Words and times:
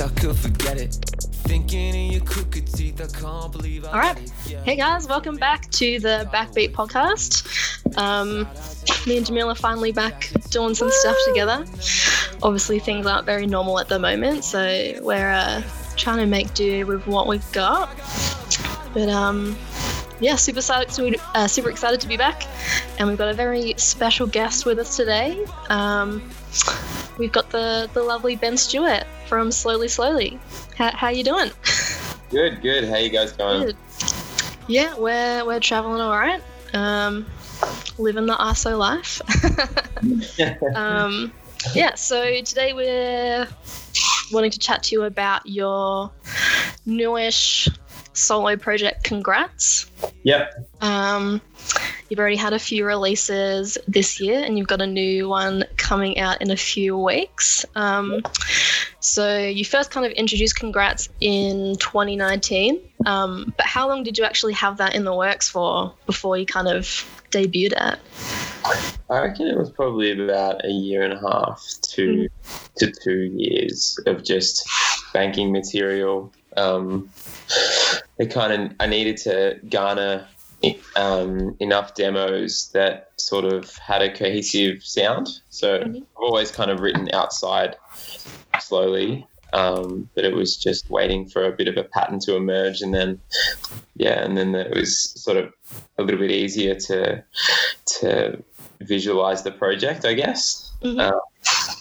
wish 0.00 0.10
I 0.10 0.20
could 0.20 0.36
forget 0.36 0.78
it. 0.78 0.94
Thinking 1.44 1.94
in 1.94 2.12
your 2.12 2.24
crooked 2.24 2.66
teeth, 2.72 3.00
I 3.00 3.18
can't 3.18 3.52
believe 3.52 3.84
I 3.84 3.88
All 3.88 3.98
right. 3.98 4.30
Hey 4.64 4.76
guys, 4.76 5.08
welcome 5.08 5.36
back 5.36 5.68
to 5.72 5.98
the 5.98 6.28
Backbeat 6.32 6.72
podcast. 6.72 7.46
Um, 7.98 8.48
me 9.06 9.16
and 9.16 9.26
Jahmiele 9.26 9.56
finally 9.56 9.92
back 9.92 10.30
doing 10.50 10.74
some 10.74 10.90
stuff 10.90 11.16
together. 11.26 11.64
Obviously, 12.42 12.78
things 12.78 13.06
aren't 13.06 13.26
very 13.26 13.46
normal 13.46 13.78
at 13.80 13.88
the 13.88 13.98
moment, 13.98 14.44
so 14.44 14.60
we're 15.02 15.30
uh, 15.30 15.62
trying 15.96 16.18
to 16.18 16.26
make 16.26 16.54
do 16.54 16.86
with 16.86 17.06
what 17.06 17.26
we've 17.26 17.52
got. 17.52 17.88
But 18.94 19.08
um, 19.08 19.56
yeah, 20.20 20.36
super 20.36 20.58
excited 20.58 20.94
to 20.94 21.18
uh, 21.34 21.48
super 21.48 21.70
excited 21.70 22.00
to 22.00 22.08
be 22.08 22.16
back, 22.16 22.44
and 22.98 23.08
we've 23.08 23.18
got 23.18 23.28
a 23.28 23.34
very 23.34 23.74
special 23.76 24.26
guest 24.26 24.66
with 24.66 24.78
us 24.78 24.96
today. 24.96 25.44
Um, 25.68 26.22
we've 27.20 27.30
got 27.30 27.50
the 27.50 27.88
the 27.92 28.02
lovely 28.02 28.34
Ben 28.34 28.56
Stewart 28.56 29.04
from 29.26 29.52
Slowly 29.52 29.86
Slowly. 29.86 30.40
How 30.76 30.90
how 30.90 31.08
you 31.10 31.22
doing? 31.22 31.50
Good, 32.30 32.62
good. 32.62 32.84
How 32.88 32.96
you 32.96 33.10
guys 33.10 33.32
going? 33.32 33.66
Good. 33.66 33.76
Yeah, 34.66 34.96
we're 34.96 35.44
we're 35.44 35.60
traveling 35.60 36.00
all 36.00 36.18
right. 36.18 36.42
Um, 36.72 37.26
living 37.98 38.26
the 38.26 38.34
ISO 38.34 38.76
life. 38.78 39.20
um, 40.76 41.32
yeah. 41.74 41.94
So 41.94 42.40
today 42.42 42.72
we're 42.72 43.46
wanting 44.32 44.50
to 44.52 44.58
chat 44.58 44.84
to 44.84 44.94
you 44.94 45.02
about 45.02 45.46
your 45.46 46.10
newish 46.86 47.68
solo 48.14 48.56
project. 48.56 49.04
Congrats. 49.04 49.90
Yep. 50.22 50.68
Um, 50.80 51.42
you've 52.10 52.18
already 52.18 52.36
had 52.36 52.52
a 52.52 52.58
few 52.58 52.84
releases 52.84 53.78
this 53.88 54.20
year, 54.20 54.42
and 54.42 54.58
you've 54.58 54.66
got 54.66 54.82
a 54.82 54.86
new 54.86 55.28
one 55.28 55.64
coming 55.76 56.18
out 56.18 56.42
in 56.42 56.50
a 56.50 56.56
few 56.56 56.98
weeks. 56.98 57.64
Um, 57.76 58.22
so 58.98 59.38
you 59.38 59.64
first 59.64 59.90
kind 59.90 60.04
of 60.04 60.12
introduced 60.12 60.56
Congrats 60.56 61.08
in 61.20 61.76
2019, 61.76 62.80
um, 63.06 63.54
but 63.56 63.64
how 63.64 63.88
long 63.88 64.02
did 64.02 64.18
you 64.18 64.24
actually 64.24 64.54
have 64.54 64.76
that 64.78 64.94
in 64.94 65.04
the 65.04 65.14
works 65.14 65.48
for 65.48 65.94
before 66.04 66.36
you 66.36 66.44
kind 66.44 66.68
of 66.68 66.84
debuted 67.30 67.92
it? 67.92 67.98
I 69.08 69.20
reckon 69.22 69.46
it 69.46 69.56
was 69.56 69.70
probably 69.70 70.12
about 70.12 70.64
a 70.64 70.70
year 70.70 71.02
and 71.02 71.12
a 71.12 71.20
half 71.20 71.64
to 71.82 72.28
to 72.76 72.92
two 72.92 73.32
years 73.36 73.98
of 74.06 74.22
just 74.22 74.68
banking 75.12 75.52
material. 75.52 76.32
Um, 76.56 77.08
it 78.18 78.32
kind 78.32 78.52
of 78.52 78.76
I 78.78 78.86
needed 78.86 79.16
to 79.18 79.58
garner 79.68 80.28
um, 80.96 81.56
enough 81.60 81.94
demos 81.94 82.70
that 82.74 83.10
sort 83.16 83.44
of 83.44 83.74
had 83.76 84.02
a 84.02 84.12
cohesive 84.12 84.82
sound. 84.82 85.28
So 85.50 85.78
Mhm. 85.80 85.96
I've 85.96 86.22
always 86.22 86.50
kind 86.50 86.70
of 86.70 86.80
written 86.80 87.08
outside 87.12 87.76
slowly, 88.60 89.26
um, 89.52 90.08
but 90.14 90.24
it 90.24 90.34
was 90.34 90.56
just 90.56 90.90
waiting 90.90 91.28
for 91.28 91.44
a 91.44 91.52
bit 91.52 91.68
of 91.68 91.76
a 91.76 91.84
pattern 91.84 92.20
to 92.20 92.36
emerge, 92.36 92.82
and 92.82 92.94
then 92.94 93.20
yeah, 93.96 94.22
and 94.24 94.36
then 94.36 94.54
it 94.54 94.74
was 94.74 95.12
sort 95.22 95.36
of 95.36 95.52
a 95.98 96.02
little 96.02 96.20
bit 96.20 96.30
easier 96.30 96.74
to 96.74 97.22
to 98.00 98.42
visualize 98.80 99.42
the 99.42 99.52
project, 99.52 100.04
I 100.04 100.14
guess. 100.14 100.70
Mhm. 100.82 101.00
Um, 101.00 101.20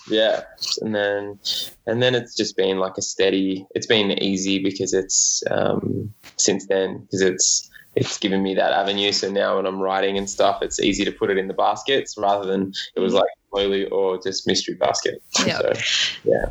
yeah, 0.09 0.43
and 0.81 0.95
then 0.95 1.39
and 1.85 2.01
then 2.01 2.15
it's 2.15 2.35
just 2.35 2.57
been 2.57 2.79
like 2.79 2.97
a 2.97 3.01
steady. 3.01 3.65
It's 3.75 3.87
been 3.87 4.11
easy 4.11 4.59
because 4.59 4.93
it's 4.93 5.43
um, 5.51 6.13
since 6.37 6.65
then 6.67 6.99
because 6.99 7.21
it's 7.21 7.68
it's 7.99 8.17
given 8.17 8.41
me 8.41 8.55
that 8.55 8.71
avenue. 8.71 9.11
So 9.11 9.29
now 9.29 9.57
when 9.57 9.65
I'm 9.65 9.79
writing 9.79 10.17
and 10.17 10.29
stuff, 10.29 10.61
it's 10.61 10.79
easy 10.79 11.05
to 11.05 11.11
put 11.11 11.29
it 11.29 11.37
in 11.37 11.47
the 11.47 11.53
baskets 11.53 12.17
rather 12.17 12.45
than 12.45 12.73
it 12.95 12.99
was 12.99 13.13
like 13.13 13.29
slowly 13.51 13.85
or 13.87 14.21
just 14.21 14.47
mystery 14.47 14.75
basket. 14.75 15.21
Yeah. 15.45 15.59
So, 15.59 15.73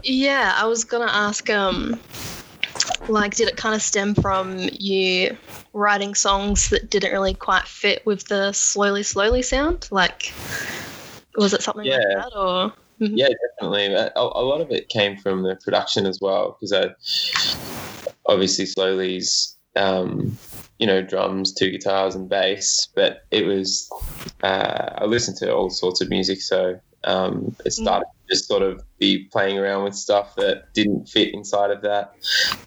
Yeah, 0.02 0.54
I 0.56 0.66
was 0.66 0.84
gonna 0.84 1.10
ask. 1.10 1.48
Um, 1.50 1.98
like, 3.08 3.34
did 3.34 3.48
it 3.48 3.56
kind 3.56 3.74
of 3.74 3.82
stem 3.82 4.14
from 4.14 4.68
you 4.72 5.36
writing 5.72 6.14
songs 6.14 6.70
that 6.70 6.90
didn't 6.90 7.12
really 7.12 7.34
quite 7.34 7.66
fit 7.66 8.04
with 8.04 8.26
the 8.28 8.52
slowly, 8.52 9.02
slowly 9.02 9.42
sound? 9.42 9.88
Like, 9.90 10.32
was 11.36 11.54
it 11.54 11.62
something 11.62 11.84
like 11.84 12.00
Yeah. 12.00 12.14
that, 12.22 12.36
or? 12.36 12.72
Mhm. 13.00 13.16
Yeah, 13.16 13.28
definitely. 13.58 13.94
A, 13.94 14.12
a 14.16 14.42
lot 14.42 14.60
of 14.60 14.70
it 14.70 14.88
came 14.88 15.16
from 15.16 15.42
the 15.42 15.56
production 15.56 16.06
as 16.06 16.18
well, 16.20 16.56
because 16.58 16.72
I 16.72 16.90
obviously 18.26 18.66
slowly's, 18.66 19.56
um, 19.76 20.36
you 20.78 20.86
know, 20.86 21.02
drums, 21.02 21.52
two 21.52 21.70
guitars, 21.70 22.14
and 22.14 22.28
bass. 22.28 22.88
But 22.94 23.24
it 23.30 23.46
was 23.46 23.90
uh, 24.42 24.90
I 24.96 25.04
listened 25.04 25.36
to 25.38 25.54
all 25.54 25.70
sorts 25.70 26.00
of 26.00 26.08
music, 26.08 26.40
so 26.40 26.80
um, 27.04 27.54
it 27.64 27.72
started 27.72 28.06
to 28.06 28.34
just 28.34 28.46
sort 28.48 28.62
of 28.62 28.82
be 28.98 29.24
playing 29.24 29.58
around 29.58 29.84
with 29.84 29.94
stuff 29.94 30.34
that 30.36 30.72
didn't 30.74 31.08
fit 31.08 31.32
inside 31.32 31.70
of 31.70 31.82
that 31.82 32.14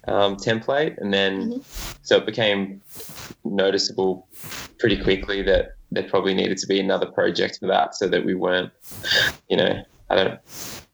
um, 0.08 0.36
template, 0.36 0.98
and 0.98 1.14
then 1.14 1.62
so 2.02 2.18
it 2.18 2.26
became 2.26 2.82
noticeable 3.44 4.28
pretty 4.78 5.02
quickly 5.02 5.42
that 5.42 5.76
there 5.92 6.04
probably 6.04 6.34
needed 6.34 6.58
to 6.58 6.68
be 6.68 6.80
another 6.80 7.06
project 7.06 7.60
for 7.60 7.68
that, 7.68 7.96
so 7.96 8.08
that 8.08 8.26
we 8.26 8.34
weren't, 8.34 8.72
you 9.50 9.58
know, 9.58 9.84
I 10.10 10.16
don't. 10.16 10.40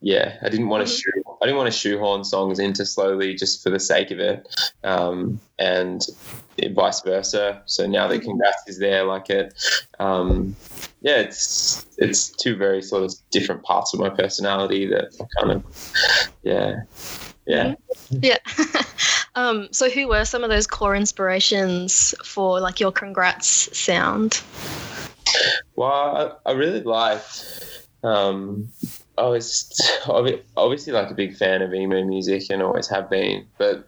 Yeah, 0.02 0.38
I 0.44 0.50
didn't 0.50 0.68
want 0.70 0.88
to 0.88 0.94
Mhm. 0.94 0.98
shoe. 0.98 1.24
I 1.42 1.46
didn't 1.46 1.58
want 1.58 1.72
to 1.74 1.78
shoehorn 1.78 2.24
songs 2.24 2.60
into 2.60 2.86
slowly 2.86 3.34
just 3.34 3.64
for 3.64 3.72
the 3.72 3.80
sake 3.80 4.12
of 4.12 4.20
it, 4.20 4.48
um, 4.84 5.40
and 5.58 6.06
vice 6.72 7.02
versa. 7.02 7.62
So 7.66 7.88
now 7.88 8.08
that 8.08 8.22
Congrats 8.22 8.64
is 8.68 8.78
there, 8.78 9.04
like 9.06 9.30
it, 9.30 9.54
um, 10.00 10.56
yeah, 11.02 11.18
it's 11.18 11.86
it's 11.98 12.30
two 12.30 12.56
very 12.56 12.82
sort 12.84 13.04
of 13.04 13.14
different 13.32 13.64
parts 13.64 13.94
of 13.94 14.00
my 14.00 14.10
personality 14.10 14.86
that 14.88 15.16
I 15.20 15.26
kind 15.40 15.52
of, 15.54 16.34
yeah, 16.44 16.82
yeah. 17.48 17.74
Yeah. 18.10 18.38
um, 19.36 19.68
so, 19.72 19.90
who 19.90 20.08
were 20.08 20.26
some 20.26 20.44
of 20.44 20.50
those 20.52 20.68
core 20.68 20.96
inspirations 20.96 22.14
for 22.24 22.60
like 22.60 22.80
your 22.80 22.92
congrats 22.92 23.76
sound? 23.78 24.42
Well, 25.76 26.40
I, 26.46 26.52
I 26.52 26.54
really 26.54 26.82
liked. 26.82 27.88
Um, 28.04 28.70
I 29.18 29.24
was 29.28 29.74
obviously 30.08 30.94
like 30.94 31.10
a 31.10 31.16
big 31.16 31.36
fan 31.36 31.62
of 31.62 31.74
emo 31.74 32.04
music 32.04 32.44
and 32.50 32.62
always 32.62 32.88
have 32.90 33.10
been, 33.10 33.46
but 33.58 33.88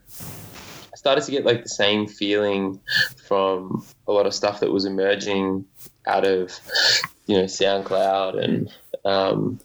I 0.91 0.95
started 0.95 1.23
to 1.25 1.31
get 1.31 1.45
like 1.45 1.63
the 1.63 1.69
same 1.69 2.07
feeling 2.07 2.79
from 3.27 3.85
a 4.07 4.11
lot 4.11 4.25
of 4.25 4.33
stuff 4.33 4.59
that 4.61 4.71
was 4.71 4.85
emerging 4.85 5.65
out 6.07 6.25
of 6.25 6.59
you 7.27 7.37
know 7.37 7.43
SoundCloud 7.43 8.43
and 8.43 8.71
um, 9.05 9.59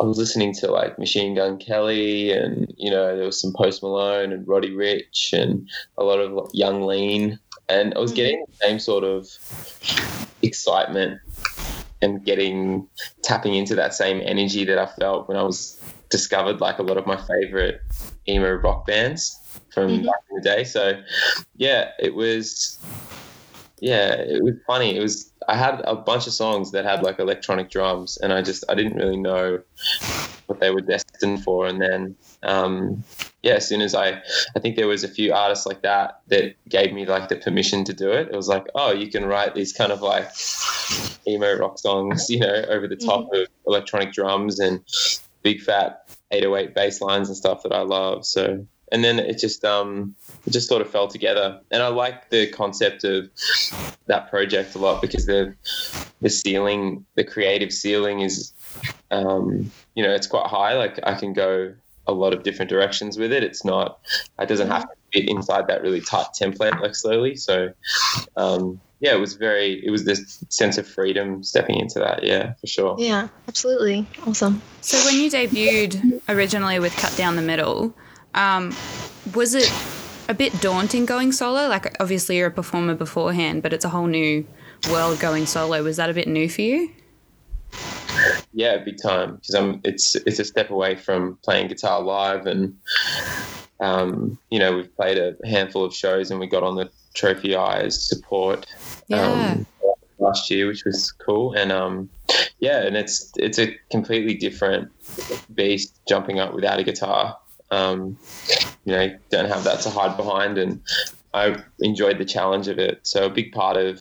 I 0.00 0.04
was 0.04 0.16
listening 0.18 0.54
to 0.54 0.70
like 0.70 0.98
Machine 0.98 1.34
Gun 1.34 1.58
Kelly 1.58 2.32
and 2.32 2.72
you 2.78 2.90
know 2.90 3.14
there 3.14 3.26
was 3.26 3.40
some 3.40 3.52
Post 3.52 3.82
Malone 3.82 4.32
and 4.32 4.48
Roddy 4.48 4.70
Ricch 4.70 5.32
and 5.32 5.68
a 5.98 6.02
lot 6.02 6.18
of 6.18 6.50
Yung 6.54 6.82
Lean 6.82 7.38
and 7.68 7.94
I 7.94 7.98
was 7.98 8.12
Mhm. 8.12 8.16
getting 8.16 8.44
the 8.48 8.66
same 8.66 8.78
sort 8.78 9.04
of 9.04 9.28
excitement 10.42 11.20
and 12.02 12.24
getting 12.24 12.86
tapping 13.22 13.54
into 13.54 13.74
that 13.76 13.94
same 13.94 14.20
energy 14.24 14.64
that 14.64 14.78
I 14.78 14.86
felt 14.86 15.28
when 15.28 15.36
I 15.36 15.42
was 15.42 15.78
discovered 16.10 16.60
like 16.60 16.78
a 16.78 16.82
lot 16.82 16.96
of 16.96 17.06
my 17.06 17.16
favorite 17.16 17.80
emo 18.28 18.52
rock 18.54 18.86
bands 18.86 19.38
from 19.72 19.88
Mhm. 19.88 20.06
back 20.06 20.20
in 20.30 20.36
the 20.36 20.42
day. 20.42 20.64
So 20.64 21.00
yeah, 21.56 21.90
it 21.98 22.14
was 22.14 22.78
yeah, 23.80 24.12
it 24.14 24.42
was 24.42 24.54
funny. 24.66 24.96
It 24.96 25.00
was 25.00 25.30
I 25.48 25.56
had 25.56 25.82
a 25.84 25.94
bunch 25.94 26.26
of 26.26 26.32
songs 26.32 26.70
that 26.72 26.84
had 26.84 27.02
like 27.02 27.18
electronic 27.18 27.70
drums 27.70 28.16
and 28.18 28.32
I 28.32 28.40
just 28.42 28.64
I 28.68 28.74
didn't 28.74 28.96
really 28.96 29.16
know 29.18 29.60
what 30.46 30.60
they 30.60 30.70
were 30.70 30.80
destined 30.80 31.42
for 31.42 31.66
and 31.66 31.80
then 31.80 32.16
um 32.44 33.04
yeah, 33.44 33.52
as 33.56 33.68
soon 33.68 33.82
as 33.82 33.94
I, 33.94 34.22
I 34.56 34.60
think 34.60 34.76
there 34.76 34.88
was 34.88 35.04
a 35.04 35.08
few 35.08 35.34
artists 35.34 35.66
like 35.66 35.82
that 35.82 36.22
that 36.28 36.54
gave 36.66 36.94
me 36.94 37.04
like 37.04 37.28
the 37.28 37.36
permission 37.36 37.84
to 37.84 37.92
do 37.92 38.10
it. 38.10 38.28
It 38.28 38.34
was 38.34 38.48
like, 38.48 38.66
oh, 38.74 38.90
you 38.90 39.10
can 39.10 39.26
write 39.26 39.54
these 39.54 39.74
kind 39.74 39.92
of 39.92 40.00
like 40.00 40.30
emo 41.28 41.54
rock 41.58 41.78
songs, 41.78 42.30
you 42.30 42.40
know, 42.40 42.64
over 42.70 42.88
the 42.88 42.96
top 42.96 43.28
of 43.34 43.46
electronic 43.66 44.14
drums 44.14 44.60
and 44.60 44.82
big 45.42 45.60
fat 45.60 46.08
808 46.30 46.74
bass 46.74 47.02
lines 47.02 47.28
and 47.28 47.36
stuff 47.36 47.64
that 47.64 47.72
I 47.74 47.82
love. 47.82 48.24
So, 48.24 48.66
and 48.90 49.04
then 49.04 49.18
it 49.18 49.38
just, 49.38 49.62
um, 49.62 50.14
it 50.46 50.50
just 50.54 50.66
sort 50.66 50.80
of 50.80 50.88
fell 50.88 51.08
together. 51.08 51.60
And 51.70 51.82
I 51.82 51.88
like 51.88 52.30
the 52.30 52.46
concept 52.46 53.04
of 53.04 53.28
that 54.06 54.30
project 54.30 54.74
a 54.74 54.78
lot 54.78 55.02
because 55.02 55.26
the, 55.26 55.54
the 56.22 56.30
ceiling, 56.30 57.04
the 57.14 57.24
creative 57.24 57.72
ceiling 57.72 58.20
is, 58.20 58.54
um, 59.10 59.70
you 59.94 60.02
know, 60.02 60.14
it's 60.14 60.28
quite 60.28 60.46
high. 60.46 60.78
Like 60.78 60.98
I 61.02 61.14
can 61.14 61.34
go 61.34 61.74
a 62.06 62.12
lot 62.12 62.34
of 62.34 62.42
different 62.42 62.70
directions 62.70 63.18
with 63.18 63.32
it. 63.32 63.42
It's 63.42 63.64
not, 63.64 63.98
it 64.38 64.48
doesn't 64.48 64.68
have 64.68 64.82
to 64.82 64.88
fit 65.12 65.28
inside 65.28 65.66
that 65.68 65.82
really 65.82 66.00
tight 66.00 66.26
template 66.38 66.80
like 66.80 66.94
slowly. 66.94 67.36
So, 67.36 67.72
um, 68.36 68.80
yeah, 69.00 69.14
it 69.14 69.20
was 69.20 69.34
very, 69.34 69.84
it 69.84 69.90
was 69.90 70.04
this 70.04 70.44
sense 70.48 70.78
of 70.78 70.86
freedom 70.86 71.42
stepping 71.42 71.78
into 71.78 71.98
that. 71.98 72.24
Yeah, 72.24 72.54
for 72.54 72.66
sure. 72.66 72.96
Yeah, 72.98 73.28
absolutely. 73.48 74.06
Awesome. 74.26 74.62
So 74.80 74.98
when 75.04 75.14
you 75.16 75.30
debuted 75.30 76.20
originally 76.28 76.78
with 76.78 76.96
Cut 76.96 77.14
Down 77.16 77.36
the 77.36 77.42
Middle, 77.42 77.94
um, 78.34 78.74
was 79.34 79.54
it 79.54 79.72
a 80.28 80.34
bit 80.34 80.58
daunting 80.60 81.06
going 81.06 81.32
solo? 81.32 81.68
Like 81.68 81.96
obviously 82.00 82.38
you're 82.38 82.48
a 82.48 82.52
performer 82.52 82.94
beforehand, 82.94 83.62
but 83.62 83.72
it's 83.72 83.84
a 83.84 83.90
whole 83.90 84.06
new 84.06 84.46
world 84.90 85.20
going 85.20 85.46
solo. 85.46 85.82
Was 85.82 85.96
that 85.96 86.10
a 86.10 86.14
bit 86.14 86.28
new 86.28 86.48
for 86.48 86.62
you? 86.62 86.90
Yeah, 88.54 88.78
big 88.78 88.96
time 89.02 89.36
because 89.36 89.54
I'm. 89.54 89.80
It's 89.84 90.14
it's 90.14 90.38
a 90.38 90.44
step 90.44 90.70
away 90.70 90.94
from 90.96 91.38
playing 91.44 91.68
guitar 91.68 92.00
live, 92.00 92.46
and 92.46 92.76
um, 93.80 94.38
you 94.50 94.58
know 94.58 94.76
we've 94.76 94.94
played 94.96 95.18
a 95.18 95.36
handful 95.46 95.84
of 95.84 95.94
shows, 95.94 96.30
and 96.30 96.40
we 96.40 96.46
got 96.46 96.62
on 96.62 96.76
the 96.76 96.90
Trophy 97.14 97.56
Eyes 97.56 98.00
support 98.08 98.66
Yeah. 99.08 99.26
um, 99.26 99.66
last 100.18 100.50
year, 100.50 100.66
which 100.66 100.84
was 100.84 101.12
cool, 101.12 101.52
and 101.54 101.72
um, 101.72 102.08
yeah, 102.60 102.82
and 102.82 102.96
it's 102.96 103.32
it's 103.36 103.58
a 103.58 103.74
completely 103.90 104.34
different 104.34 104.90
beast 105.54 105.94
jumping 106.08 106.38
up 106.38 106.54
without 106.54 106.78
a 106.78 106.84
guitar. 106.84 107.36
Um, 107.70 108.16
you 108.84 108.92
know, 108.92 109.18
don't 109.30 109.48
have 109.48 109.64
that 109.64 109.80
to 109.80 109.90
hide 109.90 110.16
behind, 110.16 110.58
and 110.58 110.80
I 111.34 111.56
enjoyed 111.80 112.18
the 112.18 112.24
challenge 112.24 112.68
of 112.68 112.78
it. 112.78 113.00
So 113.02 113.26
a 113.26 113.30
big 113.30 113.52
part 113.52 113.76
of 113.76 114.00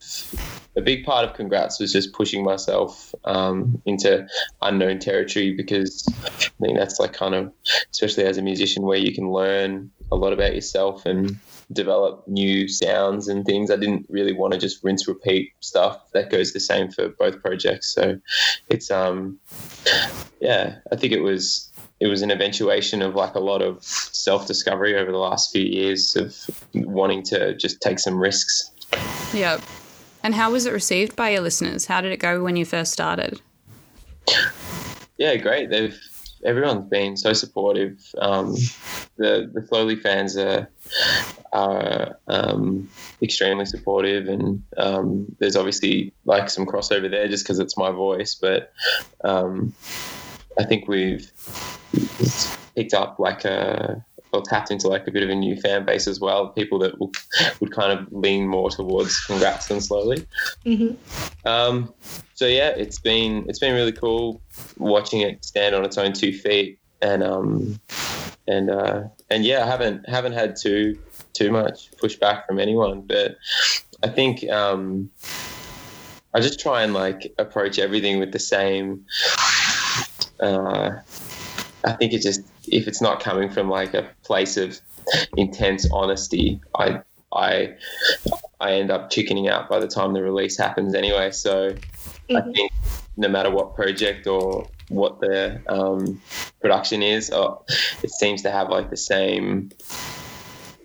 a 0.75 0.81
big 0.81 1.03
part 1.03 1.27
of 1.27 1.35
Congrats 1.35 1.79
was 1.79 1.91
just 1.91 2.13
pushing 2.13 2.43
myself 2.43 3.13
um, 3.25 3.81
into 3.85 4.27
unknown 4.61 4.99
territory 4.99 5.53
because 5.53 6.07
I 6.07 6.29
think 6.61 6.77
that's 6.77 6.99
like 6.99 7.13
kind 7.13 7.35
of, 7.35 7.51
especially 7.91 8.25
as 8.25 8.37
a 8.37 8.41
musician, 8.41 8.83
where 8.83 8.97
you 8.97 9.13
can 9.13 9.31
learn 9.31 9.91
a 10.11 10.15
lot 10.15 10.33
about 10.33 10.55
yourself 10.55 11.05
and 11.05 11.37
develop 11.71 12.27
new 12.27 12.67
sounds 12.67 13.27
and 13.27 13.45
things. 13.45 13.71
I 13.71 13.77
didn't 13.77 14.05
really 14.09 14.33
want 14.33 14.53
to 14.53 14.59
just 14.59 14.83
rinse 14.83 15.07
repeat 15.07 15.53
stuff. 15.59 16.11
That 16.13 16.29
goes 16.29 16.53
the 16.53 16.59
same 16.59 16.91
for 16.91 17.09
both 17.09 17.41
projects. 17.41 17.93
So 17.93 18.19
it's 18.69 18.91
um 18.91 19.39
yeah, 20.39 20.77
I 20.91 20.95
think 20.95 21.13
it 21.13 21.21
was 21.21 21.71
it 21.99 22.07
was 22.07 22.21
an 22.21 22.31
eventuation 22.31 23.01
of 23.01 23.15
like 23.15 23.35
a 23.35 23.39
lot 23.39 23.61
of 23.61 23.83
self 23.83 24.47
discovery 24.47 24.97
over 24.97 25.11
the 25.11 25.17
last 25.17 25.51
few 25.51 25.63
years 25.63 26.15
of 26.15 26.35
wanting 26.73 27.23
to 27.23 27.55
just 27.55 27.81
take 27.81 27.99
some 27.99 28.19
risks. 28.19 28.71
Yep. 29.33 29.61
And 30.23 30.33
how 30.33 30.51
was 30.51 30.65
it 30.65 30.73
received 30.73 31.15
by 31.15 31.31
your 31.31 31.41
listeners? 31.41 31.85
How 31.85 32.01
did 32.01 32.11
it 32.11 32.17
go 32.17 32.43
when 32.43 32.55
you 32.55 32.65
first 32.65 32.93
started? 32.93 33.41
Yeah, 35.17 35.35
great. 35.35 35.69
They've 35.69 35.99
everyone's 36.45 36.89
been 36.89 37.17
so 37.17 37.33
supportive. 37.33 37.99
Um, 38.17 38.55
the 39.17 39.49
the 39.53 39.65
slowly 39.67 39.95
fans 39.95 40.37
are 40.37 40.69
are 41.51 42.17
um, 42.27 42.89
extremely 43.21 43.65
supportive, 43.65 44.27
and 44.27 44.63
um, 44.77 45.35
there's 45.39 45.55
obviously 45.55 46.13
like 46.25 46.49
some 46.49 46.65
crossover 46.65 47.09
there 47.09 47.27
just 47.27 47.45
because 47.45 47.59
it's 47.59 47.77
my 47.77 47.91
voice. 47.91 48.35
But 48.35 48.73
um, 49.23 49.73
I 50.57 50.63
think 50.63 50.87
we've 50.87 51.31
picked 52.75 52.93
up 52.93 53.19
like 53.19 53.45
a 53.45 54.03
or 54.33 54.41
tapped 54.41 54.71
into 54.71 54.87
like 54.87 55.07
a 55.07 55.11
bit 55.11 55.21
of 55.21 55.29
a 55.29 55.35
new 55.35 55.55
fan 55.55 55.85
base 55.85 56.07
as 56.07 56.19
well. 56.19 56.49
People 56.49 56.79
that 56.79 56.99
will, 56.99 57.11
would 57.59 57.71
kind 57.71 57.97
of 57.97 58.11
lean 58.11 58.47
more 58.47 58.69
towards 58.71 59.19
congrats 59.25 59.67
than 59.67 59.79
slowly. 59.79 60.25
hmm 60.65 60.91
Um, 61.45 61.93
so 62.33 62.47
yeah, 62.47 62.69
it's 62.69 62.99
been 62.99 63.45
it's 63.47 63.59
been 63.59 63.75
really 63.75 63.91
cool 63.91 64.41
watching 64.77 65.21
it 65.21 65.45
stand 65.45 65.75
on 65.75 65.85
its 65.85 65.97
own 65.97 66.13
two 66.13 66.33
feet, 66.33 66.79
and 67.01 67.23
um, 67.23 67.79
and 68.47 68.69
uh, 68.69 69.03
and 69.29 69.45
yeah, 69.45 69.63
I 69.63 69.67
haven't 69.67 70.09
haven't 70.09 70.33
had 70.33 70.55
too 70.55 70.97
too 71.33 71.51
much 71.51 71.91
pushback 71.91 72.45
from 72.47 72.59
anyone, 72.59 73.01
but 73.01 73.37
I 74.01 74.07
think 74.07 74.49
um, 74.49 75.11
I 76.33 76.41
just 76.41 76.59
try 76.59 76.83
and 76.83 76.93
like 76.93 77.33
approach 77.37 77.77
everything 77.77 78.19
with 78.19 78.31
the 78.31 78.39
same. 78.39 79.05
Uh, 80.39 80.99
I 81.85 81.93
think 81.93 82.13
it's 82.13 82.23
just 82.23 82.41
if 82.67 82.87
it's 82.87 83.01
not 83.01 83.19
coming 83.21 83.49
from 83.49 83.69
like 83.69 83.93
a 83.93 84.09
place 84.23 84.57
of 84.57 84.79
intense 85.35 85.87
honesty, 85.91 86.61
I 86.77 87.01
I 87.33 87.75
I 88.59 88.73
end 88.73 88.91
up 88.91 89.09
chickening 89.09 89.47
out 89.49 89.69
by 89.69 89.79
the 89.79 89.87
time 89.87 90.13
the 90.13 90.23
release 90.23 90.57
happens 90.57 90.95
anyway. 90.95 91.31
So 91.31 91.75
I 92.29 92.33
Mhm. 92.33 92.53
think 92.53 92.71
no 93.17 93.27
matter 93.27 93.51
what 93.51 93.75
project 93.75 94.27
or 94.27 94.71
what 94.87 95.19
the 95.19 95.61
um, 95.67 96.21
production 96.61 97.03
is, 97.03 97.29
uh, 97.31 97.55
it 98.01 98.09
seems 98.11 98.43
to 98.43 98.51
have 98.51 98.69
like 98.69 98.89
the 98.89 98.97
same. 98.97 99.69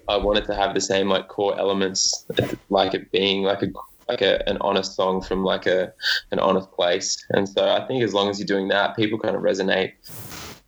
I 0.08 0.16
want 0.16 0.38
it 0.38 0.46
to 0.46 0.54
have 0.54 0.74
the 0.74 0.80
same 0.80 1.08
like 1.08 1.28
core 1.28 1.58
elements, 1.58 2.26
like 2.70 2.94
it 2.94 3.12
being 3.12 3.42
like 3.42 3.62
a 3.62 3.66
like 4.08 4.22
a, 4.22 4.48
an 4.48 4.56
honest 4.62 4.96
song 4.96 5.20
from 5.20 5.44
like 5.44 5.66
a 5.66 5.92
an 6.32 6.38
honest 6.38 6.72
place. 6.72 7.16
And 7.30 7.48
so 7.48 7.68
I 7.68 7.86
think 7.86 8.02
as 8.02 8.14
long 8.14 8.30
as 8.30 8.38
you're 8.38 8.46
doing 8.46 8.68
that, 8.68 8.96
people 8.96 9.18
kind 9.18 9.36
of 9.36 9.42
resonate, 9.42 9.92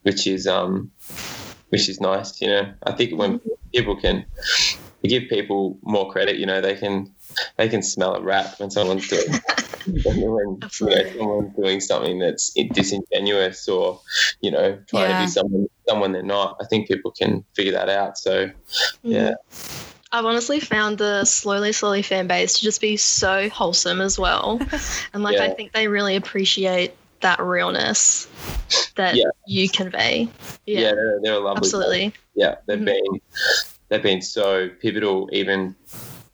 which 0.02 0.26
is 0.26 0.46
um 0.46 0.90
which 1.68 1.88
is 1.88 2.00
nice. 2.00 2.40
You 2.40 2.48
know, 2.48 2.72
I 2.84 2.92
think 2.92 3.16
when 3.18 3.40
people 3.72 3.96
can 4.00 4.26
give 5.04 5.28
people 5.28 5.78
more 5.82 6.10
credit, 6.10 6.36
you 6.36 6.46
know, 6.46 6.60
they 6.60 6.74
can 6.76 7.14
they 7.56 7.68
can 7.68 7.82
smell 7.82 8.14
a 8.16 8.20
rap 8.22 8.58
when 8.58 8.70
someone's 8.70 9.08
doing 9.08 9.28
when 9.86 10.18
you 10.18 10.28
know, 10.80 11.10
someone's 11.16 11.56
doing 11.56 11.80
something 11.80 12.18
that's 12.18 12.52
disingenuous 12.72 13.68
or 13.68 14.00
you 14.40 14.50
know 14.50 14.78
trying 14.88 15.10
Yeah. 15.10 15.18
to 15.18 15.24
be 15.24 15.30
someone 15.30 15.66
someone 15.88 16.12
they're 16.12 16.22
not. 16.22 16.56
I 16.60 16.66
think 16.66 16.88
people 16.88 17.12
can 17.12 17.44
figure 17.54 17.72
that 17.72 17.88
out. 17.88 18.18
So 18.18 18.50
Mm-hmm. 19.04 19.12
yeah, 19.12 19.34
I've 20.12 20.24
honestly 20.24 20.60
found 20.60 20.98
the 20.98 21.24
slowly, 21.24 21.72
slowly 21.72 22.02
fan 22.02 22.26
base 22.26 22.58
to 22.58 22.62
just 22.62 22.80
be 22.80 22.96
so 22.96 23.48
wholesome 23.48 24.00
as 24.00 24.18
well. 24.18 24.60
And 25.14 25.22
like, 25.22 25.38
I 25.38 25.50
think 25.50 25.72
they 25.72 25.88
really 25.88 26.16
appreciate 26.16 26.94
that 27.20 27.40
realness 27.40 28.26
that 28.96 29.16
Yeah. 29.16 29.24
you 29.46 29.68
convey. 29.68 30.28
yeah, 30.66 30.80
Yeah, 30.80 30.92
they're, 30.92 31.20
they're 31.22 31.34
a 31.34 31.38
lovely. 31.40 31.58
absolutely. 31.58 32.12
Yeah, 32.34 32.56
they've 32.66 32.78
Mhm. 32.78 32.84
been 32.86 33.20
they've 33.88 34.02
been 34.02 34.22
so 34.22 34.68
pivotal 34.80 35.28
even 35.32 35.74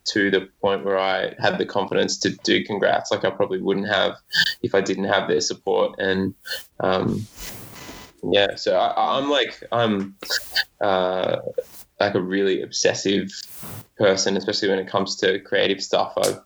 to 0.09 0.31
the 0.31 0.49
point 0.61 0.85
where 0.85 0.99
I 0.99 1.35
had 1.41 1.59
the 1.59 1.67
confidence 1.67 2.19
to 2.21 2.31
do 2.45 2.63
congrats 2.65 3.11
like 3.11 3.25
I 3.25 3.31
probably 3.31 3.61
wouldn't 3.61 3.89
have 3.89 4.17
if 4.63 4.75
I 4.75 4.81
didn't 4.81 5.05
have 5.05 5.27
their 5.27 5.41
support 5.41 5.99
and 5.99 6.35
um, 6.81 7.27
yeah 8.31 8.55
so 8.57 8.77
I, 8.79 9.19
I'm 9.19 9.31
like 9.31 9.63
I'm 9.73 10.17
uh, 10.81 11.39
like 11.99 12.15
a 12.15 12.21
really 12.21 12.63
obsessive 12.63 13.31
person 13.97 14.37
especially 14.37 14.69
when 14.69 14.79
it 14.79 14.87
comes 14.89 15.17
to 15.17 15.41
creative 15.41 15.83
stuff 15.83 16.13
I 16.19 16.37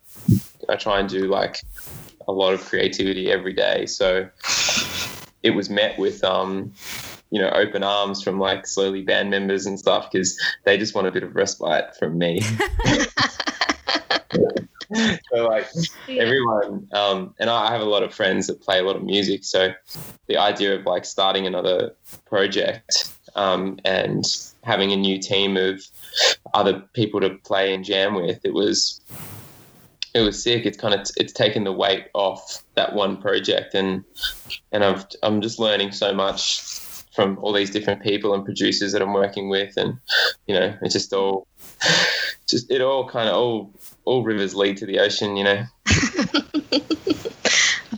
I 0.69 0.77
try 0.77 1.01
and 1.01 1.09
do 1.09 1.27
like 1.27 1.61
a 2.31 2.32
lot 2.32 2.55
of 2.55 2.65
creativity 2.65 3.31
every 3.31 3.53
day. 3.53 3.87
So 3.87 4.29
it 5.43 5.50
was 5.50 5.69
met 5.69 5.99
with 5.99 6.23
um 6.25 6.73
you 7.31 7.41
know 7.41 7.50
open 7.50 7.82
arms 7.82 8.23
from 8.23 8.39
like 8.39 8.67
slowly 8.67 9.03
band 9.03 9.31
members 9.31 9.67
and 9.67 9.79
stuff 9.79 10.10
because 10.10 10.39
they 10.65 10.79
just 10.79 10.94
want 10.94 11.06
a 11.06 11.13
bit 11.13 11.22
of 11.22 11.34
respite 11.34 11.96
from 11.99 12.19
me. 12.19 12.43
So 15.32 15.46
like 15.46 15.69
Yeah. 16.08 16.22
everyone 16.25 16.89
um, 16.93 17.34
and 17.39 17.49
I 17.49 17.70
have 17.70 17.81
a 17.81 17.84
lot 17.84 18.03
of 18.03 18.13
friends 18.13 18.49
that 18.49 18.60
play 18.60 18.81
a 18.81 18.82
lot 18.82 18.96
of 18.96 19.05
music. 19.05 19.44
So 19.44 19.72
the 20.27 20.37
idea 20.37 20.77
of 20.77 20.84
like 20.84 21.05
starting 21.05 21.46
another 21.46 21.93
project 22.27 23.13
um, 23.37 23.79
and 23.84 24.25
having 24.65 24.91
a 24.93 24.96
new 24.96 25.20
team 25.20 25.56
of 25.56 25.81
other 26.55 26.82
people 26.94 27.20
to 27.20 27.37
play 27.44 27.72
and 27.72 27.84
jam 27.84 28.15
with 28.15 28.41
it 28.44 28.53
was 28.53 29.01
it 30.14 30.20
was 30.20 30.43
sick 30.43 30.67
it's 30.67 30.79
kind 30.79 30.94
of 30.94 31.06
it's 31.17 31.32
taken 31.32 31.64
the 31.64 31.72
weight 31.72 32.06
off 32.14 32.62
that 32.74 32.94
one 32.94 33.17
project 33.20 33.74
and 33.74 34.05
and 34.72 34.84
I've, 34.84 35.06
I'm 35.22 35.40
just 35.40 35.58
learning 35.58 35.93
so 35.93 36.12
much 36.12 36.60
from 37.14 37.38
all 37.38 37.52
these 37.52 37.70
different 37.70 38.02
people 38.02 38.34
and 38.34 38.44
producers 38.44 38.93
that 38.93 39.02
I'm 39.02 39.12
working 39.12 39.48
with 39.48 39.76
and 39.76 39.98
you 40.46 40.55
know 40.55 40.76
it's 40.82 40.94
just 40.94 41.12
all 41.12 41.46
just 42.48 42.70
it 42.70 42.81
all 42.81 43.08
kind 43.08 43.29
of 43.29 43.34
all 43.34 43.72
all 44.05 44.22
rivers 44.22 44.55
lead 44.55 44.79
to 44.79 44.86
the 44.86 45.00
ocean 45.00 45.36
you 45.36 45.44
know 45.44 45.64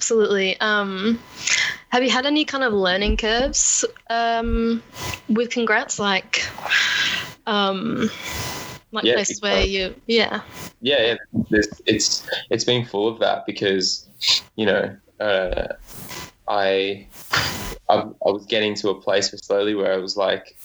Absolutely. 0.02 0.58
Um, 0.58 1.20
have 1.90 2.02
you 2.02 2.10
had 2.10 2.26
any 2.26 2.44
kind 2.44 2.64
of 2.64 2.72
learning 2.72 3.18
curves 3.18 3.84
um, 4.10 4.82
with 5.28 5.50
congrats? 5.50 6.00
Like, 6.00 6.44
um, 7.46 8.10
like 8.92 9.04
Yeah, 9.04 9.14
places 9.14 9.40
big 9.40 9.50
where 9.50 9.64
you, 9.64 9.94
yeah. 10.06 10.42
yeah, 10.80 11.16
yeah 11.42 11.52
it's 11.86 12.26
it's 12.50 12.64
been 12.64 12.84
full 12.84 13.08
of 13.08 13.18
that 13.20 13.46
because 13.46 14.06
you 14.56 14.66
know 14.66 14.96
uh, 15.20 15.68
I, 16.48 17.06
I 17.88 17.94
I 17.96 18.30
was 18.30 18.46
getting 18.46 18.74
to 18.76 18.90
a 18.90 19.00
place 19.00 19.30
slowly 19.30 19.74
where 19.74 19.92
I 19.92 19.96
was 19.96 20.16
like 20.16 20.56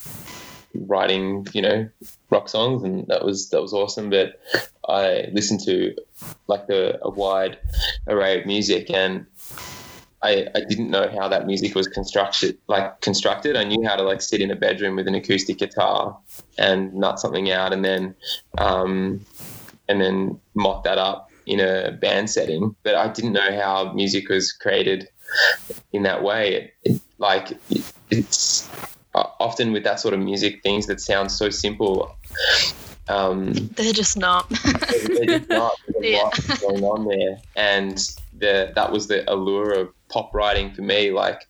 writing 0.73 1.47
you 1.53 1.61
know 1.61 1.89
rock 2.29 2.49
songs 2.49 2.83
and 2.83 3.07
that 3.07 3.23
was 3.23 3.49
that 3.49 3.61
was 3.61 3.73
awesome 3.73 4.09
but 4.09 4.39
I 4.87 5.27
listened 5.31 5.61
to 5.61 5.95
like 6.47 6.69
a, 6.69 6.99
a 7.01 7.09
wide 7.09 7.57
array 8.07 8.39
of 8.39 8.45
music 8.45 8.89
and 8.91 9.25
I, 10.23 10.47
I 10.55 10.61
didn't 10.61 10.89
know 10.89 11.09
how 11.09 11.27
that 11.27 11.45
music 11.45 11.75
was 11.75 11.87
constructed 11.87 12.57
like 12.67 13.01
constructed 13.01 13.55
I 13.55 13.63
knew 13.63 13.87
how 13.87 13.95
to 13.95 14.03
like 14.03 14.21
sit 14.21 14.41
in 14.41 14.49
a 14.51 14.55
bedroom 14.55 14.95
with 14.95 15.07
an 15.07 15.13
acoustic 15.15 15.59
guitar 15.59 16.17
and 16.57 16.93
nut 16.93 17.19
something 17.19 17.51
out 17.51 17.71
and 17.73 17.85
then 17.85 18.15
um, 18.57 19.23
and 19.87 20.01
then 20.01 20.39
mock 20.55 20.83
that 20.85 20.97
up 20.97 21.29
in 21.45 21.59
a 21.61 21.91
band 21.93 22.29
setting. 22.29 22.75
But 22.83 22.95
I 22.95 23.07
didn't 23.07 23.31
know 23.33 23.57
how 23.61 23.93
music 23.93 24.27
was 24.27 24.51
created 24.51 25.07
in 25.93 26.03
that 26.03 26.23
way. 26.23 26.55
It, 26.55 26.73
it, 26.83 27.01
like 27.19 27.51
it, 27.69 27.93
it's 28.09 28.69
uh, 29.15 29.23
often 29.39 29.71
with 29.71 29.83
that 29.85 29.99
sort 29.99 30.13
of 30.13 30.19
music, 30.19 30.61
things 30.61 30.87
that 30.87 30.99
sound 30.99 31.31
so 31.31 31.49
simple. 31.49 32.17
Um, 33.07 33.53
They're 33.53 33.93
just 33.93 34.17
not. 34.17 34.49
they're 35.15 35.25
just 35.25 35.49
not. 35.49 35.79
There's 35.87 36.13
Yeah. 36.13 36.23
lot 36.23 36.59
going 36.59 36.83
on 36.83 37.07
there, 37.07 37.39
and 37.55 37.97
the 38.39 38.71
that 38.75 38.91
was 38.91 39.07
the 39.07 39.31
allure 39.31 39.73
of 39.73 39.89
pop 40.09 40.33
writing 40.33 40.73
for 40.73 40.81
me. 40.81 41.11
Like 41.11 41.41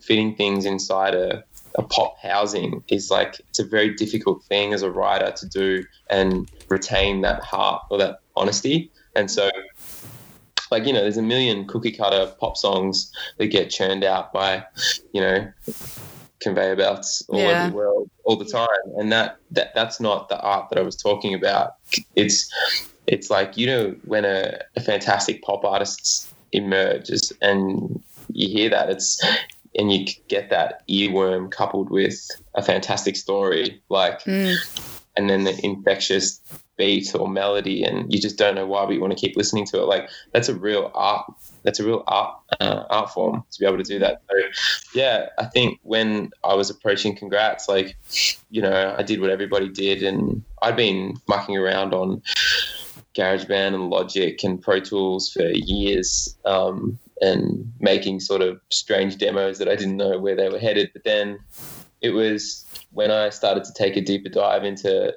fitting 0.00 0.34
things 0.36 0.64
inside 0.64 1.14
a 1.14 1.44
a 1.76 1.82
pop 1.82 2.16
housing 2.22 2.84
is 2.88 3.10
like 3.10 3.40
it's 3.48 3.58
a 3.58 3.64
very 3.64 3.94
difficult 3.94 4.44
thing 4.44 4.72
as 4.72 4.82
a 4.82 4.90
writer 4.90 5.32
to 5.32 5.48
do 5.48 5.84
and 6.08 6.48
retain 6.68 7.22
that 7.22 7.42
heart 7.42 7.82
or 7.90 7.98
that 7.98 8.18
honesty. 8.36 8.90
And 9.16 9.30
so 9.30 9.50
like 10.70 10.86
you 10.86 10.92
know 10.92 11.00
there's 11.02 11.16
a 11.16 11.22
million 11.22 11.66
cookie 11.66 11.92
cutter 11.92 12.32
pop 12.40 12.56
songs 12.56 13.12
that 13.38 13.46
get 13.46 13.70
churned 13.70 14.02
out 14.04 14.32
by 14.32 14.64
you 15.12 15.20
know 15.20 15.52
conveyor 16.40 16.76
belts 16.76 17.24
all 17.28 17.38
Yeah. 17.38 17.46
over 17.62 17.70
the 17.70 17.76
world 17.76 18.10
all 18.24 18.36
the 18.36 18.44
time 18.44 18.66
and 18.96 19.12
that, 19.12 19.36
that 19.52 19.72
that's 19.74 20.00
not 20.00 20.28
the 20.28 20.38
art 20.40 20.68
that 20.70 20.78
i 20.78 20.82
was 20.82 20.96
talking 20.96 21.32
about 21.34 21.74
it's 22.16 22.52
it's 23.06 23.30
like 23.30 23.56
you 23.56 23.66
know 23.66 23.94
when 24.04 24.24
a, 24.24 24.58
a 24.76 24.80
fantastic 24.80 25.42
pop 25.42 25.64
artist 25.64 26.33
emerges 26.54 27.32
and 27.42 28.02
you 28.32 28.48
hear 28.48 28.70
that 28.70 28.88
it's 28.90 29.22
and 29.76 29.92
you 29.92 30.06
get 30.28 30.50
that 30.50 30.86
earworm 30.88 31.50
coupled 31.50 31.90
with 31.90 32.16
a 32.54 32.62
fantastic 32.62 33.16
story 33.16 33.82
like 33.88 34.20
Mm. 34.24 34.56
and 35.16 35.28
then 35.28 35.44
the 35.44 35.58
infectious 35.64 36.40
beat 36.76 37.14
or 37.14 37.28
melody 37.28 37.84
and 37.84 38.12
you 38.12 38.20
just 38.20 38.36
don't 38.36 38.56
know 38.56 38.66
why 38.66 38.84
but 38.84 38.94
you 38.94 39.00
want 39.00 39.16
to 39.16 39.18
keep 39.18 39.36
listening 39.36 39.64
to 39.64 39.78
it 39.80 39.86
like 39.86 40.08
that's 40.32 40.48
a 40.48 40.54
real 40.54 40.90
art 40.94 41.24
that's 41.62 41.78
a 41.78 41.84
real 41.84 42.02
art 42.08 42.36
uh, 42.60 42.82
art 42.90 43.10
form 43.10 43.44
to 43.52 43.60
be 43.60 43.66
able 43.66 43.76
to 43.76 43.84
do 43.84 43.98
that 44.00 44.22
so 44.28 44.36
yeah 44.92 45.26
i 45.38 45.44
think 45.44 45.78
when 45.82 46.30
i 46.42 46.52
was 46.54 46.70
approaching 46.70 47.14
congrats 47.14 47.68
like 47.68 47.96
you 48.50 48.60
know 48.60 48.94
i 48.98 49.02
did 49.04 49.20
what 49.20 49.30
everybody 49.30 49.68
did 49.68 50.02
and 50.02 50.42
i'd 50.62 50.74
been 50.76 51.14
mucking 51.28 51.56
around 51.56 51.94
on 51.94 52.20
GarageBand 53.14 53.74
and 53.74 53.90
Logic 53.90 54.42
and 54.42 54.60
Pro 54.60 54.80
Tools 54.80 55.30
for 55.30 55.44
years 55.44 56.36
um, 56.44 56.98
and 57.20 57.72
making 57.80 58.20
sort 58.20 58.42
of 58.42 58.60
strange 58.70 59.16
demos 59.16 59.58
that 59.58 59.68
I 59.68 59.76
didn't 59.76 59.96
know 59.96 60.18
where 60.18 60.36
they 60.36 60.48
were 60.48 60.58
headed. 60.58 60.90
But 60.92 61.04
then 61.04 61.38
it 62.00 62.10
was 62.10 62.64
when 62.92 63.10
I 63.10 63.30
started 63.30 63.64
to 63.64 63.72
take 63.72 63.96
a 63.96 64.00
deeper 64.00 64.28
dive 64.28 64.64
into 64.64 65.14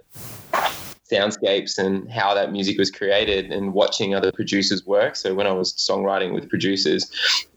soundscapes 1.12 1.78
and 1.78 2.12
how 2.12 2.34
that 2.34 2.52
music 2.52 2.78
was 2.78 2.92
created 2.92 3.52
and 3.52 3.74
watching 3.74 4.14
other 4.14 4.32
producers 4.32 4.86
work. 4.86 5.16
So 5.16 5.34
when 5.34 5.48
I 5.48 5.52
was 5.52 5.74
songwriting 5.74 6.34
with 6.34 6.50
producers, 6.50 7.10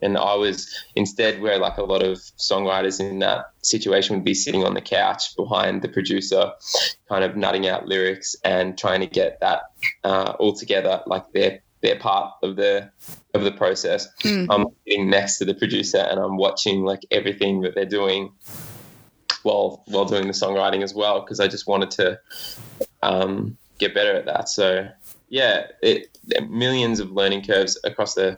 and 0.03 0.17
I 0.17 0.35
was 0.35 0.73
instead 0.95 1.41
where 1.41 1.59
like 1.59 1.77
a 1.77 1.83
lot 1.83 2.03
of 2.03 2.19
songwriters 2.39 3.01
in 3.01 3.19
that 3.21 3.47
situation 3.63 4.17
would 4.17 4.25
be 4.25 4.35
sitting 4.35 4.65
on 4.65 4.75
the 4.75 4.81
couch 4.81 5.37
behind 5.37 5.83
the 5.83 5.89
producer, 5.89 6.53
kind 7.09 7.25
of 7.25 7.37
nutting 7.37 7.67
out 7.67 7.87
lyrics 7.87 8.37
and 8.45 8.79
trying 8.79 9.01
to 9.01 9.07
get 9.07 9.41
that 9.41 9.63
uh, 10.05 10.35
all 10.39 10.55
together, 10.55 11.03
like 11.07 11.31
their 11.33 11.61
their 11.83 11.99
part 11.99 12.35
of 12.43 12.57
the 12.57 12.91
of 13.35 13.43
the 13.43 13.53
process. 13.53 14.09
Mm. 14.23 14.47
I'm 14.51 14.67
sitting 14.87 15.11
next 15.11 15.39
to 15.39 15.45
the 15.45 15.55
producer 15.55 15.99
and 15.99 16.21
I'm 16.21 16.37
watching 16.37 16.85
like 16.85 17.01
everything 17.11 17.63
that 17.63 17.75
they're 17.75 17.85
doing 17.85 18.33
while 19.43 19.83
while 19.87 20.05
doing 20.05 20.27
the 20.27 20.33
songwriting 20.33 20.83
as 20.83 20.95
well 20.95 21.21
because 21.21 21.41
I 21.41 21.49
just 21.49 21.67
wanted 21.67 21.91
to 21.93 22.21
um, 23.03 23.57
get 23.79 23.95
better 23.95 24.15
at 24.15 24.27
that. 24.27 24.49
So 24.49 24.89
yeah, 25.29 25.67
it 25.83 26.17
millions 26.49 27.01
of 27.01 27.13
learning 27.13 27.45
curves 27.45 27.79
across 27.85 28.15
the 28.15 28.37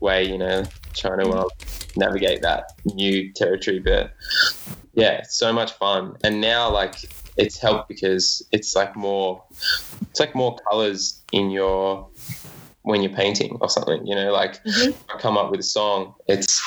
way. 0.00 0.24
You 0.24 0.38
know, 0.38 0.64
trying 0.94 1.20
to 1.20 1.30
um, 1.32 1.48
navigate 1.96 2.42
that 2.42 2.72
new 2.84 3.32
territory, 3.32 3.78
but 3.78 4.12
yeah, 4.94 5.12
it's 5.12 5.36
so 5.36 5.52
much 5.52 5.72
fun. 5.72 6.16
And 6.24 6.40
now 6.40 6.70
like 6.70 6.96
it's 7.36 7.58
helped 7.58 7.88
because 7.88 8.46
it's 8.52 8.76
like 8.76 8.94
more 8.96 9.42
it's 10.10 10.20
like 10.20 10.34
more 10.34 10.56
colors 10.70 11.22
in 11.32 11.50
your 11.50 12.08
when 12.82 13.02
you're 13.02 13.14
painting 13.14 13.56
or 13.60 13.68
something 13.70 14.06
you 14.06 14.14
know 14.14 14.32
like 14.32 14.62
Mhm. 14.64 14.94
I 15.08 15.18
come 15.18 15.38
up 15.38 15.50
with 15.50 15.60
a 15.60 15.62
song 15.62 16.14
it's 16.26 16.60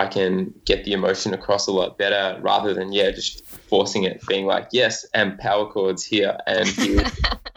I 0.00 0.06
can 0.06 0.54
get 0.64 0.84
the 0.86 0.92
emotion 0.92 1.34
across 1.34 1.66
a 1.66 1.72
lot 1.72 1.98
better 1.98 2.40
rather 2.40 2.72
than 2.72 2.90
yeah 2.90 3.10
just 3.10 3.46
forcing 3.46 4.04
it 4.04 4.26
being 4.26 4.46
like 4.46 4.68
yes 4.72 5.04
and 5.12 5.38
power 5.38 5.70
chords 5.70 6.02
here 6.02 6.38
and 6.46 6.66
here, 6.84 7.04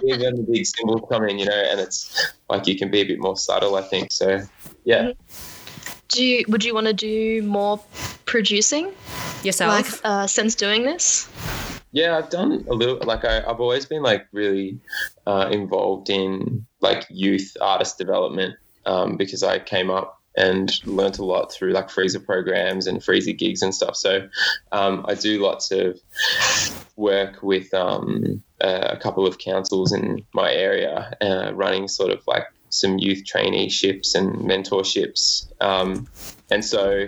here 0.01 0.19
when 0.19 0.35
the 0.35 0.45
big 0.51 0.65
cymbals 0.65 1.03
come 1.09 1.23
in 1.29 1.39
you 1.39 1.45
know 1.45 1.63
and 1.71 1.79
it's 1.79 2.33
like 2.49 2.67
you 2.67 2.77
can 2.77 2.91
be 2.91 2.99
a 2.99 3.05
bit 3.05 3.19
more 3.19 3.37
subtle 3.37 3.75
I 3.75 3.81
think 3.81 4.11
so 4.11 4.41
yeah 4.83 5.13
Do 6.09 6.23
you, 6.23 6.43
would 6.49 6.65
you 6.65 6.73
want 6.73 6.87
to 6.87 6.93
do 6.93 7.41
more 7.43 7.79
producing, 8.25 8.91
Yourself. 9.43 9.71
like 9.71 10.01
uh, 10.03 10.27
since 10.27 10.53
doing 10.53 10.83
this? 10.83 11.29
Yeah, 11.91 12.17
I've 12.17 12.29
done 12.29 12.65
a 12.69 12.73
little. 12.73 12.99
Like 13.03 13.23
I, 13.25 13.39
I've 13.39 13.59
always 13.59 13.85
been 13.85 14.03
like 14.03 14.27
really 14.31 14.79
uh, 15.25 15.49
involved 15.51 16.09
in 16.09 16.65
like 16.81 17.07
youth 17.09 17.55
artist 17.61 17.97
development 17.97 18.55
um, 18.85 19.17
because 19.17 19.41
I 19.43 19.59
came 19.59 19.89
up 19.89 20.21
and 20.35 20.71
learnt 20.85 21.19
a 21.19 21.25
lot 21.25 21.51
through 21.51 21.71
like 21.71 21.89
FReeZA 21.89 22.25
programs 22.25 22.87
and 22.87 22.99
FReeZA 22.99 23.37
gigs 23.37 23.61
and 23.61 23.73
stuff. 23.73 23.95
So 23.95 24.27
um, 24.71 25.05
I 25.07 25.15
do 25.15 25.41
lots 25.41 25.71
of 25.71 25.99
work 26.95 27.41
with 27.43 27.73
um, 27.73 28.43
a 28.61 28.97
couple 28.97 29.27
of 29.27 29.37
councils 29.37 29.93
in 29.93 30.25
my 30.33 30.51
area, 30.51 31.15
uh, 31.21 31.51
running 31.53 31.87
sort 31.87 32.11
of 32.11 32.25
like 32.27 32.45
some 32.69 32.97
youth 32.97 33.23
traineeships 33.23 34.15
and 34.15 34.35
mentorships. 34.37 35.51
Um, 35.61 36.07
and 36.49 36.65
so, 36.65 37.07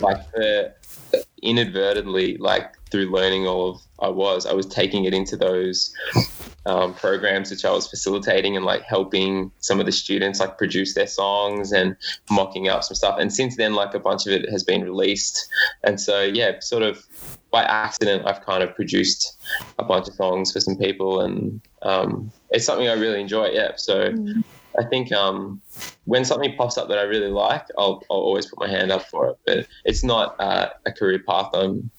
like 0.00 0.30
the 0.32 0.74
inadvertently, 1.42 2.36
like 2.38 2.74
through 2.90 3.10
learning 3.10 3.46
all 3.46 3.70
of 3.70 3.80
I 4.00 4.08
was, 4.08 4.46
I 4.46 4.52
was 4.52 4.66
taking 4.66 5.04
it 5.04 5.14
into 5.14 5.36
those 5.36 5.94
um, 6.66 6.94
programs 6.94 7.50
which 7.50 7.64
I 7.64 7.70
was 7.70 7.88
facilitating 7.88 8.56
and 8.56 8.64
like 8.64 8.82
helping 8.82 9.52
some 9.60 9.80
of 9.80 9.86
the 9.86 9.92
students 9.92 10.40
like 10.40 10.58
produce 10.58 10.94
their 10.94 11.06
songs 11.06 11.72
and 11.72 11.96
mocking 12.30 12.68
up 12.68 12.84
some 12.84 12.94
stuff. 12.94 13.18
And 13.18 13.32
since 13.32 13.56
then, 13.56 13.74
like 13.74 13.94
a 13.94 14.00
bunch 14.00 14.26
of 14.26 14.32
it 14.32 14.50
has 14.50 14.64
been 14.64 14.82
released. 14.82 15.48
And 15.84 16.00
so, 16.00 16.22
yeah, 16.22 16.58
sort 16.60 16.82
of 16.82 17.06
by 17.50 17.62
accident, 17.62 18.26
I've 18.26 18.44
kind 18.44 18.62
of 18.62 18.74
produced 18.74 19.40
a 19.78 19.84
bunch 19.84 20.08
of 20.08 20.14
songs 20.14 20.52
for 20.52 20.60
some 20.60 20.76
people, 20.76 21.20
and 21.20 21.60
um, 21.82 22.32
it's 22.50 22.66
something 22.66 22.88
I 22.88 22.94
really 22.94 23.20
enjoy. 23.20 23.46
Yeah, 23.48 23.72
so. 23.76 24.12
I 24.78 24.84
think 24.84 25.10
um, 25.10 25.62
when 26.04 26.26
something 26.26 26.54
pops 26.54 26.76
up 26.76 26.88
that 26.88 26.98
I 26.98 27.04
really 27.04 27.30
like, 27.30 27.66
I'll, 27.78 28.02
I'll 28.10 28.18
always 28.18 28.44
put 28.44 28.58
my 28.58 28.68
hand 28.68 28.92
up 28.92 29.06
for 29.06 29.30
it. 29.30 29.38
But 29.46 29.66
it's 29.86 30.04
not 30.04 30.36
uh, 30.38 30.68
a 30.84 30.92
career 30.92 31.18
path 31.18 31.48
I'm 31.54 31.90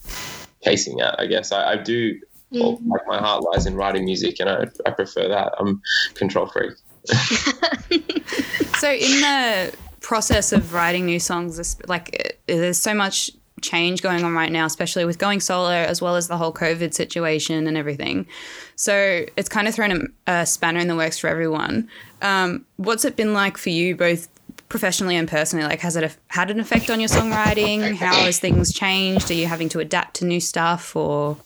chasing 0.63 0.99
at. 1.01 1.19
I 1.19 1.27
guess 1.27 1.51
I, 1.51 1.73
I 1.73 1.75
do 1.77 2.19
well, 2.51 2.79
like 2.85 3.05
my 3.07 3.17
heart 3.17 3.43
lies 3.43 3.65
in 3.65 3.75
writing 3.75 4.05
music, 4.05 4.39
and 4.39 4.49
I, 4.49 4.65
I 4.85 4.91
prefer 4.91 5.27
that. 5.27 5.53
I'm 5.59 5.81
control 6.15 6.47
freak. 6.47 6.73
So 8.77 8.91
in 8.91 9.21
the 9.21 9.73
process 10.01 10.51
of 10.51 10.73
writing 10.73 11.07
new 11.07 11.19
songs, 11.19 11.77
like 11.87 12.39
there's 12.45 12.77
so 12.77 12.93
much 12.93 13.31
change 13.61 14.03
going 14.03 14.23
on 14.23 14.33
right 14.33 14.51
now, 14.51 14.67
especially 14.67 15.03
with 15.03 15.17
going 15.17 15.39
solo 15.39 15.71
as 15.71 15.99
well 15.99 16.15
as 16.15 16.27
the 16.27 16.37
whole 16.37 16.53
COVID 16.53 16.93
situation 16.93 17.65
and 17.65 17.75
everything. 17.75 18.27
So 18.75 19.25
it's 19.35 19.49
kind 19.49 19.67
of 19.67 19.73
thrown 19.73 20.11
a, 20.27 20.31
a 20.31 20.45
spanner 20.45 20.79
in 20.79 20.87
the 20.87 20.95
works 20.95 21.17
for 21.17 21.27
everyone. 21.27 21.89
Um, 22.21 22.65
what's 22.75 23.03
it 23.03 23.15
been 23.15 23.33
like 23.33 23.57
for 23.57 23.71
you, 23.71 23.95
both 23.95 24.27
professionally 24.69 25.15
and 25.15 25.27
personally? 25.27 25.65
Like, 25.65 25.79
has 25.81 25.95
it 25.95 26.03
af- 26.03 26.19
had 26.27 26.51
an 26.51 26.59
effect 26.59 26.89
on 26.89 26.99
your 26.99 27.09
songwriting? 27.09 27.95
How 27.95 28.25
has 28.25 28.39
things 28.39 28.73
changed? 28.73 29.31
Are 29.31 29.35
you 29.35 29.47
having 29.47 29.69
to 29.69 29.79
adapt 29.79 30.17
to 30.17 30.25
new 30.25 30.39
stuff 30.39 30.95
or? 30.95 31.37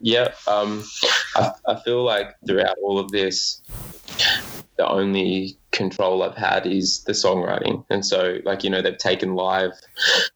Yeah, 0.00 0.32
um, 0.46 0.84
I, 1.36 1.52
I 1.66 1.80
feel 1.80 2.04
like 2.04 2.34
throughout 2.46 2.76
all 2.82 2.98
of 2.98 3.10
this, 3.12 3.62
the 4.76 4.86
only 4.88 5.58
control 5.72 6.22
I've 6.22 6.36
had 6.36 6.66
is 6.66 7.02
the 7.04 7.12
songwriting, 7.12 7.84
and 7.88 8.04
so 8.04 8.38
like 8.44 8.62
you 8.62 8.70
know 8.70 8.82
they've 8.82 8.96
taken 8.96 9.34
live 9.34 9.72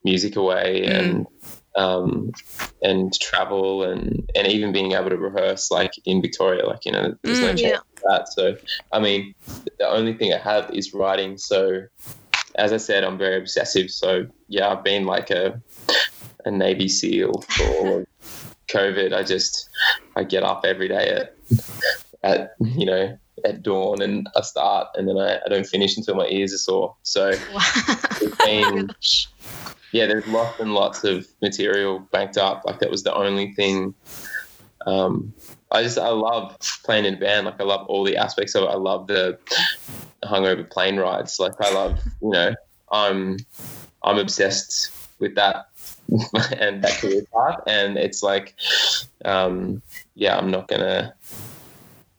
music 0.03 0.37
away 0.37 0.85
and 0.85 1.27
um, 1.77 2.33
and 2.83 3.13
travel 3.21 3.83
and 3.85 4.31
and 4.35 4.47
even 4.47 4.73
being 4.73 4.93
able 4.93 5.11
to 5.11 5.19
rehearse 5.19 5.71
like 5.71 5.93
in 6.07 6.23
Victoria, 6.23 6.67
like 6.67 6.87
you 6.87 6.93
know 6.93 7.15
there's 7.23 7.43
no 7.43 7.49
Mm, 7.49 7.59
chance 7.59 7.63
yeah. 7.63 7.79
That. 8.09 8.33
So 8.33 8.57
I 8.93 8.99
mean, 9.01 9.35
the 9.79 9.89
only 9.89 10.15
thing 10.15 10.33
I 10.33 10.39
have 10.39 10.71
is 10.73 10.93
writing. 10.95 11.39
So 11.39 11.83
as 12.57 12.73
I 12.73 12.79
said, 12.79 13.05
I'm 13.05 13.19
very 13.19 13.39
obsessive. 13.39 13.91
So 13.91 14.27
yeah, 14.49 14.69
I've 14.71 14.85
been 14.85 15.05
like 15.07 15.31
a 15.31 15.61
a 16.45 16.51
Navy 16.51 16.89
SEAL 16.89 17.33
for 17.49 17.65
all 17.67 17.99
of 17.99 18.07
COVID. 18.69 19.13
I 19.15 19.23
just 19.23 19.69
I 20.17 20.25
get 20.25 20.43
up 20.43 20.65
every 20.65 20.89
day 20.89 21.09
at 21.11 21.35
at 22.23 22.55
you 22.61 22.87
know 22.87 23.19
at 23.45 23.63
dawn 23.63 24.03
and 24.03 24.29
I 24.37 24.43
start 24.43 24.89
and 24.97 25.09
then 25.09 25.17
I, 25.17 25.39
I 25.45 25.49
don't 25.49 25.67
finish 25.67 25.97
until 25.97 26.15
my 26.15 26.27
ears 26.29 26.53
are 26.53 26.59
sore. 26.59 26.97
So 27.03 27.31
Wow. 27.31 27.61
it's 28.21 28.37
been 28.45 28.91
yeah, 29.93 30.07
there's 30.07 30.27
lots 30.27 30.61
and 30.61 30.75
lots 30.75 31.05
of 31.05 31.27
material 31.41 32.01
banked 32.13 32.37
up. 32.37 32.63
Like 32.67 32.81
that 32.81 32.91
was 32.91 33.03
the 33.03 33.15
only 33.15 33.53
thing. 33.55 33.95
Um, 34.87 35.33
I 35.73 35.83
just 35.83 35.99
I 35.99 36.09
love 36.09 36.57
playing 36.85 37.05
in 37.05 37.15
a 37.15 37.19
band. 37.19 37.47
Like 37.47 37.61
I 37.61 37.65
love 37.65 37.87
all 37.87 38.05
the 38.05 38.17
aspects 38.17 38.55
of 38.55 38.65
it. 38.65 38.69
I 38.69 38.75
love 38.75 39.07
the 39.07 39.39
hungover 40.25 40.69
plane 40.69 40.97
rides. 40.97 41.39
Like 41.39 41.53
I 41.61 41.73
love 41.73 42.01
you 42.21 42.31
know 42.31 42.55
I'm 42.91 43.39
I'm 44.03 44.19
obsessed 44.19 44.91
with 45.19 45.35
that 45.37 45.67
and 46.59 46.83
that 46.83 46.99
career 47.01 47.23
path. 47.33 47.61
And 47.67 47.97
it's 47.97 48.23
like 48.23 48.55
um, 49.25 49.83
yeah, 50.15 50.37
I'm 50.37 50.51
not 50.51 50.69
gonna 50.69 51.15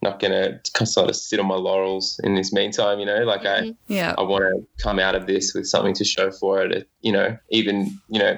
not 0.01 0.20
gonna 0.20 0.60
sort 0.86 1.10
of 1.10 1.15
sit 1.15 1.39
on 1.39 1.48
my 1.48 1.55
laurels 1.55 2.20
in 2.24 2.36
this 2.36 2.53
meantime. 2.53 3.00
You 3.00 3.05
know, 3.05 3.24
like 3.24 3.46
I 3.46 3.62
Mhm. 3.62 3.75
Yeah. 3.88 4.15
I 4.17 4.22
want 4.22 4.43
to 4.43 4.84
come 4.84 4.98
out 5.00 5.15
of 5.15 5.27
this 5.27 5.53
with 5.53 5.67
something 5.67 5.93
to 5.96 6.05
show 6.05 6.31
for 6.31 6.63
it 6.63 6.88
you 7.01 7.12
know, 7.12 7.38
even 7.50 8.00
you 8.10 8.20
know, 8.20 8.38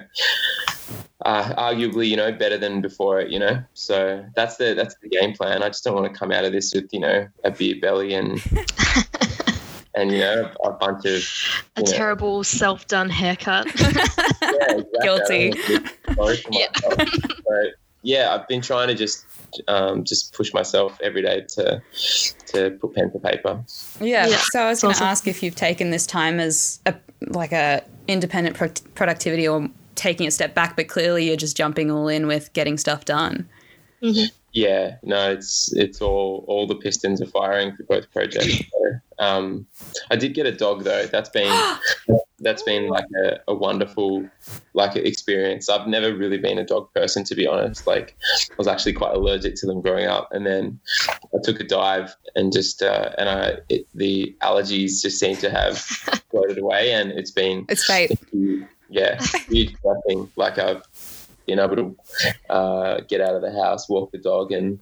uh, 1.24 1.54
arguably, 1.56 2.08
you 2.08 2.16
know, 2.18 2.32
better 2.32 2.58
than 2.58 2.82
before 2.82 3.20
it. 3.20 3.30
You 3.30 3.40
know, 3.40 3.64
so 3.74 4.26
that's 4.36 4.58
the 4.58 4.74
that's 4.74 4.96
the 5.02 5.10
game 5.10 5.34
plan. 5.34 5.64
I 5.64 5.68
just 5.68 5.84
don't 5.84 5.96
want 5.96 6.12
to 6.12 6.18
come 6.18 6.32
out 6.32 6.46
of 6.46 6.52
this 6.52 6.74
with 6.74 6.90
you 6.92 7.00
know 7.00 7.28
a 7.44 7.52
beer 7.52 7.76
belly 7.82 8.14
and 8.14 8.42
and 9.96 10.12
you 10.12 10.20
know 10.20 10.52
a 10.64 10.72
bunch 10.72 11.06
of 11.06 11.24
A 11.78 11.82
know, 11.82 11.86
terrible 11.86 12.44
self-done 12.44 13.10
haircut. 13.10 13.68
yeah, 13.80 13.88
exactly. 13.92 14.84
Guilty. 15.02 15.54
I 15.54 15.72
don't 16.06 16.18
wanna 16.18 16.34
be 16.36 16.38
sorry 16.38 16.38
for 16.38 16.50
Yeah. 16.52 16.68
So, 17.48 17.70
yeah, 18.04 18.36
I've 18.36 18.48
been 18.48 18.62
trying 18.62 18.90
to 18.90 18.96
just 18.96 19.26
um, 19.68 20.04
just 20.04 20.34
push 20.34 20.54
myself 20.54 21.00
every 21.02 21.22
day 21.22 21.42
to 21.50 21.82
to 22.48 22.72
put 22.82 22.96
pen 22.96 23.12
to 23.12 23.20
paper. 23.20 23.64
Yeah. 24.00 24.28
Yeah, 24.28 24.38
So 24.52 24.62
I 24.62 24.68
was 24.70 24.78
it's 24.78 24.82
going 24.82 24.94
to 24.94 24.98
awesome. 24.98 25.08
ask 25.08 25.28
if 25.28 25.42
you've 25.42 25.56
taken 25.56 25.90
this 25.92 26.06
time 26.06 26.40
as 26.40 26.82
a 26.86 26.96
like 27.28 27.54
a 27.54 27.84
independent 28.08 28.58
pro- 28.58 28.70
productivity 28.96 29.48
or 29.48 29.70
taking 29.96 30.28
a 30.28 30.32
step 30.32 30.54
back, 30.54 30.76
but 30.76 30.88
clearly 30.88 31.28
you're 31.28 31.36
just 31.36 31.58
jumping 31.58 31.92
all 31.92 32.08
in 32.08 32.28
with 32.28 32.54
getting 32.54 32.78
stuff 32.78 33.06
done. 33.06 33.48
Yeah, 34.54 34.98
no, 35.02 35.32
it's 35.32 35.74
it's 35.74 36.00
all 36.00 36.46
all 36.48 36.68
the 36.68 36.76
pistons 36.76 37.22
are 37.22 37.28
firing 37.28 37.76
for 37.76 37.84
both 37.84 38.12
projects. 38.12 38.62
So, 38.84 39.26
um, 39.26 39.68
I 40.10 40.16
did 40.16 40.34
get 40.34 40.46
a 40.46 40.52
dog 40.52 40.84
though. 40.84 41.06
That's 41.06 41.30
been 41.30 41.78
that's 42.40 42.64
been 42.64 42.88
like 42.90 43.06
a, 43.24 43.38
a 43.48 43.56
wonderful 43.56 44.28
like 44.74 44.96
experience. 44.96 45.70
I've 45.70 45.88
never 45.88 46.16
really 46.16 46.38
been 46.38 46.58
a 46.58 46.66
dog 46.66 46.94
person 46.94 47.24
to 47.26 47.36
be 47.36 47.48
honest. 47.48 47.88
Like 47.88 48.18
I 48.52 48.56
was 48.58 48.68
actually 48.68 48.94
quite 48.94 49.14
allergic 49.14 49.56
to 49.58 49.68
them 49.68 49.82
growing 49.82 50.08
up, 50.08 50.30
and 50.32 50.46
then 50.46 50.80
I 51.10 51.38
took 51.44 51.60
a 51.60 51.64
dive 51.64 52.16
and 52.36 52.52
just 52.52 52.82
uh, 52.82 53.12
and 53.18 53.30
I 53.30 53.54
it, 53.70 53.88
the 53.94 54.36
allergies 54.42 55.02
just 55.02 55.20
seem 55.20 55.38
to 55.38 55.50
have 55.50 55.78
floated 56.32 56.58
away, 56.58 56.92
and 56.94 57.12
it's 57.12 57.32
been 57.32 57.66
It's 57.70 57.86
fate. 57.86 58.12
Yeah, 58.94 59.20
huge 59.50 59.76
blessing. 59.82 60.30
Like 60.36 60.58
I've 60.60 60.84
been 61.48 61.60
able 61.60 61.76
to 61.76 61.98
uh, 62.50 63.02
get 63.10 63.20
out 63.22 63.36
of 63.36 63.42
the 63.42 63.52
house, 63.52 63.90
walk 63.90 64.12
the 64.12 64.18
dog, 64.20 64.52
and 64.52 64.80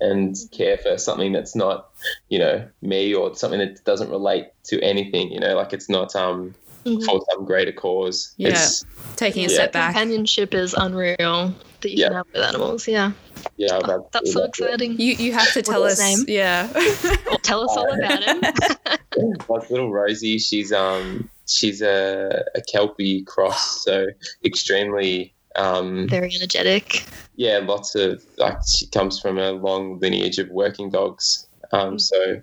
and 0.00 0.34
care 0.52 0.78
for 0.78 0.96
something 0.98 1.32
that's 1.32 1.54
not, 1.54 1.90
you 2.28 2.38
know, 2.38 2.66
me 2.80 3.14
or 3.14 3.34
something 3.34 3.58
that 3.58 3.84
doesn't 3.84 4.10
relate 4.10 4.46
to 4.64 4.80
anything. 4.82 5.30
You 5.30 5.40
know, 5.40 5.54
like 5.56 5.72
it's 5.72 5.88
not 5.88 6.14
um 6.16 6.54
Mhm. 6.86 7.04
for 7.04 7.20
some 7.30 7.44
greater 7.44 7.72
cause. 7.72 8.32
Yeah. 8.38 8.48
It's, 8.50 8.84
Taking 9.16 9.44
a 9.44 9.48
Yeah. 9.48 9.54
step 9.54 9.72
back. 9.72 9.92
Companionship 9.92 10.54
is 10.54 10.72
unreal 10.72 11.54
that 11.82 11.90
you 11.90 11.96
Yeah. 11.98 12.06
can 12.06 12.16
have 12.16 12.26
with 12.32 12.42
animals. 12.42 12.88
Yeah, 12.88 13.12
yeah, 13.58 13.76
I've 13.76 13.82
Oh, 13.84 14.08
that's 14.14 14.32
so 14.32 14.44
absolutely 14.44 14.44
it. 14.44 14.48
exciting. 14.48 14.92
You 14.98 15.12
you 15.26 15.32
have 15.34 15.52
to 15.52 15.60
tell 15.62 15.82
us. 15.84 16.00
his 16.00 16.18
name? 16.18 16.24
Yeah. 16.28 16.68
Well, 17.26 17.38
tell 17.42 17.60
us 17.64 17.76
all 17.76 17.92
about 17.92 18.22
him. 18.24 18.40
like 19.48 19.68
little 19.70 19.92
Rosie, 19.92 20.38
she's 20.38 20.72
um 20.72 21.28
she's 21.50 21.82
a, 21.82 22.44
a 22.54 22.60
kelpie 22.62 23.22
cross, 23.22 23.84
so 23.84 24.06
extremely 24.44 25.34
um 25.56 26.08
Very 26.08 26.32
energetic. 26.34 27.04
yeah, 27.36 27.58
lots 27.58 27.94
of 27.94 28.22
like 28.38 28.58
she 28.68 28.86
comes 28.86 29.20
from 29.20 29.38
a 29.38 29.52
long 29.52 29.98
lineage 29.98 30.38
of 30.38 30.48
working 30.50 30.90
dogs. 30.90 31.46
Um, 31.72 31.98
so 31.98 32.42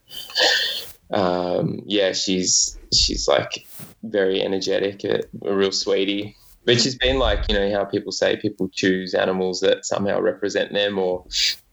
um, 1.11 1.81
yeah, 1.85 2.11
she's 2.13 2.77
she's 2.93 3.27
like 3.27 3.65
very 4.03 4.41
energetic, 4.41 5.03
a, 5.03 5.21
a 5.45 5.55
real 5.55 5.71
sweetie. 5.71 6.35
But 6.65 6.81
she's 6.81 6.97
been 6.97 7.17
like, 7.17 7.45
you 7.47 7.55
know, 7.57 7.71
how 7.71 7.85
people 7.85 8.11
say 8.11 8.35
people 8.35 8.67
choose 8.67 9.13
animals 9.13 9.61
that 9.61 9.85
somehow 9.85 10.19
represent 10.19 10.73
them 10.73 10.99
or 10.99 11.25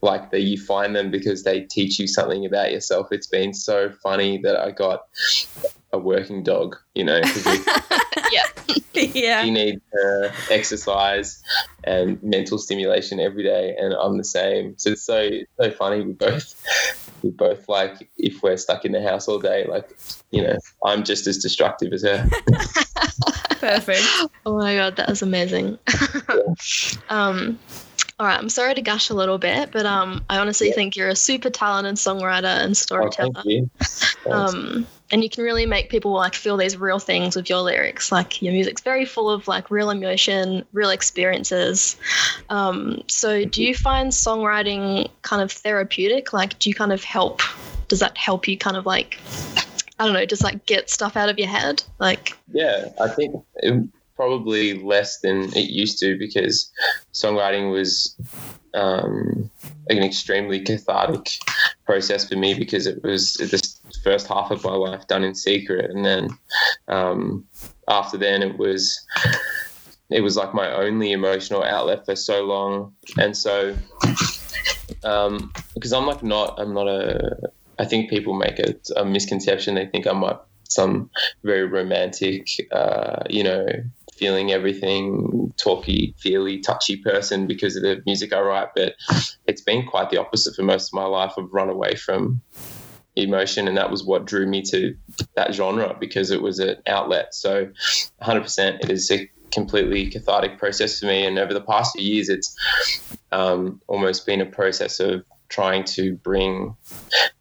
like 0.03 0.31
that 0.31 0.43
you 0.43 0.57
find 0.57 0.95
them 0.95 1.11
because 1.11 1.43
they 1.43 1.63
teach 1.63 1.99
you 1.99 2.07
something 2.07 2.47
about 2.47 2.71
yourself. 2.71 3.09
It's 3.11 3.27
been 3.27 3.55
so 3.55 3.91
funny 4.05 4.39
that 4.45 4.55
I 4.55 4.71
got 4.71 5.07
a 5.95 5.99
working 5.99 6.43
dog, 6.43 6.77
you 6.95 7.05
know. 7.05 7.21
we 7.23 7.59
yeah. 9.15 9.43
You 9.43 9.53
need 9.53 9.81
uh, 10.05 10.29
exercise 10.51 11.43
and 11.85 12.23
mental 12.23 12.59
stimulation 12.59 13.21
every 13.21 13.45
day, 13.45 13.75
and 13.79 13.95
I'm 13.95 14.19
the 14.19 14.25
same. 14.25 14.75
So 14.79 14.91
it's 14.91 15.03
so 15.03 15.31
so 15.61 15.71
funny. 15.71 16.03
We 16.05 16.13
both 16.13 16.55
we 17.23 17.31
both 17.31 17.69
like 17.69 18.11
if 18.19 18.43
we're 18.43 18.57
stuck 18.57 18.85
in 18.85 18.93
the 18.93 19.03
house 19.03 19.29
all 19.29 19.39
day, 19.39 19.67
like 19.67 19.97
you 20.31 20.43
know, 20.43 20.57
I'm 20.85 21.05
just 21.05 21.27
as 21.27 21.39
destructive 21.39 21.93
as 21.93 22.03
her. 22.03 22.29
Perfect. 23.61 24.03
Oh 24.45 24.59
my 24.59 24.75
god, 24.75 24.97
that 24.97 25.09
was 25.09 25.23
amazing. 25.23 25.79
um, 27.09 27.59
all 28.19 28.27
right, 28.27 28.39
I'm 28.39 28.49
sorry 28.49 28.75
to 28.75 28.83
gush 28.83 29.11
a 29.11 29.15
little 29.15 29.39
bit, 29.39 29.71
but 29.73 29.87
um, 29.87 30.25
I 30.29 30.39
honestly 30.39 30.69
Yeah. 30.69 30.75
think 30.75 30.97
you're 30.97 31.09
a 31.09 31.17
super 31.17 31.51
talented 31.51 31.97
songwriter 31.97 32.45
and 32.45 32.71
Oh, 32.71 32.75
storyteller. 32.75 33.33
thank 33.35 33.47
you. 33.47 33.71
Thanks. 33.79 34.14
Um, 34.31 34.87
and 35.11 35.23
you 35.23 35.31
can 35.31 35.45
really 35.45 35.67
make 35.67 35.91
people 35.91 36.13
like 36.13 36.35
feel 36.35 36.57
these 36.57 36.77
real 36.77 36.99
things 36.99 37.37
with 37.37 37.49
your 37.49 37.61
lyrics. 37.61 38.11
Like 38.11 38.41
your 38.43 38.53
music's 38.53 38.83
very 38.83 39.05
full 39.05 39.31
of 39.31 39.47
like 39.47 39.71
real 39.71 39.91
emotion, 39.91 40.65
real 40.73 40.91
experiences. 40.91 41.97
Um, 42.49 43.03
so 43.07 43.45
do 43.45 43.63
you 43.63 43.75
find 43.75 44.11
songwriting 44.11 45.11
kind 45.23 45.43
of 45.43 45.53
therapeutic? 45.53 46.33
Like, 46.33 46.59
do 46.59 46.69
you 46.69 46.75
kind 46.75 46.93
of 46.93 47.05
help? 47.05 47.43
Does 47.89 48.01
that 48.01 48.17
help 48.17 48.49
you 48.49 48.57
kind 48.57 48.77
of 48.77 48.87
like, 48.87 49.19
I 49.99 50.05
don't 50.05 50.15
know, 50.15 50.27
just 50.27 50.43
like 50.43 50.67
get 50.67 50.91
stuff 50.91 51.17
out 51.17 51.29
of 51.29 51.39
your 51.39 51.49
head? 51.49 51.83
Like, 51.99 52.37
Yeah, 52.53 52.89
I 53.01 53.09
think 53.09 53.37
it, 53.57 53.89
probably 54.17 54.75
less 54.83 55.21
than 55.21 55.45
it 55.55 55.71
used 55.71 55.99
to 55.99 56.17
because 56.19 56.71
songwriting 57.13 57.71
was 57.71 58.17
um, 58.75 59.51
an 59.89 59.99
extremely 59.99 60.61
cathartic 60.61 61.29
process 61.85 62.29
for 62.29 62.37
me 62.37 62.55
because 62.55 62.87
it 62.87 63.03
was 63.03 63.35
the 63.35 63.74
first 64.03 64.27
half 64.27 64.51
of 64.51 64.65
my 64.65 64.75
life 64.75 65.07
done 65.07 65.25
in 65.25 65.35
secret, 65.35 65.91
and 65.91 66.05
then 66.05 66.29
um, 66.89 67.47
after 67.89 68.17
then 68.17 68.43
it 68.43 68.59
was 68.59 69.05
it 70.11 70.21
was 70.21 70.37
like 70.37 70.55
my 70.55 70.71
only 70.73 71.13
emotional 71.13 71.63
outlet 71.63 72.05
for 72.05 72.17
so 72.17 72.45
long, 72.45 72.95
and 73.19 73.37
so 73.37 73.77
um, 75.05 75.53
because 75.75 75.93
I'm 75.93 76.07
like 76.07 76.23
not 76.23 76.59
I'm 76.59 76.75
not 76.75 76.89
a 76.89 77.37
I 77.79 77.85
think 77.85 78.11
people 78.11 78.35
make 78.35 78.59
a, 78.59 78.75
a 78.97 79.05
misconception 79.05 79.75
they 79.75 79.87
think 79.87 80.07
I'm 80.07 80.23
like 80.23 80.41
some 80.69 81.11
very 81.43 81.67
romantic, 81.67 82.47
uh, 82.73 83.23
you 83.29 83.43
know, 83.43 83.67
feeling 84.13 84.53
everything, 84.53 85.53
talky, 85.57 86.15
feely, 86.19 86.61
touchy 86.61 86.97
person 86.97 87.47
because 87.47 87.77
of 87.77 87.83
the 87.83 88.03
music 88.07 88.33
I 88.33 88.41
write. 88.41 88.69
But 88.75 88.95
it's 89.47 89.61
been 89.61 89.87
quite 89.87 90.11
the 90.11 90.19
opposite 90.19 90.55
for 90.55 90.63
most 90.63 90.89
of 90.89 90.95
my 90.95 91.05
life. 91.05 91.33
I've 91.37 91.53
run 91.53 91.69
away 91.69 91.97
from 91.97 92.41
emotion, 93.17 93.69
and 93.69 93.77
that 93.77 93.91
was 93.91 94.05
what 94.05 94.25
drew 94.25 94.47
me 94.47 94.63
to 94.63 94.97
that 95.37 95.55
genre 95.55 95.97
because 95.99 96.31
it 96.31 96.43
was 96.43 96.59
an 96.59 96.77
outlet. 96.87 97.35
So, 97.35 97.69
100%, 98.23 98.83
it 98.83 98.91
is 98.91 99.11
a 99.11 99.31
completely 99.53 100.11
cathartic 100.11 100.59
process 100.59 101.01
for 101.01 101.07
me. 101.07 101.25
And 101.25 101.39
over 101.39 101.55
the 101.55 101.61
past 101.61 101.97
few 101.97 102.15
years, 102.15 102.29
it's 102.29 102.57
um, 103.33 103.81
almost 103.87 104.27
been 104.27 104.41
a 104.41 104.47
process 104.47 105.01
of 105.01 105.25
trying 105.49 105.85
to 105.85 106.15
bring 106.17 106.77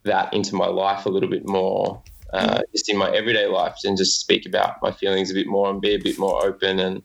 that 0.04 0.32
into 0.32 0.54
my 0.54 0.66
life 0.66 1.06
a 1.06 1.08
little 1.08 1.28
bit 1.28 1.48
more 1.48 2.02
uh, 2.34 2.60
just 2.72 2.88
in 2.88 2.96
my 2.96 3.08
everyday 3.14 3.46
life 3.46 3.76
and 3.84 3.96
just 3.96 4.18
speak 4.18 4.44
about 4.44 4.82
my 4.82 4.90
feelings 4.90 5.30
a 5.30 5.34
bit 5.34 5.46
more 5.46 5.70
and 5.70 5.80
be 5.80 5.94
a 5.94 5.98
bit 5.98 6.18
more 6.18 6.44
open 6.44 6.80
and 6.80 7.02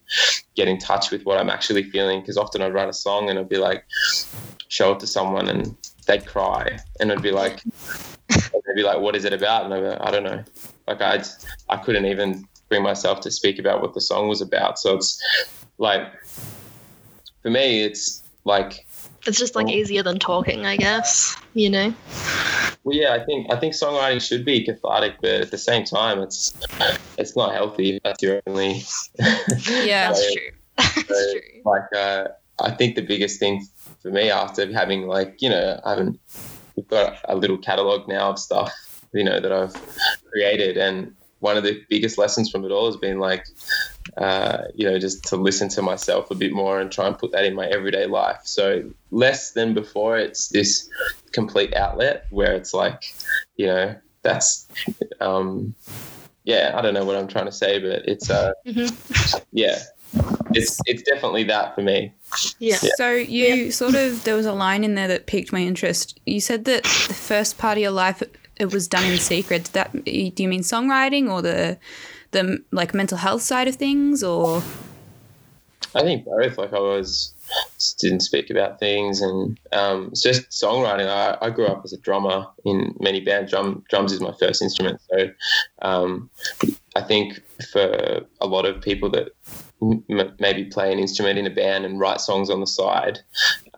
get 0.55 0.67
in 0.67 0.79
touch 0.79 1.11
with 1.11 1.23
what 1.23 1.37
I'm 1.39 1.51
actually 1.51 1.83
feeling. 1.83 2.19
Because 2.19 2.37
often 2.37 2.61
I'd 2.61 2.73
write 2.73 2.89
a 2.89 2.93
song 2.93 3.29
and 3.29 3.37
I'd 3.37 3.47
be 3.47 3.57
like, 3.57 3.85
show 4.69 4.93
it 4.93 4.99
to 5.01 5.07
someone 5.07 5.47
and 5.47 5.75
they'd 6.07 6.25
cry 6.25 6.79
and 6.99 7.11
I'd 7.11 7.21
be 7.21 7.31
like, 7.31 7.61
they'd 8.51 8.75
be 8.75 8.83
like, 8.83 8.99
what 8.99 9.15
is 9.15 9.25
it 9.25 9.33
about? 9.33 9.65
And 9.65 9.73
I'd 9.73 9.83
like, 9.83 10.01
I 10.01 10.11
don't 10.11 10.23
know. 10.23 10.43
Like 10.87 11.01
I, 11.01 11.23
I 11.69 11.77
couldn't 11.77 12.05
even 12.05 12.47
bring 12.69 12.83
myself 12.83 13.21
to 13.21 13.31
speak 13.31 13.59
about 13.59 13.81
what 13.81 13.93
the 13.93 14.01
song 14.01 14.27
was 14.27 14.41
about. 14.41 14.79
So 14.79 14.95
it's 14.95 15.21
like, 15.77 16.03
for 17.41 17.49
me, 17.49 17.83
it's 17.83 18.23
like 18.45 18.85
it's 19.25 19.37
just 19.37 19.55
like 19.55 19.67
Oh. 19.67 19.71
easier 19.71 20.01
than 20.03 20.17
talking, 20.17 20.65
I 20.65 20.77
guess, 20.77 21.35
you 21.53 21.69
know? 21.69 21.93
Well, 22.83 22.95
yeah, 22.95 23.13
I 23.13 23.23
think 23.25 23.51
I 23.51 23.59
think 23.59 23.73
songwriting 23.73 24.21
should 24.21 24.45
be 24.45 24.63
cathartic, 24.65 25.15
but 25.21 25.41
at 25.41 25.51
the 25.51 25.57
same 25.57 25.83
time, 25.83 26.19
it's 26.21 26.53
it's 27.17 27.35
not 27.35 27.53
healthy. 27.53 27.97
If 27.97 28.03
that's 28.03 28.23
your 28.23 28.41
only. 28.47 28.81
Yeah. 29.69 30.11
That's 30.11 30.25
true. 30.33 30.51
That's 30.77 31.07
so, 31.07 31.31
true. 31.33 31.41
Like, 31.65 31.93
uh, 31.95 32.27
I 32.61 32.71
think 32.71 32.95
the 32.95 33.01
biggest 33.01 33.39
thing 33.39 33.67
for 34.01 34.09
me 34.11 34.29
after 34.31 34.71
having 34.71 35.07
like 35.07 35.41
you 35.41 35.49
know 35.49 35.79
I 35.83 35.89
haven't 35.91 36.19
we've 36.79 36.87
got 36.87 37.17
a 37.25 37.35
little 37.35 37.57
catalog 37.57 38.07
now 38.07 38.31
of 38.31 38.39
stuff 38.39 38.71
you 39.13 39.23
know 39.23 39.39
that 39.39 39.51
I've 39.51 39.75
created, 40.31 40.77
and 40.77 41.15
one 41.39 41.57
of 41.57 41.63
the 41.63 41.83
biggest 41.89 42.17
lessons 42.17 42.49
from 42.51 42.63
it 42.63 42.71
all 42.71 42.85
has 42.85 42.97
been 42.97 43.19
like. 43.19 43.45
Uh, 44.17 44.63
you 44.73 44.89
know, 44.89 44.97
just 44.97 45.23
to 45.25 45.35
listen 45.35 45.69
to 45.69 45.83
myself 45.83 46.31
a 46.31 46.35
bit 46.35 46.51
more 46.51 46.79
and 46.81 46.91
try 46.91 47.05
and 47.05 47.17
put 47.17 47.31
that 47.31 47.45
in 47.45 47.53
my 47.53 47.67
everyday 47.67 48.07
life. 48.07 48.41
So 48.43 48.89
less 49.11 49.51
than 49.51 49.75
before, 49.75 50.17
it's 50.17 50.47
this 50.49 50.89
complete 51.31 51.75
outlet 51.75 52.25
where 52.31 52.53
it's 52.53 52.73
like, 52.73 53.03
you 53.55 53.67
know, 53.67 53.95
that's, 54.23 54.67
um, 55.21 55.75
yeah, 56.43 56.73
I 56.75 56.81
don't 56.81 56.95
know 56.95 57.05
what 57.05 57.17
I'm 57.17 57.27
trying 57.27 57.45
to 57.45 57.51
say, 57.51 57.77
but 57.77 58.07
it's, 58.07 58.31
uh, 58.31 58.51
Mhm. 58.65 59.41
yeah, 59.51 59.77
it's 60.53 60.79
it's 60.85 61.01
definitely 61.03 61.43
that 61.45 61.75
for 61.75 61.81
me. 61.81 62.13
Yeah. 62.59 62.77
So 62.95 63.11
you 63.11 63.71
sort 63.71 63.95
of 63.95 64.23
there 64.23 64.35
was 64.35 64.45
a 64.45 64.53
line 64.53 64.83
in 64.83 64.95
there 64.95 65.07
that 65.07 65.25
piqued 65.25 65.51
my 65.51 65.59
interest. 65.59 66.19
You 66.25 66.39
said 66.39 66.65
that 66.65 66.83
the 66.83 67.13
first 67.13 67.57
part 67.57 67.77
of 67.77 67.81
your 67.81 67.91
life 67.91 68.23
it 68.57 68.73
was 68.73 68.87
done 68.87 69.05
in 69.05 69.17
secret. 69.17 69.65
Did 69.65 69.73
that 69.73 70.05
do 70.05 70.43
you 70.43 70.47
mean 70.47 70.61
songwriting 70.61 71.29
or 71.31 71.41
the 71.41 71.77
the 72.31 72.63
like 72.71 72.93
mental 72.93 73.17
health 73.17 73.41
side 73.41 73.67
of 73.67 73.75
things 73.75 74.23
or 74.23 74.61
I 75.95 76.01
think 76.01 76.25
both. 76.25 76.57
Like 76.57 76.73
I 76.73 76.79
was 76.79 77.33
just 77.75 77.99
didn't 77.99 78.21
speak 78.21 78.49
about 78.49 78.79
things, 78.79 79.21
and 79.21 79.59
um, 79.71 80.09
it's 80.11 80.21
just 80.21 80.49
songwriting. 80.49 81.07
I, 81.07 81.37
I 81.41 81.49
grew 81.49 81.65
up 81.65 81.81
as 81.83 81.93
a 81.93 81.97
drummer 81.97 82.45
in 82.65 82.95
many 82.99 83.21
bands. 83.21 83.51
Drum 83.51 83.83
drums 83.89 84.11
is 84.11 84.21
my 84.21 84.33
first 84.39 84.61
instrument, 84.61 85.01
so 85.09 85.29
um, 85.81 86.29
I 86.95 87.01
think 87.01 87.41
for 87.71 88.21
a 88.41 88.47
lot 88.47 88.65
of 88.65 88.81
people 88.81 89.09
that 89.11 89.29
m- 89.81 90.03
maybe 90.39 90.65
play 90.65 90.91
an 90.91 90.99
instrument 90.99 91.39
in 91.39 91.45
a 91.47 91.49
band 91.49 91.85
and 91.85 91.99
write 91.99 92.21
songs 92.21 92.49
on 92.49 92.59
the 92.59 92.67
side, 92.67 93.19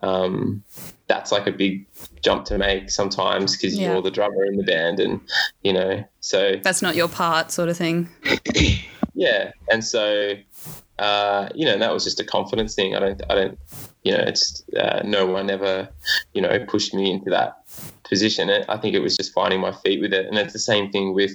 um, 0.02 0.62
that's 1.08 1.30
like 1.32 1.46
a 1.46 1.52
big 1.52 1.86
jump 2.22 2.44
to 2.46 2.58
make 2.58 2.90
sometimes 2.90 3.56
because 3.56 3.78
Yeah. 3.78 3.92
you're 3.92 4.02
the 4.02 4.10
drummer 4.10 4.44
in 4.44 4.56
the 4.56 4.62
band, 4.64 5.00
and 5.00 5.20
you 5.62 5.72
know, 5.72 6.04
so 6.20 6.56
that's 6.62 6.82
not 6.82 6.94
your 6.96 7.08
part 7.08 7.50
sort 7.50 7.68
of 7.68 7.76
thing? 7.76 8.08
yeah 9.14 9.50
and 9.70 9.84
so 9.84 10.32
uh, 10.98 11.48
you 11.54 11.66
know 11.66 11.76
that 11.78 11.92
was 11.92 12.04
just 12.04 12.20
a 12.20 12.24
confidence 12.24 12.74
thing. 12.74 12.94
I 12.96 13.00
don't 13.00 13.20
i 13.28 13.34
don't 13.34 13.58
you 14.04 14.12
know 14.12 14.24
it's 14.26 14.62
uh, 14.78 15.02
no 15.04 15.26
one 15.26 15.50
ever 15.50 15.88
you 16.32 16.40
know 16.42 16.64
pushed 16.66 16.94
me 16.94 17.10
into 17.10 17.30
that 17.30 17.58
position. 18.04 18.50
I 18.50 18.76
think 18.78 18.94
it 18.94 19.00
was 19.00 19.16
just 19.16 19.32
finding 19.32 19.60
my 19.60 19.72
feet 19.72 20.00
with 20.00 20.12
it. 20.12 20.26
And 20.26 20.36
it's 20.38 20.52
the 20.52 20.58
same 20.58 20.90
thing 20.90 21.14
with 21.14 21.32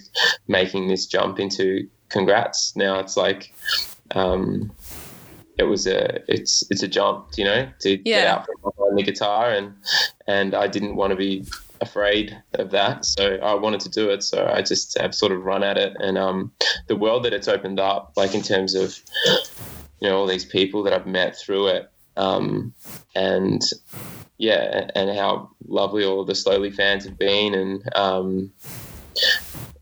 making 0.48 0.88
this 0.88 1.06
jump 1.06 1.40
into 1.40 1.88
congrats. 2.10 2.76
Now 2.76 3.00
it's 3.00 3.18
like 3.18 3.54
um 4.16 4.72
it 5.58 5.64
was 5.64 5.88
a 5.88 6.20
it's 6.28 6.64
it's 6.70 6.84
a 6.84 6.88
jump 6.88 7.30
you 7.36 7.44
know 7.44 7.68
to 7.80 7.98
get 7.98 8.28
out 8.28 8.46
from 8.46 8.72
behind 8.72 8.98
the 8.98 9.04
guitar 9.04 9.52
and 9.52 9.74
and 10.28 10.54
i 10.54 10.68
didn't 10.68 10.96
want 10.96 11.12
to 11.12 11.18
be 11.18 11.46
afraid 11.82 12.36
of 12.54 12.72
that. 12.72 13.06
So 13.06 13.36
i 13.36 13.54
wanted 13.54 13.82
to 13.82 13.90
do 13.90 14.10
it. 14.10 14.24
So 14.24 14.52
i 14.52 14.62
just 14.62 14.98
have 15.00 15.14
sort 15.14 15.32
of 15.32 15.44
run 15.44 15.64
at 15.64 15.78
it. 15.78 15.96
And 16.00 16.18
um 16.18 16.52
the 16.88 16.96
world 16.96 17.24
that 17.26 17.34
it's 17.34 17.48
opened 17.48 17.80
up, 17.80 18.14
like 18.16 18.34
in 18.36 18.42
terms 18.42 18.76
of 18.76 18.98
you 20.00 20.10
know 20.10 20.18
all 20.18 20.28
these 20.28 20.46
people 20.46 20.84
that 20.84 20.94
I've 20.94 21.08
met 21.08 21.38
through 21.38 21.68
it, 21.68 21.92
um, 22.16 22.74
and 23.16 23.62
yeah, 24.38 24.90
and 24.96 25.10
how 25.18 25.52
lovely 25.68 26.06
all 26.06 26.24
the 26.24 26.36
slowly 26.36 26.72
fans 26.72 27.06
have 27.06 27.18
been, 27.18 27.54
and 27.54 27.96
um, 27.96 28.52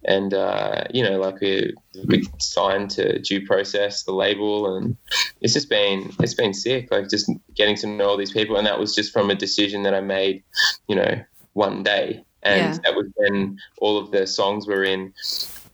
and 0.07 0.33
uh, 0.33 0.83
you 0.93 1.03
know 1.03 1.19
like 1.19 1.39
we 1.41 1.73
we 2.07 2.23
signed 2.39 2.89
to 2.91 3.19
Dew 3.19 3.45
Process 3.45 4.03
the 4.03 4.13
label, 4.13 4.75
and 4.77 4.95
it's 5.41 5.53
just 5.53 5.69
been 5.69 6.11
it's 6.19 6.33
been 6.33 6.53
sick, 6.53 6.87
like 6.91 7.09
just 7.09 7.29
getting 7.55 7.75
to 7.77 7.87
know 7.87 8.09
all 8.09 8.17
these 8.17 8.31
people, 8.33 8.57
and 8.57 8.65
that 8.67 8.79
was 8.79 8.95
just 8.95 9.11
from 9.13 9.29
a 9.29 9.35
decision 9.35 9.83
that 9.83 9.93
I 9.93 10.01
made, 10.01 10.43
you 10.87 10.95
know, 10.95 11.21
one 11.53 11.83
day. 11.83 12.23
And 12.43 12.73
Yeah. 12.73 12.77
that 12.83 12.95
was 12.95 13.07
when 13.15 13.57
all 13.81 13.97
of 13.97 14.11
the 14.11 14.27
songs 14.27 14.67
were 14.67 14.83
in 14.83 15.13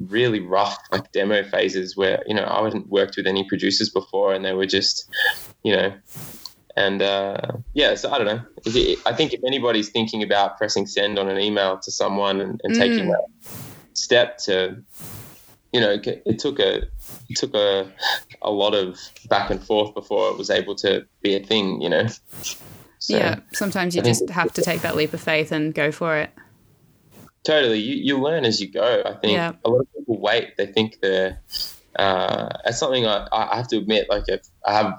really 0.10 0.40
rough 0.40 0.78
like 0.92 1.12
demo 1.12 1.44
phases 1.44 1.96
where 1.96 2.24
you 2.26 2.34
know 2.34 2.46
I 2.50 2.64
hadn't 2.64 2.88
worked 2.90 3.18
with 3.18 3.28
any 3.28 3.48
producers 3.48 3.90
before 3.90 4.34
and 4.34 4.44
they 4.44 4.54
were 4.54 4.66
just 4.66 5.08
you 5.64 5.76
know 5.76 5.94
and 6.76 7.02
uh, 7.04 7.38
yeah 7.76 7.94
so 7.94 8.10
I 8.12 8.18
don't 8.18 8.26
know 8.26 8.42
it- 8.66 8.98
I 9.06 9.14
think 9.14 9.32
if 9.34 9.42
anybody's 9.46 9.90
thinking 9.90 10.24
about 10.24 10.58
pressing 10.58 10.88
send 10.88 11.20
on 11.20 11.28
an 11.30 11.40
email 11.40 11.78
to 11.84 11.92
someone 11.92 12.42
and, 12.42 12.60
and 12.64 12.74
taking 12.74 13.06
Mm. 13.06 13.12
that 13.12 13.26
step 14.04 14.38
to 14.38 14.84
you 15.74 15.80
know 15.80 15.98
it 16.04 16.40
took 16.40 16.60
a 16.60 16.78
it 17.30 17.36
took 17.36 17.54
a 17.54 17.92
a 18.42 18.52
lot 18.52 18.74
of 18.74 18.98
back 19.30 19.50
and 19.50 19.64
forth 19.64 19.94
before 19.94 20.30
it 20.32 20.38
was 20.38 20.50
able 20.50 20.76
to 20.76 21.06
be 21.22 21.36
a 21.36 21.44
thing 21.44 21.82
you 21.82 21.90
know 21.90 22.08
so, 23.02 23.18
yeah. 23.18 23.40
Sometimes 23.52 23.96
you 23.96 24.04
just 24.04 24.30
have 24.30 24.54
to 24.54 24.62
take 24.62 24.82
that 24.82 24.96
leap 24.96 25.12
of 25.14 25.22
faith 25.22 25.52
and 25.52 25.74
go 25.74 25.92
for 25.92 26.18
it. 26.18 26.30
Totally, 27.44 27.80
you, 27.80 27.96
you 27.96 28.22
learn 28.22 28.46
as 28.46 28.62
you 28.62 28.72
go. 28.72 29.02
I 29.04 29.14
think 29.14 29.34
Yeah. 29.34 29.54
a 29.66 29.70
lot 29.70 29.80
of 29.82 29.88
people 29.96 30.22
wait. 30.22 30.56
They 30.56 30.68
think 30.68 31.00
they're. 31.02 31.42
Uh, 31.96 32.50
it's 32.64 32.78
something 32.78 33.08
I, 33.08 33.28
I 33.32 33.56
have 33.58 33.68
to 33.70 33.78
admit. 33.78 34.08
Like 34.08 34.26
if 34.28 34.42
I 34.64 34.74
have, 34.74 34.94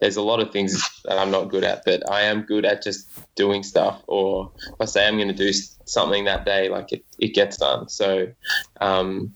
there's 0.00 0.16
a 0.16 0.22
lot 0.22 0.40
of 0.40 0.50
things 0.52 0.72
that 1.04 1.18
I'm 1.18 1.30
not 1.30 1.48
good 1.50 1.64
at, 1.64 1.84
but 1.84 2.08
I 2.10 2.22
am 2.22 2.42
good 2.42 2.64
at 2.64 2.82
just 2.82 3.08
doing 3.36 3.62
stuff. 3.62 4.02
Or 4.06 4.50
if 4.58 4.74
I 4.80 4.84
say 4.84 5.06
I'm 5.06 5.16
going 5.16 5.28
to 5.28 5.34
do 5.34 5.52
something 5.86 6.24
that 6.24 6.44
day, 6.44 6.68
like 6.68 6.92
it, 6.92 7.04
it 7.18 7.34
gets 7.34 7.56
done. 7.56 7.88
So, 7.88 8.28
um, 8.80 9.34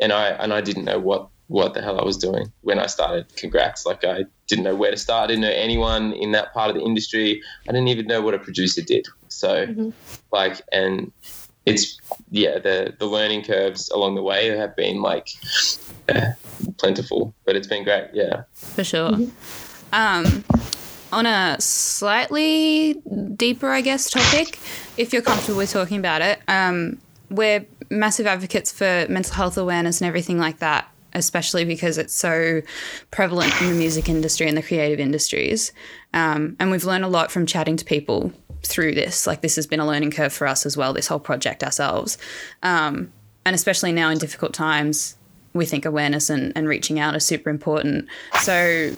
and 0.00 0.12
I 0.12 0.28
and 0.28 0.52
I 0.52 0.60
didn't 0.60 0.84
know 0.84 0.98
what 0.98 1.28
what 1.48 1.74
the 1.74 1.80
hell 1.80 2.00
I 2.00 2.04
was 2.04 2.16
doing 2.18 2.52
when 2.62 2.78
I 2.78 2.86
started. 2.86 3.34
Congrats! 3.36 3.86
Like 3.86 4.04
I 4.04 4.24
didn't 4.48 4.64
know 4.64 4.74
where 4.74 4.90
to 4.90 4.96
start. 4.96 5.24
I 5.24 5.26
didn't 5.28 5.42
know 5.42 5.50
anyone 5.50 6.12
in 6.12 6.32
that 6.32 6.52
part 6.52 6.70
of 6.70 6.76
the 6.76 6.82
industry. 6.82 7.40
I 7.68 7.72
didn't 7.72 7.88
even 7.88 8.06
know 8.06 8.20
what 8.20 8.34
a 8.34 8.38
producer 8.38 8.82
did. 8.82 9.06
So, 9.28 9.66
Mhm. 9.66 9.92
like, 10.32 10.60
and 10.72 11.12
it's 11.64 11.98
yeah, 12.30 12.58
the 12.58 12.94
the 12.98 13.06
learning 13.06 13.44
curves 13.44 13.88
along 13.90 14.16
the 14.16 14.22
way 14.22 14.48
have 14.48 14.76
been 14.76 15.00
like 15.02 15.28
uh, 16.08 16.32
plentiful, 16.78 17.34
but 17.44 17.56
it's 17.56 17.66
been 17.68 17.84
great. 17.84 18.08
Yeah. 18.12 18.42
For 18.52 18.84
sure. 18.84 19.18
Um, 19.92 20.44
on 21.12 21.26
a 21.26 21.56
slightly 21.60 22.94
deeper, 23.36 23.70
I 23.70 23.80
guess, 23.80 24.10
topic, 24.10 24.58
if 24.96 25.12
you're 25.12 25.22
comfortable 25.22 25.58
with 25.58 25.72
talking 25.72 25.98
about 25.98 26.20
it, 26.22 26.40
um, 26.48 26.98
we're 27.30 27.64
massive 27.90 28.26
advocates 28.26 28.72
for 28.72 29.06
mental 29.08 29.34
health 29.34 29.56
awareness 29.56 30.00
and 30.00 30.08
everything 30.08 30.38
like 30.38 30.58
that, 30.58 30.88
especially 31.14 31.64
because 31.64 31.98
it's 31.98 32.14
so 32.14 32.60
prevalent 33.10 33.60
in 33.62 33.70
the 33.70 33.74
music 33.74 34.08
industry 34.08 34.48
and 34.48 34.56
the 34.56 34.62
creative 34.62 35.00
industries. 35.00 35.72
Um, 36.12 36.56
and 36.58 36.70
we've 36.70 36.84
learned 36.84 37.04
a 37.04 37.08
lot 37.08 37.30
from 37.30 37.46
chatting 37.46 37.76
to 37.76 37.84
people 37.84 38.32
through 38.62 38.94
this. 38.94 39.26
Like, 39.26 39.40
this 39.42 39.56
has 39.56 39.66
been 39.66 39.80
a 39.80 39.86
learning 39.86 40.10
curve 40.10 40.32
for 40.32 40.46
us 40.46 40.66
as 40.66 40.76
well, 40.76 40.92
this 40.92 41.06
whole 41.06 41.20
project 41.20 41.62
ourselves. 41.62 42.18
Um, 42.62 43.12
and 43.44 43.54
especially 43.54 43.92
now 43.92 44.10
in 44.10 44.18
difficult 44.18 44.52
times, 44.52 45.16
we 45.52 45.64
think 45.64 45.84
awareness 45.84 46.28
and, 46.28 46.52
and 46.56 46.68
reaching 46.68 46.98
out 46.98 47.14
is 47.14 47.24
super 47.24 47.48
important. 47.48 48.08
So 48.40 48.94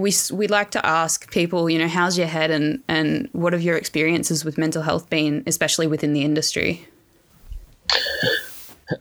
we 0.00 0.12
we 0.32 0.46
like 0.46 0.70
to 0.72 0.84
ask 0.84 1.30
people, 1.30 1.68
you 1.68 1.78
know, 1.78 1.88
how's 1.88 2.16
your 2.16 2.26
head 2.26 2.50
and 2.50 2.82
and 2.88 3.28
what 3.32 3.52
have 3.52 3.62
your 3.62 3.76
experiences 3.76 4.44
with 4.44 4.58
mental 4.58 4.82
health 4.82 5.10
been, 5.10 5.42
especially 5.46 5.86
within 5.86 6.12
the 6.12 6.22
industry, 6.22 6.86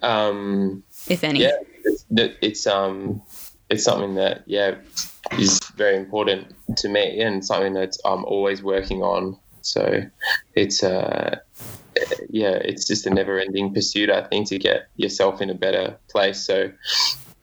Um, 0.02 0.84
if 1.08 1.24
any? 1.24 1.42
yeah, 1.42 1.58
it's, 1.84 2.06
it's 2.42 2.68
um, 2.68 3.22
it's 3.70 3.84
something 3.84 4.16
that 4.16 4.44
yeah 4.46 4.76
is 5.38 5.60
very 5.76 5.98
important 5.98 6.54
to 6.78 6.90
me 6.90 7.22
and 7.22 7.46
something 7.46 7.74
that 7.74 7.98
I'm 8.06 8.26
always 8.26 8.64
working 8.64 9.02
on. 9.02 9.38
So 9.62 10.04
it's 10.56 10.84
uh, 10.84 11.40
yeah, 12.30 12.56
it's 12.56 12.86
just 12.86 13.06
a 13.06 13.10
never-ending 13.10 13.74
pursuit. 13.74 14.10
I 14.10 14.24
think 14.24 14.48
to 14.50 14.60
get 14.60 14.88
yourself 14.96 15.42
in 15.42 15.50
a 15.50 15.56
better 15.56 15.98
place. 16.10 16.46
So. 16.46 16.72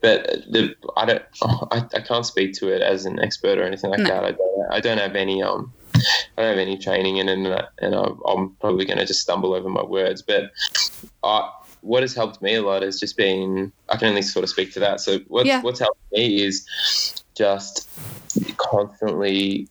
But 0.00 0.26
the, 0.50 0.74
I 0.96 1.04
don't, 1.06 1.22
I, 1.42 1.84
I 1.94 2.00
can't 2.00 2.24
speak 2.26 2.54
to 2.54 2.68
it 2.68 2.82
as 2.82 3.04
an 3.04 3.18
expert 3.20 3.58
or 3.58 3.64
anything 3.64 3.90
like 3.90 4.00
No. 4.00 4.08
that. 4.08 4.24
I 4.24 4.30
don't, 4.32 4.66
I 4.72 4.80
don't 4.80 4.98
have 4.98 5.16
any, 5.16 5.42
um, 5.42 5.72
I 5.94 6.42
don't 6.42 6.50
have 6.50 6.58
any 6.58 6.78
training 6.78 7.16
in 7.16 7.28
it, 7.28 7.38
and, 7.38 7.48
I- 7.48 7.66
and 7.80 7.94
I'm 7.94 8.54
probably 8.60 8.84
going 8.84 8.98
to 8.98 9.06
just 9.06 9.20
stumble 9.20 9.54
over 9.54 9.68
my 9.68 9.82
words. 9.82 10.22
But 10.22 10.50
I, 11.24 11.50
what 11.80 12.02
has 12.02 12.14
helped 12.14 12.40
me 12.42 12.54
a 12.54 12.62
lot 12.62 12.82
is 12.82 13.00
just 13.00 13.16
being, 13.16 13.72
I 13.88 13.96
can 13.96 14.08
only 14.08 14.22
sort 14.22 14.42
of 14.44 14.50
speak 14.50 14.72
to 14.74 14.80
that. 14.80 15.00
So 15.00 15.18
what's, 15.28 15.46
Yeah. 15.48 15.62
what's 15.62 15.80
helped 15.80 16.00
me 16.12 16.42
is 16.42 16.64
just 17.36 17.88
constantly 18.56 19.68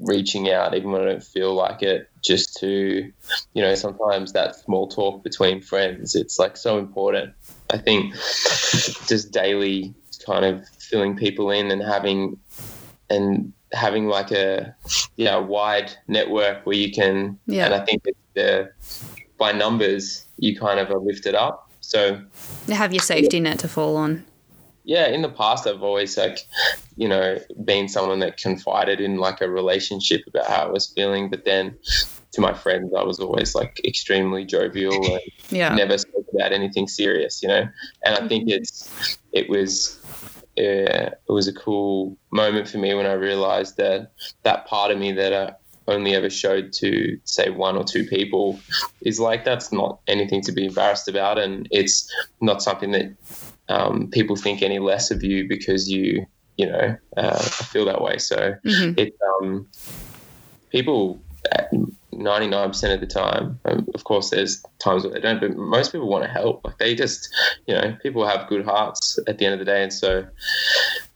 reaching 0.00 0.50
out, 0.50 0.74
even 0.74 0.90
when 0.92 1.02
I 1.02 1.06
don't 1.06 1.22
feel 1.24 1.54
like 1.54 1.82
it, 1.82 2.08
just 2.22 2.56
to, 2.60 3.10
you 3.54 3.62
know, 3.62 3.74
sometimes 3.74 4.32
that 4.32 4.56
small 4.56 4.88
talk 4.88 5.22
between 5.24 5.60
friends, 5.62 6.14
it's 6.14 6.38
like 6.38 6.56
so 6.56 6.78
important. 6.78 7.32
I 7.70 7.78
think 7.78 8.14
just 9.06 9.30
daily 9.32 9.94
kind 10.26 10.44
of 10.44 10.68
filling 10.68 11.16
people 11.16 11.50
in 11.50 11.70
and 11.70 11.82
having, 11.82 12.38
and 13.08 13.52
having 13.72 14.06
like 14.08 14.30
a, 14.32 14.74
yeah, 15.16 15.36
wide 15.36 15.92
network 16.08 16.66
where 16.66 16.76
you 16.76 16.92
can, 16.92 17.38
Yeah. 17.46 17.66
and 17.66 17.74
I 17.74 17.84
think 17.84 18.02
the, 18.34 18.70
by 19.38 19.52
numbers, 19.52 20.26
you 20.38 20.58
kind 20.58 20.78
of 20.80 20.90
are 20.90 20.98
lifted 20.98 21.34
up. 21.34 21.70
So, 21.80 22.20
Have 22.68 22.92
your 22.92 23.02
safety 23.02 23.40
net 23.40 23.58
to 23.60 23.68
fall 23.68 23.96
on. 23.96 24.24
yeah, 24.84 25.06
in 25.08 25.22
the 25.22 25.28
past, 25.28 25.66
I've 25.66 25.82
always 25.82 26.16
like, 26.18 26.38
you 26.96 27.08
know, 27.08 27.38
been 27.64 27.88
someone 27.88 28.18
that 28.20 28.36
confided 28.36 29.00
in 29.00 29.16
like 29.16 29.40
a 29.40 29.48
relationship 29.48 30.22
about 30.26 30.46
how 30.46 30.62
I 30.66 30.70
was 30.70 30.86
feeling, 30.94 31.30
but 31.30 31.44
then 31.44 31.76
to 32.32 32.40
my 32.40 32.54
friends, 32.54 32.92
I 32.96 33.02
was 33.02 33.20
always 33.20 33.54
like 33.54 33.74
extremely 33.84 34.44
jovial 34.44 35.14
and 35.14 35.20
Yeah. 35.50 35.74
never 35.74 35.98
spoke 35.98 36.26
about 36.34 36.52
anything 36.52 36.86
serious, 36.88 37.42
you 37.42 37.48
know. 37.48 37.64
And 38.04 38.14
I 38.14 38.28
think 38.28 38.48
it's 38.48 38.88
it 39.32 39.48
was 39.48 39.96
uh, 40.58 41.10
it 41.10 41.28
was 41.28 41.48
a 41.48 41.52
cool 41.52 42.16
moment 42.32 42.68
for 42.68 42.78
me 42.78 42.94
when 42.94 43.06
I 43.06 43.12
realized 43.12 43.76
that 43.78 44.12
that 44.44 44.66
part 44.66 44.90
of 44.90 44.98
me 44.98 45.12
that 45.12 45.32
I 45.32 45.52
only 45.88 46.14
ever 46.14 46.30
showed 46.30 46.72
to 46.74 47.18
say 47.24 47.50
one 47.50 47.76
or 47.76 47.84
two 47.84 48.04
people 48.06 48.60
is 49.02 49.18
like 49.18 49.44
that's 49.44 49.72
not 49.72 50.00
anything 50.06 50.42
to 50.42 50.52
be 50.52 50.66
embarrassed 50.66 51.08
about, 51.08 51.38
and 51.38 51.66
it's 51.70 52.08
not 52.40 52.62
something 52.62 52.92
that 52.92 53.16
um, 53.68 54.08
people 54.10 54.36
think 54.36 54.62
any 54.62 54.78
less 54.78 55.10
of 55.10 55.22
you 55.22 55.48
because 55.48 55.88
you 55.88 56.26
you 56.60 56.66
know, 56.66 56.94
uh, 57.16 57.42
feel 57.72 57.86
that 57.86 58.02
way. 58.02 58.18
So 58.18 58.54
Mhm. 58.66 58.94
it's 58.98 59.16
um, 59.40 59.66
people. 60.70 61.22
Ninety 62.20 62.48
nine 62.48 62.68
percent 62.68 62.92
of 62.92 63.00
the 63.00 63.06
time, 63.06 63.58
um, 63.64 63.86
of 63.94 64.04
course, 64.04 64.28
there's 64.28 64.62
times 64.78 65.04
where 65.04 65.14
they 65.14 65.20
don't, 65.20 65.40
but 65.40 65.56
most 65.56 65.90
people 65.90 66.08
want 66.08 66.24
to 66.24 66.30
help. 66.30 66.60
Like 66.64 66.76
they 66.78 66.94
just, 66.94 67.28
you 67.66 67.74
know, 67.74 67.96
people 68.02 68.26
have 68.26 68.48
good 68.48 68.64
hearts 68.64 69.18
at 69.26 69.38
the 69.38 69.46
end 69.46 69.54
of 69.54 69.58
the 69.58 69.64
day, 69.64 69.82
and 69.82 69.92
so 69.92 70.26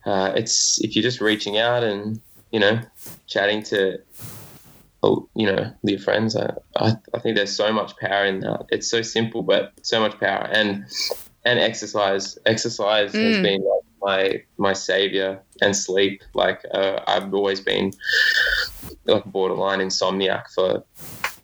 uh, 0.07 0.33
it's 0.35 0.79
if 0.83 0.97
you're 0.97 1.03
just 1.03 1.21
reaching 1.21 1.59
out 1.59 1.85
and 1.85 2.21
you 2.51 2.61
know, 2.61 2.81
chatting 3.27 3.62
to 3.64 3.99
oh, 5.03 5.29
you 5.35 5.47
know 5.47 5.73
your 5.83 5.99
friends. 5.99 6.37
I, 6.37 6.55
I 6.77 6.93
I 7.14 7.19
think 7.21 7.37
there's 7.37 7.55
so 7.55 7.73
much 7.73 7.97
power 7.99 8.25
in 8.25 8.40
that. 8.40 8.67
It's 8.71 8.90
so 8.90 9.03
simple, 9.03 9.43
but 9.43 9.73
so 9.83 10.01
much 10.01 10.19
power 10.19 10.49
and 10.53 10.87
and 11.45 11.59
exercise. 11.59 12.38
Exercise 12.47 13.12
has 13.12 13.37
Mm. 13.37 13.43
been 13.43 13.62
like 13.62 13.83
my 14.01 14.43
my 14.59 14.73
savior 14.73 15.43
and 15.61 15.77
sleep. 15.77 16.23
Like 16.35 16.62
uh, 16.73 17.01
I've 17.07 17.33
always 17.35 17.61
been 17.61 17.93
like 19.07 19.25
borderline 19.25 19.81
insomniac 19.81 20.45
for 20.55 20.85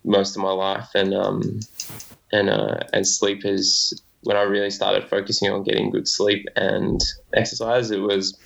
most 0.04 0.36
of 0.36 0.42
my 0.42 0.52
life, 0.52 0.88
and 0.94 1.14
um 1.14 1.60
and 2.32 2.50
uh 2.50 2.78
and 2.92 3.06
sleep 3.06 3.44
is 3.44 4.02
when 4.22 4.36
I 4.36 4.42
really 4.42 4.70
started 4.70 5.08
focusing 5.08 5.50
on 5.50 5.62
getting 5.62 5.90
good 5.90 6.06
sleep 6.06 6.46
and 6.56 7.00
exercise. 7.34 7.90
It 7.90 8.00
was 8.00 8.38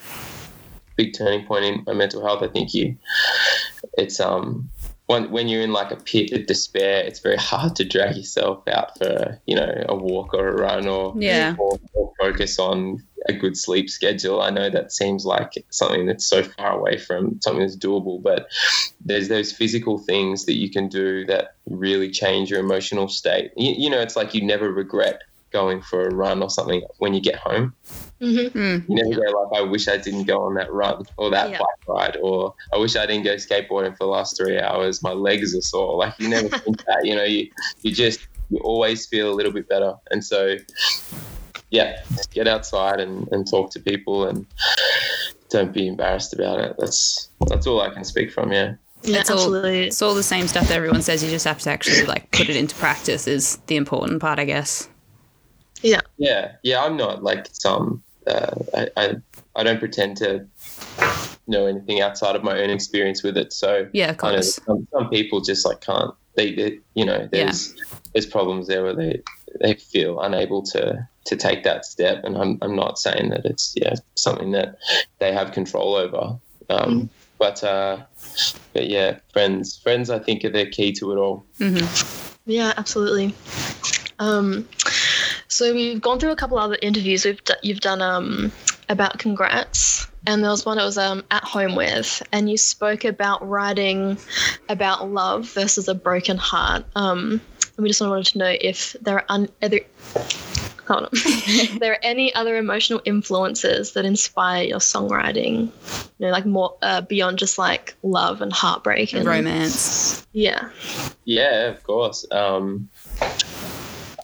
a 0.46 0.90
big 0.96 1.14
turning 1.16 1.46
point 1.46 1.64
in 1.64 1.84
my 1.86 1.94
mental 1.94 2.24
health. 2.24 2.42
I 2.42 2.48
think 2.48 2.74
you, 2.74 2.96
it's 3.94 4.20
um 4.20 4.70
when, 5.06 5.30
when 5.30 5.48
you're 5.48 5.60
in 5.60 5.72
like 5.72 5.90
a 5.90 5.96
pit 5.96 6.32
of 6.32 6.46
despair, 6.46 7.04
it's 7.04 7.20
very 7.20 7.36
hard 7.36 7.76
to 7.76 7.84
drag 7.84 8.16
yourself 8.16 8.66
out 8.68 8.96
for 8.98 9.40
you 9.46 9.54
know 9.54 9.84
a 9.88 9.94
walk 9.94 10.32
or 10.34 10.48
a 10.48 10.56
run 10.56 10.86
or 10.86 11.14
Yeah. 11.18 11.56
or, 11.58 11.78
or 11.92 12.12
focus 12.18 12.58
on 12.58 13.02
a 13.28 13.32
good 13.32 13.56
sleep 13.56 13.90
schedule. 13.90 14.40
I 14.40 14.50
know 14.50 14.70
that 14.70 14.92
seems 14.92 15.24
like 15.24 15.52
something 15.70 16.06
that's 16.06 16.26
so 16.26 16.42
far 16.42 16.78
away 16.78 16.98
from 16.98 17.40
something 17.42 17.60
that's 17.60 17.76
doable, 17.76 18.22
but 18.22 18.46
there's 19.04 19.28
those 19.28 19.52
physical 19.52 19.98
things 19.98 20.46
that 20.46 20.54
you 20.54 20.70
can 20.70 20.88
do 20.88 21.26
that 21.26 21.56
really 21.66 22.10
change 22.10 22.50
your 22.50 22.60
emotional 22.60 23.08
state. 23.08 23.50
You, 23.56 23.74
you 23.76 23.90
know, 23.90 24.00
it's 24.00 24.16
like 24.16 24.34
you 24.34 24.44
never 24.44 24.72
regret 24.72 25.20
going 25.52 25.82
for 25.82 26.08
a 26.08 26.14
run 26.14 26.42
or 26.42 26.50
something 26.50 26.82
when 26.98 27.14
you 27.14 27.20
get 27.20 27.36
home. 27.36 27.74
hmm 28.20 28.34
Mm. 28.54 28.88
You 28.88 28.94
never 28.94 29.20
go 29.20 29.40
like, 29.40 29.60
I 29.60 29.62
wish 29.62 29.88
I 29.88 29.96
didn't 29.98 30.24
go 30.24 30.42
on 30.42 30.54
that 30.54 30.72
run 30.72 31.04
or 31.16 31.30
that 31.30 31.50
Yeah. 31.50 31.58
bike 31.58 31.66
ride, 31.86 32.16
or 32.22 32.54
I 32.72 32.78
wish 32.78 32.96
I 32.96 33.06
didn't 33.06 33.24
go 33.24 33.34
skateboarding 33.34 33.92
for 33.96 34.04
the 34.04 34.10
last 34.10 34.36
three 34.36 34.58
hours. 34.58 35.02
My 35.02 35.12
legs 35.12 35.54
are 35.54 35.60
sore. 35.60 35.96
Like 35.98 36.14
you 36.18 36.28
never 36.28 36.48
think 36.48 36.78
that. 36.86 37.00
You 37.04 37.16
know, 37.16 37.24
you 37.24 37.50
you 37.82 37.92
just 37.92 38.20
you 38.50 38.58
always 38.58 39.06
feel 39.06 39.30
a 39.32 39.34
little 39.34 39.52
bit 39.52 39.68
better. 39.68 39.94
And 40.10 40.24
so, 40.24 40.56
yeah, 41.70 41.96
just 42.16 42.32
get 42.32 42.46
outside 42.46 43.00
and, 43.00 43.28
and 43.32 43.48
talk 43.48 43.70
to 43.72 43.80
people 43.80 44.28
and 44.28 44.46
don't 45.50 45.72
be 45.72 45.86
embarrassed 45.86 46.34
about 46.34 46.60
it. 46.60 46.76
That's 46.78 47.28
that's 47.48 47.66
all 47.66 47.80
I 47.80 47.90
can 47.90 48.04
speak 48.04 48.32
from. 48.32 48.52
Yeah. 48.52 48.74
Yeah, 49.04 49.20
It's 49.20 49.30
All, 49.30 49.54
it's 49.54 50.02
all 50.02 50.14
the 50.14 50.22
same 50.22 50.48
stuff 50.48 50.68
that 50.68 50.74
everyone 50.74 51.02
says. 51.02 51.22
You 51.22 51.30
just 51.30 51.44
have 51.44 51.60
to 51.60 51.70
actually 51.70 52.06
like 52.06 52.30
put 52.30 52.48
it 52.48 52.56
into 52.56 52.74
practice. 52.76 53.26
Is 53.26 53.56
the 53.66 53.76
important 53.76 54.20
part, 54.20 54.38
I 54.38 54.44
guess. 54.44 54.88
Yeah, 55.82 56.00
yeah. 56.16 56.52
Yeah. 56.62 56.82
I'm 56.82 56.96
not 56.96 57.22
like 57.22 57.46
some. 57.52 58.02
Uh, 58.26 58.54
I, 58.74 58.88
I 58.96 59.16
I 59.56 59.62
don't 59.62 59.78
pretend 59.78 60.16
to 60.18 60.46
know 61.46 61.66
anything 61.66 62.00
outside 62.00 62.36
of 62.36 62.42
my 62.42 62.58
own 62.62 62.70
experience 62.70 63.22
with 63.22 63.36
it. 63.36 63.52
So 63.52 63.88
Yeah, 63.92 64.10
of 64.10 64.16
course. 64.16 64.58
some, 64.64 64.88
some 64.92 65.10
people 65.10 65.40
just 65.40 65.66
like 65.66 65.80
can't. 65.82 66.14
They, 66.36 66.54
they 66.54 66.78
you 66.94 67.04
know, 67.04 67.28
there's 67.30 67.74
there's 68.12 68.26
problems 68.26 68.66
there 68.66 68.82
where 68.82 68.94
they 68.94 69.22
they 69.60 69.74
feel 69.74 70.20
unable 70.20 70.62
to 70.62 71.06
to 71.26 71.36
take 71.36 71.62
that 71.64 71.84
step, 71.84 72.24
and 72.24 72.36
I'm 72.36 72.58
I'm 72.62 72.74
not 72.74 72.98
saying 72.98 73.30
that 73.30 73.44
it's 73.44 73.74
yeah 73.76 73.94
something 74.16 74.52
that 74.52 74.78
they 75.18 75.32
have 75.32 75.52
control 75.52 75.94
over. 75.94 76.38
Um, 76.70 77.10
But 77.44 77.62
uh, 77.62 77.98
but 78.72 78.88
yeah, 78.88 79.18
friends 79.30 79.76
friends 79.76 80.08
I 80.08 80.18
think 80.18 80.46
are 80.46 80.50
the 80.50 80.64
key 80.64 80.92
to 80.92 81.12
it 81.12 81.16
all. 81.16 81.44
hmm 81.58 81.84
Yeah, 82.46 82.72
absolutely. 82.78 83.34
Um, 84.18 84.66
so 85.48 85.74
we've 85.74 86.00
gone 86.00 86.18
through 86.18 86.30
a 86.30 86.36
couple 86.36 86.58
other 86.58 86.78
interviews 86.80 87.26
we've 87.26 87.44
d- 87.44 87.52
you've 87.62 87.80
done 87.80 88.00
um, 88.00 88.50
about 88.88 89.18
congrats, 89.18 90.06
and 90.26 90.42
there 90.42 90.50
was 90.50 90.64
one 90.64 90.78
that 90.78 90.84
was 90.86 90.96
um, 90.96 91.22
at 91.30 91.44
home 91.44 91.74
with, 91.74 92.22
and 92.32 92.48
you 92.48 92.56
spoke 92.56 93.04
about 93.04 93.46
writing 93.46 94.16
about 94.70 95.10
love 95.10 95.46
versus 95.50 95.86
a 95.86 95.94
broken 95.94 96.38
heart. 96.38 96.86
Um, 96.96 97.42
and 97.76 97.82
we 97.82 97.90
just 97.90 98.00
wanted 98.00 98.24
to 98.32 98.38
know 98.38 98.56
if 98.58 98.96
there 99.02 99.16
are 99.16 99.24
un- 99.28 99.50
other. 99.60 99.80
Hold 100.86 101.04
on. 101.04 101.08
If 101.12 101.78
there 101.80 101.92
are 101.92 101.98
any 102.02 102.34
other 102.34 102.56
emotional 102.56 103.00
influences 103.04 103.92
that 103.92 104.04
inspire 104.04 104.64
your 104.64 104.78
songwriting? 104.78 105.70
You 106.18 106.26
know, 106.26 106.30
like 106.30 106.46
more 106.46 106.76
uh, 106.82 107.00
beyond 107.02 107.38
just 107.38 107.58
like 107.58 107.94
love 108.02 108.42
and 108.42 108.52
heartbreak 108.52 109.12
and 109.12 109.26
Romance. 109.26 110.26
Yeah. 110.32 110.70
Yeah, 111.24 111.68
of 111.68 111.82
course. 111.82 112.26
Um, 112.30 112.88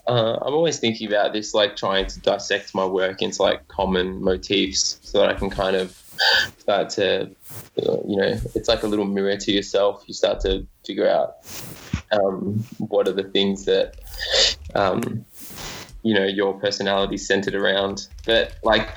uh, 0.07 0.38
I'm 0.42 0.55
always 0.55 0.79
thinking 0.79 1.09
about 1.09 1.33
this, 1.33 1.55
like 1.55 1.77
trying 1.77 2.07
to 2.07 2.20
dissect 2.20 2.75
my 2.75 2.85
work 2.85 3.23
into 3.23 3.42
like 3.42 3.68
common 3.68 4.23
motifs, 4.23 4.99
so 5.03 5.20
that 5.20 5.29
I 5.29 5.35
can 5.35 5.51
kind 5.51 5.77
of 5.77 5.96
start 6.59 6.90
to, 6.90 7.31
you 7.77 8.16
know, 8.16 8.38
it's 8.55 8.68
like 8.68 8.83
a 8.83 8.87
little 8.87 9.05
mirror 9.05 9.37
to 9.37 9.53
yourself. 9.53 10.03
You 10.07 10.14
start 10.14 10.40
to 10.40 10.66
figure 10.85 11.09
out 11.09 11.37
um, 12.12 12.64
what 12.79 13.07
are 13.09 13.12
the 13.12 13.25
things 13.25 13.64
that, 13.66 13.94
um, 14.75 15.25
you 16.02 16.14
know, 16.14 16.24
your 16.24 16.58
personality 16.58 17.16
centered 17.16 17.54
around. 17.54 18.08
But 18.26 18.54
like, 18.62 18.88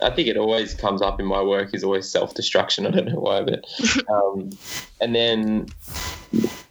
I 0.00 0.10
think 0.10 0.28
it 0.28 0.36
always 0.36 0.74
comes 0.74 1.02
up 1.02 1.20
in 1.20 1.26
my 1.26 1.42
work 1.42 1.74
is 1.74 1.84
always 1.84 2.08
self 2.08 2.34
destruction. 2.34 2.86
I 2.86 2.90
don't 2.90 3.06
know 3.06 3.20
why, 3.20 3.42
but 3.42 3.64
um, 4.08 4.50
and 5.00 5.14
then 5.14 5.66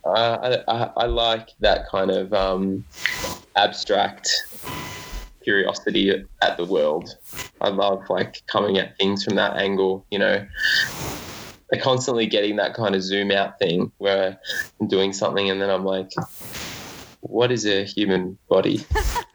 uh, 0.05 0.63
I, 0.67 0.73
I, 0.73 0.91
I 0.97 1.05
like 1.05 1.49
that 1.59 1.87
kind 1.89 2.11
of 2.11 2.33
um, 2.33 2.85
abstract 3.55 4.29
curiosity 5.43 6.11
at 6.41 6.57
the 6.57 6.65
world. 6.65 7.17
I 7.59 7.69
love 7.69 8.09
like 8.09 8.41
coming 8.47 8.77
at 8.77 8.97
things 8.97 9.23
from 9.23 9.35
that 9.35 9.57
angle, 9.57 10.05
you 10.11 10.19
know. 10.19 10.45
I 11.73 11.77
constantly 11.77 12.25
getting 12.27 12.57
that 12.57 12.73
kind 12.73 12.95
of 12.95 13.01
zoom 13.01 13.31
out 13.31 13.57
thing 13.57 13.91
where 13.97 14.37
I'm 14.79 14.87
doing 14.87 15.13
something 15.13 15.49
and 15.49 15.61
then 15.61 15.69
I'm 15.69 15.85
like, 15.85 16.11
what 17.21 17.51
is 17.51 17.65
a 17.65 17.85
human 17.85 18.37
body? 18.49 18.85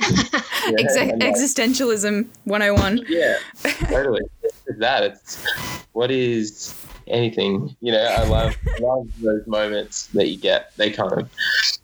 You 0.66 0.73
know, 0.73 0.83
Exa- 0.83 1.11
and, 1.12 1.23
like, 1.23 1.35
existentialism 1.35 2.27
101. 2.45 3.05
yeah, 3.09 3.37
totally. 3.88 4.23
It's 4.42 4.79
that 4.79 5.05
it's 5.05 5.45
what 5.92 6.11
is 6.11 6.75
anything. 7.07 7.77
You 7.81 7.92
know, 7.92 8.03
I 8.03 8.25
love 8.25 8.57
I 8.66 8.81
love 8.81 9.09
those 9.21 9.47
moments 9.47 10.07
that 10.09 10.29
you 10.29 10.37
get. 10.37 10.73
They 10.77 10.90
kind 10.90 11.12
of 11.12 11.31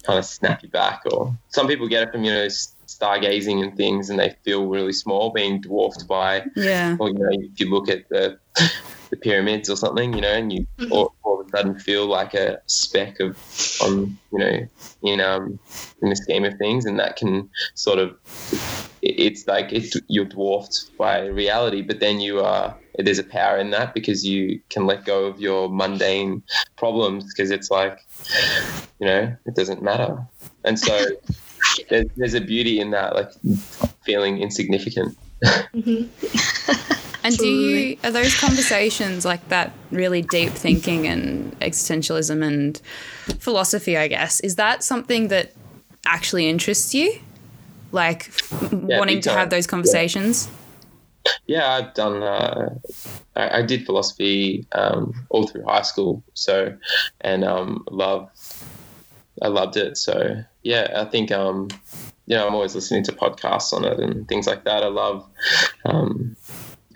kind 0.03 0.19
of 0.19 0.25
snap 0.25 0.63
you 0.63 0.69
back. 0.69 1.03
Or 1.13 1.35
some 1.49 1.67
people 1.69 1.87
get 1.89 2.03
it 2.09 2.13
from 2.13 2.25
you 2.25 2.33
know 2.33 2.47
stargazing 2.87 3.63
and 3.63 3.77
things, 3.77 4.11
and 4.11 4.19
they 4.19 4.35
feel 4.45 4.67
really 4.67 4.93
small, 4.93 5.31
being 5.31 5.61
dwarfed 5.61 6.07
by. 6.09 6.45
Yeah. 6.57 6.97
Or 6.99 7.09
you 7.09 7.15
know, 7.15 7.29
if 7.31 7.59
you 7.61 7.71
look 7.71 7.89
at 7.89 8.09
the 8.09 8.39
the 9.11 9.17
pyramids 9.17 9.71
or 9.71 9.77
something, 9.77 10.13
you 10.15 10.21
know, 10.21 10.33
and 10.33 10.53
you 10.53 10.67
Mhm. 10.79 10.91
all, 10.91 11.15
all 11.23 11.32
of 11.32 11.32
a 11.32 11.32
sudden 11.55 11.79
feel 11.79 12.07
like 12.07 12.35
a 12.35 12.61
speck 12.67 13.21
of 13.21 13.37
on 13.83 14.19
you 14.33 14.39
know 14.39 14.69
in 15.03 15.21
um 15.21 15.59
in 16.03 16.11
the 16.11 16.17
scheme 16.17 16.45
of 16.45 16.55
things, 16.59 16.85
and 16.85 16.99
that 16.99 17.17
can 17.17 17.49
sort 17.75 17.99
of 17.99 18.17
it's 19.03 19.47
like 19.47 19.73
it's 19.73 19.97
you're 20.09 20.25
dwarfed 20.25 20.97
by 20.97 21.27
reality, 21.27 21.83
but 21.83 22.01
then 22.01 22.21
you 22.21 22.41
are 22.41 22.77
there's 22.99 23.19
a 23.19 23.25
power 23.25 23.57
in 23.59 23.71
that 23.71 23.95
because 23.95 24.25
you 24.25 24.61
can 24.69 24.87
let 24.87 25.05
go 25.05 25.25
of 25.25 25.41
your 25.41 25.69
mundane 25.69 26.43
problems 26.77 27.25
because 27.25 27.51
it's 27.51 27.71
like 27.71 27.99
you 29.01 29.07
know 29.07 29.35
it 29.47 29.55
doesn't 29.55 29.83
matter, 29.83 30.19
and 30.65 30.79
so 30.79 31.07
there's, 31.89 32.07
there's 32.17 32.35
a 32.35 32.41
beauty 32.41 32.81
in 32.81 32.91
that, 32.91 33.15
like 33.15 33.31
feeling 34.05 34.41
insignificant. 34.41 35.17
Mhm. 35.75 36.09
And 37.25 37.37
do 37.37 37.47
you 37.47 37.97
are 38.05 38.11
those 38.11 38.39
conversations 38.39 39.25
like 39.25 39.49
that 39.49 39.73
really 39.91 40.23
deep 40.23 40.51
thinking 40.51 41.07
and 41.07 41.59
existentialism 41.61 42.45
and 42.45 42.81
philosophy? 43.39 43.97
I 43.97 44.09
guess 44.09 44.41
is 44.41 44.57
that 44.57 44.83
something 44.83 45.29
that 45.29 45.53
actually 46.07 46.49
interests 46.49 46.95
you, 46.95 47.21
like 47.93 48.31
Yeah, 48.73 48.99
wanting 48.99 49.21
to 49.23 49.31
have 49.31 49.51
those 49.51 49.67
conversations? 49.67 50.49
Yeah, 51.47 51.69
I've 51.75 51.95
done. 51.95 52.23
Uh, 52.23 52.75
I, 53.37 53.59
I 53.59 53.63
did 53.63 53.87
philosophy 53.87 54.67
um, 54.73 55.27
all 55.31 55.47
through 55.47 55.65
high 55.65 55.83
school. 55.83 56.23
So, 56.35 56.77
and 57.21 57.45
um, 57.45 57.85
love, 57.91 58.31
I 59.41 59.49
loved 59.49 59.77
it. 59.77 59.97
So, 59.97 60.43
yeah, 60.63 60.93
I 60.97 61.05
think 61.05 61.31
um, 61.31 61.69
you 62.27 62.37
know 62.37 62.47
I'm 62.47 62.55
always 62.55 62.75
listening 62.75 63.05
to 63.05 63.13
podcasts 63.13 63.73
on 63.73 63.85
it 63.85 64.01
and 64.01 64.27
things 64.27 64.47
like 64.47 64.65
that. 64.65 64.83
I 64.83 64.89
love, 64.89 65.29
um, 65.85 66.37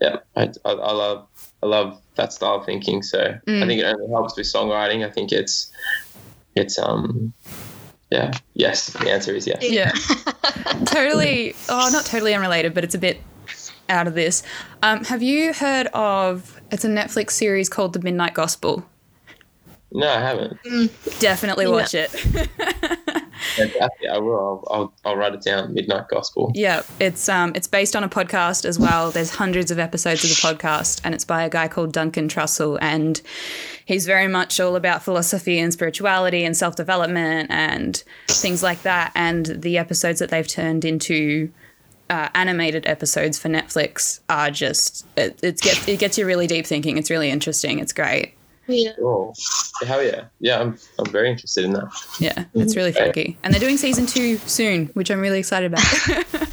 yeah, 0.01 0.17
I, 0.37 0.45
I, 0.65 0.71
I 0.71 0.93
love 0.93 1.27
I 1.63 1.67
love 1.67 2.01
that 2.17 2.33
style 2.33 2.57
of 2.57 2.67
thinking. 2.67 3.03
So 3.03 3.19
Mm. 3.47 3.63
I 3.63 3.67
think 3.67 3.81
it 3.81 3.85
only 3.85 4.09
helps 4.13 4.37
with 4.37 4.47
songwriting. 4.47 5.07
I 5.07 5.11
think 5.11 5.33
it's 5.33 5.71
it's 6.55 6.79
um, 6.79 7.33
yeah, 8.11 8.33
yes. 8.55 8.87
The 8.93 9.11
answer 9.11 9.35
is 9.35 9.47
yes. 9.47 9.59
Yeah. 9.63 9.93
totally. 10.87 11.55
Oh, 11.69 11.89
not 11.93 12.05
totally 12.07 12.35
unrelated, 12.35 12.73
but 12.75 12.85
it's 12.85 12.95
a 12.95 12.99
bit 12.99 13.21
out 13.89 14.07
of 14.07 14.15
this. 14.15 14.43
Um, 14.83 15.05
have 15.05 15.23
you 15.23 15.53
heard 15.53 15.87
of 15.89 16.61
It's 16.71 16.85
a 16.85 16.89
Netflix 16.89 17.31
series 17.33 17.69
called 17.69 17.93
The 17.93 18.01
Midnight 18.01 18.35
Gospel. 18.35 18.85
No, 19.93 20.09
I 20.09 20.21
haven't. 20.21 20.59
Definitely 21.21 21.67
Yeah. 21.67 21.71
watch 21.71 21.95
it. 21.95 22.11
Fantastic. 23.55 24.09
I 24.13 24.19
will. 24.19 24.65
I'll, 24.71 24.75
I'll, 24.75 24.95
I'll 25.05 25.17
write 25.17 25.35
it 25.35 25.43
down. 25.43 25.73
Midnight 25.75 26.09
Gospel. 26.09 26.51
yeah, 26.55 26.83
it's 26.99 27.29
um 27.29 27.53
it's 27.55 27.69
based 27.69 27.95
on 27.95 28.03
a 28.05 28.09
podcast 28.09 28.65
as 28.65 28.79
well. 28.79 29.11
There's 29.11 29.31
hundreds 29.31 29.71
of 29.71 29.79
episodes 29.79 30.25
of 30.25 30.31
the 30.31 30.37
podcast, 30.37 31.01
and 31.05 31.15
it's 31.15 31.25
by 31.25 31.45
a 31.45 31.49
guy 31.49 31.69
called 31.69 31.93
Duncan 31.93 32.29
Trussell, 32.29 32.79
and 32.81 33.21
he's 33.85 34.07
very 34.07 34.29
much 34.29 34.59
all 34.59 34.77
about 34.77 35.03
philosophy 35.03 35.59
and 35.59 35.73
spirituality 35.73 36.45
and 36.45 36.57
self 36.57 36.77
development 36.77 37.51
and 37.51 38.03
things 38.29 38.63
like 38.63 38.83
that. 38.83 39.13
And 39.15 39.47
the 39.47 39.79
episodes 39.79 40.19
that 40.19 40.31
they've 40.31 40.47
turned 40.47 40.85
into 40.85 41.51
uh, 42.09 42.29
animated 42.35 42.87
episodes 42.87 43.39
for 43.39 43.49
Netflix 43.49 44.21
are 44.29 44.51
just 44.51 45.07
it, 45.17 45.39
it 45.43 45.61
gets 45.61 45.89
it 45.89 45.99
gets 45.99 46.19
you 46.19 46.27
really 46.27 46.47
deep 46.47 46.67
thinking. 46.67 46.99
It's 46.99 47.11
really 47.11 47.31
interesting. 47.31 47.79
It's 47.79 47.93
great. 47.93 48.36
Yeah. 48.69 48.93
Oh, 49.01 49.33
hell 49.87 50.03
yeah. 50.03 50.25
Yeah, 50.41 50.61
I'm, 50.61 50.79
I'm 50.99 51.07
very 51.07 51.31
interested 51.31 51.65
in 51.65 51.73
that. 51.75 51.89
Yeah, 52.19 52.45
it's 52.55 52.75
really 52.77 52.93
funky, 52.93 53.37
and 53.43 53.53
they're 53.53 53.61
doing 53.61 53.77
season 53.77 54.07
two 54.07 54.39
soon, 54.39 54.87
which 54.95 55.11
I'm 55.11 55.21
really 55.21 55.39
excited 55.39 55.73
about. 55.73 56.49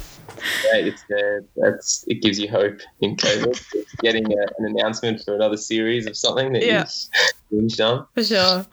Yeah, 0.66 0.76
it's 0.76 1.02
uh, 1.10 1.40
that's 1.56 2.04
it 2.06 2.20
gives 2.20 2.38
you 2.38 2.50
hope 2.50 2.80
in 3.00 3.16
COVID. 3.16 3.64
Getting 4.02 4.30
a, 4.30 4.36
an 4.58 4.66
announcement 4.66 5.22
for 5.24 5.34
another 5.34 5.56
series 5.56 6.06
of 6.06 6.18
something 6.18 6.52
that 6.52 6.62
Yeah. 6.62 6.84
you've 7.50 7.62
binged 7.70 7.80
on. 7.82 8.06
For 8.14 8.22
sure. 8.24 8.66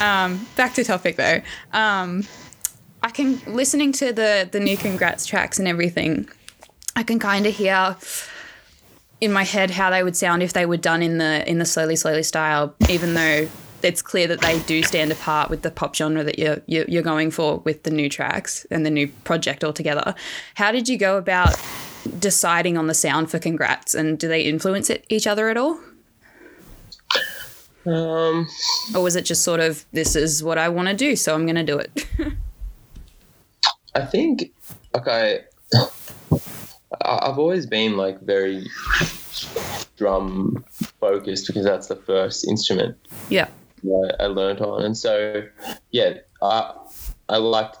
Um, 0.00 0.46
back 0.56 0.74
to 0.74 0.84
topic 0.84 1.16
though. 1.16 1.40
Um, 1.72 2.22
I 3.02 3.10
can 3.10 3.40
listening 3.46 3.90
to 3.94 4.12
the 4.12 4.48
the 4.50 4.60
new 4.60 4.76
congrats 4.76 5.26
tracks 5.26 5.58
and 5.58 5.66
everything. 5.66 6.28
I 6.94 7.02
can 7.02 7.18
kind 7.18 7.44
of 7.46 7.56
hear 7.56 7.96
in 9.24 9.32
my 9.32 9.42
head 9.42 9.70
how 9.70 9.90
they 9.90 10.02
would 10.02 10.16
sound 10.16 10.42
if 10.42 10.52
they 10.52 10.66
were 10.66 10.76
done 10.76 11.02
in 11.02 11.18
the 11.18 11.48
in 11.48 11.58
the 11.58 11.64
slowly 11.64 11.96
slowly 11.96 12.22
style, 12.22 12.74
even 12.88 13.14
though 13.14 13.48
it's 13.82 14.00
clear 14.00 14.26
that 14.26 14.40
they 14.40 14.58
do 14.60 14.82
stand 14.82 15.12
apart 15.12 15.50
with 15.50 15.62
the 15.62 15.70
pop 15.70 15.94
genre 15.94 16.22
that 16.24 16.38
you're 16.38 16.60
you're, 16.66 16.84
you're 16.86 17.02
going 17.02 17.30
for 17.30 17.58
with 17.58 17.82
the 17.82 17.90
new 17.90 18.08
tracks 18.08 18.66
and 18.70 18.84
the 18.84 18.90
new 18.90 19.08
project 19.24 19.64
altogether. 19.64 20.14
How 20.54 20.72
did 20.72 20.88
you 20.88 20.96
go 20.98 21.16
about 21.16 21.54
deciding 22.18 22.76
on 22.76 22.86
the 22.86 22.94
sound 22.94 23.30
for 23.30 23.38
congrats, 23.38 23.94
and 23.94 24.18
do 24.18 24.28
they 24.28 24.42
influence 24.42 24.90
it, 24.90 25.04
each 25.08 25.26
other 25.26 25.48
at 25.48 25.56
all? 25.56 25.80
Um, 27.86 28.48
Or 28.94 29.02
was 29.02 29.16
it 29.16 29.26
just 29.26 29.42
sort 29.42 29.60
of, 29.60 29.84
this 29.92 30.16
is 30.16 30.42
what 30.42 30.56
I 30.56 30.68
want 30.70 30.88
to 30.88 30.94
do, 30.94 31.16
so 31.16 31.34
I'm 31.34 31.44
going 31.44 31.56
to 31.56 31.64
do 31.64 31.78
it? 31.78 32.06
I 33.94 34.04
think 34.06 34.52
okay. 34.94 35.44
I've 37.02 37.38
always 37.38 37.66
been 37.66 37.96
like 37.96 38.20
very 38.20 38.66
drum 39.96 40.64
focused 41.00 41.46
because 41.46 41.64
that's 41.64 41.88
the 41.88 41.96
first 41.96 42.46
instrument 42.46 42.96
yeah. 43.28 43.48
that 43.82 44.16
I 44.20 44.26
learned 44.26 44.60
on, 44.60 44.84
and 44.84 44.96
so 44.96 45.44
yeah, 45.90 46.18
I 46.42 46.72
I 47.28 47.36
liked 47.38 47.78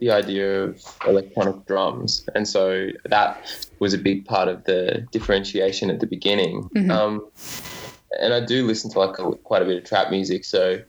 the 0.00 0.10
idea 0.10 0.64
of 0.64 0.82
electronic 1.06 1.66
drums, 1.66 2.28
and 2.34 2.46
so 2.46 2.88
that 3.04 3.68
was 3.78 3.94
a 3.94 3.98
big 3.98 4.24
part 4.24 4.48
of 4.48 4.64
the 4.64 5.06
differentiation 5.12 5.90
at 5.90 6.00
the 6.00 6.06
beginning. 6.06 6.68
Um, 6.90 7.26
and 8.20 8.34
I 8.34 8.44
do 8.44 8.66
listen 8.66 8.90
to 8.90 8.98
like 8.98 9.18
a, 9.18 9.32
quite 9.36 9.62
a 9.62 9.64
bit 9.64 9.78
of 9.78 9.84
trap 9.84 10.10
music, 10.10 10.44
so 10.44 10.82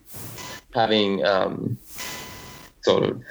having 0.74 1.24
um, 1.26 1.78
sort 2.82 3.04
of 3.04 3.24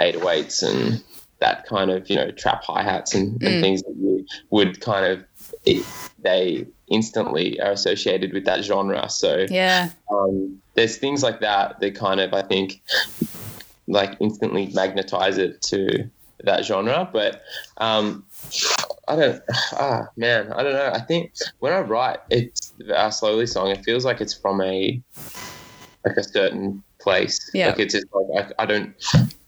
808s 0.00 0.62
and 0.62 1.02
that 1.42 1.66
kind 1.66 1.90
of 1.90 2.08
you 2.08 2.14
know 2.16 2.30
trap 2.30 2.62
hi 2.64 2.82
hats 2.82 3.14
and, 3.14 3.42
and 3.42 3.60
things 3.60 3.82
that 3.82 3.94
you 3.98 4.24
would 4.50 4.80
kind 4.80 5.04
of 5.04 5.24
it, 5.64 5.84
they 6.20 6.66
instantly 6.88 7.60
are 7.60 7.72
associated 7.72 8.32
with 8.32 8.44
that 8.44 8.64
genre. 8.64 9.08
So 9.10 9.46
Yeah. 9.50 9.90
um, 10.10 10.60
there's 10.74 10.96
things 10.98 11.22
like 11.22 11.40
that 11.40 11.80
that 11.80 11.94
kind 11.96 12.20
of 12.20 12.32
I 12.32 12.42
think 12.42 12.80
like 13.88 14.16
instantly 14.20 14.70
magnetize 14.72 15.36
it 15.38 15.60
to 15.62 16.08
that 16.44 16.64
genre. 16.64 17.08
But 17.12 17.42
um, 17.78 18.24
I 19.08 19.16
don't 19.16 19.42
ah 19.72 20.02
man 20.16 20.52
I 20.52 20.62
don't 20.62 20.74
know. 20.74 20.90
I 20.94 21.00
think 21.00 21.32
when 21.58 21.72
I 21.72 21.80
write 21.80 22.20
it's 22.30 22.72
our 22.94 23.10
slowly 23.10 23.46
song, 23.46 23.70
it 23.70 23.84
feels 23.84 24.04
like 24.04 24.20
it's 24.20 24.34
from 24.34 24.60
a 24.60 25.02
like 26.04 26.16
a 26.16 26.22
certain 26.24 26.82
place. 27.00 27.50
Yeah. 27.52 27.68
Like 27.70 27.80
it's 27.80 27.94
just 27.94 28.06
like 28.14 28.46
I, 28.58 28.62
I 28.62 28.66
don't 28.66 28.94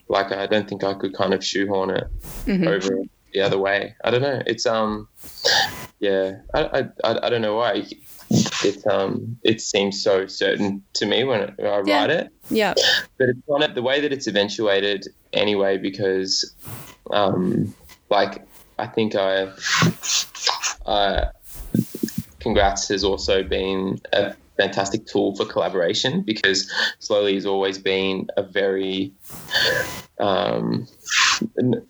like 0.07 0.31
I 0.31 0.45
don't 0.47 0.67
think 0.69 0.83
I 0.83 0.93
could 0.93 1.13
kind 1.15 1.33
of 1.33 1.43
shoehorn 1.43 1.89
it 1.91 2.07
Mhm. 2.45 2.67
over 2.67 2.99
the 3.33 3.41
other 3.41 3.57
way. 3.57 3.95
I 4.03 4.11
don't 4.11 4.21
know. 4.21 4.41
It's 4.45 4.65
um 4.65 5.07
yeah. 5.99 6.37
I 6.53 6.59
I, 6.63 6.79
I, 7.03 7.25
I 7.25 7.29
don't 7.29 7.41
know 7.41 7.55
why. 7.55 7.85
It 8.63 8.85
um 8.87 9.37
it 9.43 9.61
seems 9.61 10.01
so 10.03 10.25
certain 10.27 10.83
to 10.93 11.05
me 11.05 11.23
when 11.23 11.41
I 11.59 11.63
write 11.63 11.87
Yeah. 11.87 12.05
it 12.05 12.29
Yeah. 12.49 12.73
but 13.17 13.29
it's 13.29 13.39
on 13.47 13.61
it 13.63 13.75
the 13.75 13.81
way 13.83 14.01
that 14.01 14.11
it's 14.11 14.27
eventuated 14.27 15.07
anyway 15.33 15.77
because 15.77 16.53
um 17.11 17.73
like 18.09 18.41
i 18.79 18.87
think 18.87 19.13
i 19.15 19.47
uh 20.85 21.25
congrats 22.39 22.87
has 22.89 23.03
also 23.03 23.43
been 23.43 23.99
a 24.13 24.33
fantastic 24.57 25.05
tool 25.05 25.35
for 25.35 25.45
collaboration 25.45 26.21
because 26.21 26.71
slowly 26.99 27.35
has 27.35 27.45
always 27.45 27.77
been 27.77 28.27
a 28.37 28.43
very 28.43 29.13
um 30.19 30.87
n- 31.59 31.85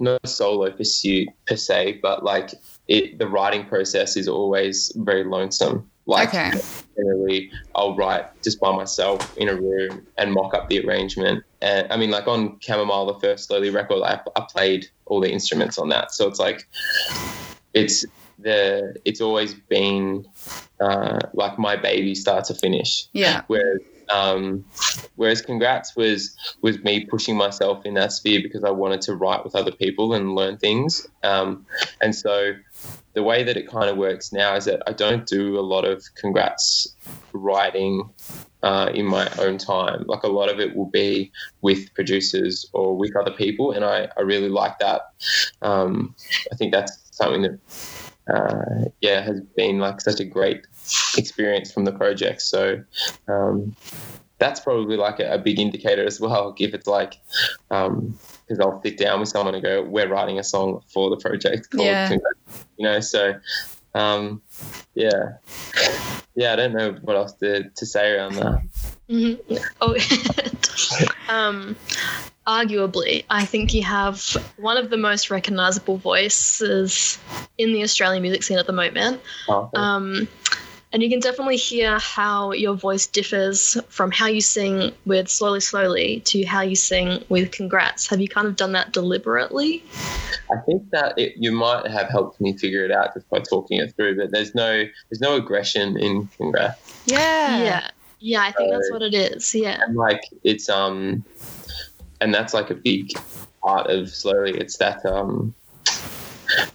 not 0.00 0.20
a 0.22 0.26
solo 0.26 0.70
pursuit 0.70 1.28
per 1.46 1.56
se 1.56 1.98
but 2.02 2.22
like 2.22 2.54
it 2.88 3.18
the 3.18 3.26
writing 3.26 3.64
process 3.64 4.16
is 4.16 4.28
always 4.28 4.92
very 4.96 5.24
lonesome 5.24 5.90
like 6.06 6.28
Okay. 6.28 6.50
generally 6.96 7.50
I'll 7.74 7.96
write 7.96 8.26
just 8.42 8.60
by 8.60 8.74
myself 8.74 9.36
in 9.38 9.48
a 9.48 9.54
room 9.54 10.06
and 10.18 10.32
mock 10.32 10.54
up 10.54 10.68
the 10.68 10.84
arrangement. 10.84 11.44
And 11.62 11.86
I 11.90 11.96
mean, 11.96 12.10
like 12.10 12.26
on 12.26 12.58
Chamomile, 12.60 13.06
the 13.06 13.20
first 13.20 13.46
slowly 13.46 13.70
record, 13.70 14.02
I, 14.02 14.20
I 14.34 14.46
played 14.50 14.86
all 15.06 15.20
the 15.20 15.30
instruments 15.30 15.78
on 15.78 15.90
that. 15.90 16.12
So 16.12 16.26
it's 16.26 16.40
like, 16.40 16.66
it's 17.74 18.04
the, 18.42 18.96
it's 19.04 19.20
always 19.20 19.54
been 19.54 20.26
uh, 20.80 21.18
like 21.34 21.58
my 21.58 21.76
baby 21.76 22.14
start 22.14 22.44
to 22.46 22.54
finish. 22.54 23.06
Yeah. 23.12 23.42
Whereas, 23.46 23.80
um, 24.10 24.64
whereas 25.16 25.40
congrats 25.40 25.94
was 25.94 26.36
was 26.62 26.82
me 26.82 27.04
pushing 27.04 27.36
myself 27.36 27.86
in 27.86 27.94
that 27.94 28.12
sphere 28.12 28.40
because 28.42 28.64
I 28.64 28.70
wanted 28.70 29.02
to 29.02 29.14
write 29.14 29.44
with 29.44 29.54
other 29.54 29.70
people 29.70 30.14
and 30.14 30.34
learn 30.34 30.58
things. 30.58 31.06
Um, 31.22 31.66
and 32.00 32.14
so 32.14 32.54
the 33.12 33.22
way 33.22 33.42
that 33.44 33.56
it 33.56 33.68
kind 33.68 33.88
of 33.90 33.96
works 33.96 34.32
now 34.32 34.54
is 34.56 34.64
that 34.64 34.82
I 34.86 34.92
don't 34.92 35.26
do 35.26 35.58
a 35.58 35.62
lot 35.62 35.84
of 35.84 36.04
congrats 36.14 36.94
writing 37.32 38.08
uh, 38.62 38.90
in 38.94 39.06
my 39.06 39.28
own 39.38 39.58
time. 39.58 40.04
Like 40.06 40.22
a 40.22 40.28
lot 40.28 40.50
of 40.50 40.60
it 40.60 40.76
will 40.76 40.90
be 40.90 41.32
with 41.60 41.92
producers 41.94 42.66
or 42.72 42.96
with 42.96 43.16
other 43.16 43.32
people, 43.32 43.72
and 43.72 43.84
I, 43.84 44.08
I 44.16 44.20
really 44.22 44.48
like 44.48 44.78
that. 44.78 45.12
Um, 45.62 46.14
I 46.52 46.56
think 46.56 46.72
that's 46.72 46.98
something 47.10 47.42
that 47.42 47.58
uh, 48.32 48.84
yeah 49.00 49.20
has 49.22 49.40
been 49.56 49.78
like 49.78 50.00
such 50.00 50.20
a 50.20 50.24
great 50.24 50.66
experience 51.16 51.72
from 51.72 51.84
the 51.84 51.92
project. 51.92 52.42
So 52.42 52.82
um, 53.28 53.74
that's 54.38 54.60
probably 54.60 54.96
like 54.96 55.20
a, 55.20 55.34
a 55.34 55.38
big 55.38 55.58
indicator 55.58 56.04
as 56.04 56.20
well. 56.20 56.54
If 56.58 56.74
it's 56.74 56.86
like 56.86 57.16
because 57.68 58.58
I'll 58.60 58.80
sit 58.82 58.98
down 58.98 59.20
with 59.20 59.28
someone 59.28 59.54
and 59.54 59.62
go, 59.62 59.82
"We're 59.82 60.08
writing 60.08 60.38
a 60.38 60.44
song 60.44 60.82
for 60.92 61.10
the 61.10 61.16
project 61.16 61.70
called 61.70 61.86
Yeah. 61.86 62.08
Congrats," 62.08 62.66
you 62.76 62.84
know." 62.84 63.00
So 63.00 63.34
um, 63.94 64.42
yeah, 64.94 65.36
yeah. 66.34 66.52
I 66.52 66.56
don't 66.56 66.72
know 66.72 66.96
what 67.02 67.16
else 67.16 67.32
to, 67.34 67.70
to 67.70 67.86
say 67.86 68.12
around 68.12 68.34
that. 68.34 68.62
Mhm. 69.08 69.40
Oh, 69.80 69.96
um, 71.34 71.76
arguably, 72.50 73.24
I 73.30 73.44
think 73.44 73.72
you 73.74 73.84
have 73.84 74.20
one 74.56 74.76
of 74.76 74.90
the 74.90 74.96
most 74.96 75.30
recognizable 75.30 75.98
voices 75.98 77.16
in 77.58 77.72
the 77.72 77.84
Australian 77.84 78.22
music 78.22 78.42
scene 78.42 78.58
at 78.58 78.66
the 78.66 78.72
moment. 78.72 79.20
Oh, 79.48 79.70
Um, 79.74 80.26
and 80.92 81.00
you 81.04 81.08
can 81.08 81.20
definitely 81.20 81.56
hear 81.56 82.00
how 82.00 82.50
your 82.50 82.74
voice 82.74 83.06
differs 83.06 83.76
from 83.88 84.10
how 84.10 84.26
you 84.26 84.40
sing 84.40 84.92
with 85.06 85.28
Slowly 85.28 85.60
Slowly 85.60 86.18
to 86.26 86.42
how 86.42 86.62
you 86.62 86.74
sing 86.74 87.24
with 87.28 87.52
Congrats. 87.52 88.08
Have 88.08 88.20
you 88.20 88.26
kind 88.26 88.48
of 88.48 88.56
done 88.56 88.72
that 88.72 88.92
deliberately? 88.92 89.84
I 90.52 90.58
think 90.66 90.90
that 90.90 91.16
it, 91.16 91.34
you 91.36 91.52
might 91.52 91.86
have 91.86 92.08
helped 92.08 92.40
me 92.40 92.56
figure 92.56 92.84
it 92.84 92.90
out 92.90 93.14
just 93.14 93.30
by 93.30 93.38
talking 93.38 93.78
it 93.78 93.94
through. 93.94 94.16
But 94.16 94.32
there's 94.32 94.52
no 94.56 94.84
there's 95.08 95.20
no 95.20 95.36
aggression 95.36 95.96
in 95.96 96.26
congrats. 96.36 97.02
Yeah. 97.06 97.62
Yeah. 97.62 97.90
Yeah, 98.18 98.42
I 98.42 98.52
think 98.52 98.72
that's 98.72 98.90
what 98.90 99.02
it 99.02 99.14
is. 99.14 99.54
Yeah. 99.54 99.80
and 99.82 99.94
like 99.96 100.22
it's 100.42 100.68
um 100.68 101.24
and 102.20 102.34
that's 102.34 102.52
like 102.54 102.70
a 102.70 102.74
big 102.74 103.10
part 103.62 103.88
of 103.90 104.08
slowly 104.10 104.52
it's 104.58 104.76
that 104.78 105.04
um 105.06 105.54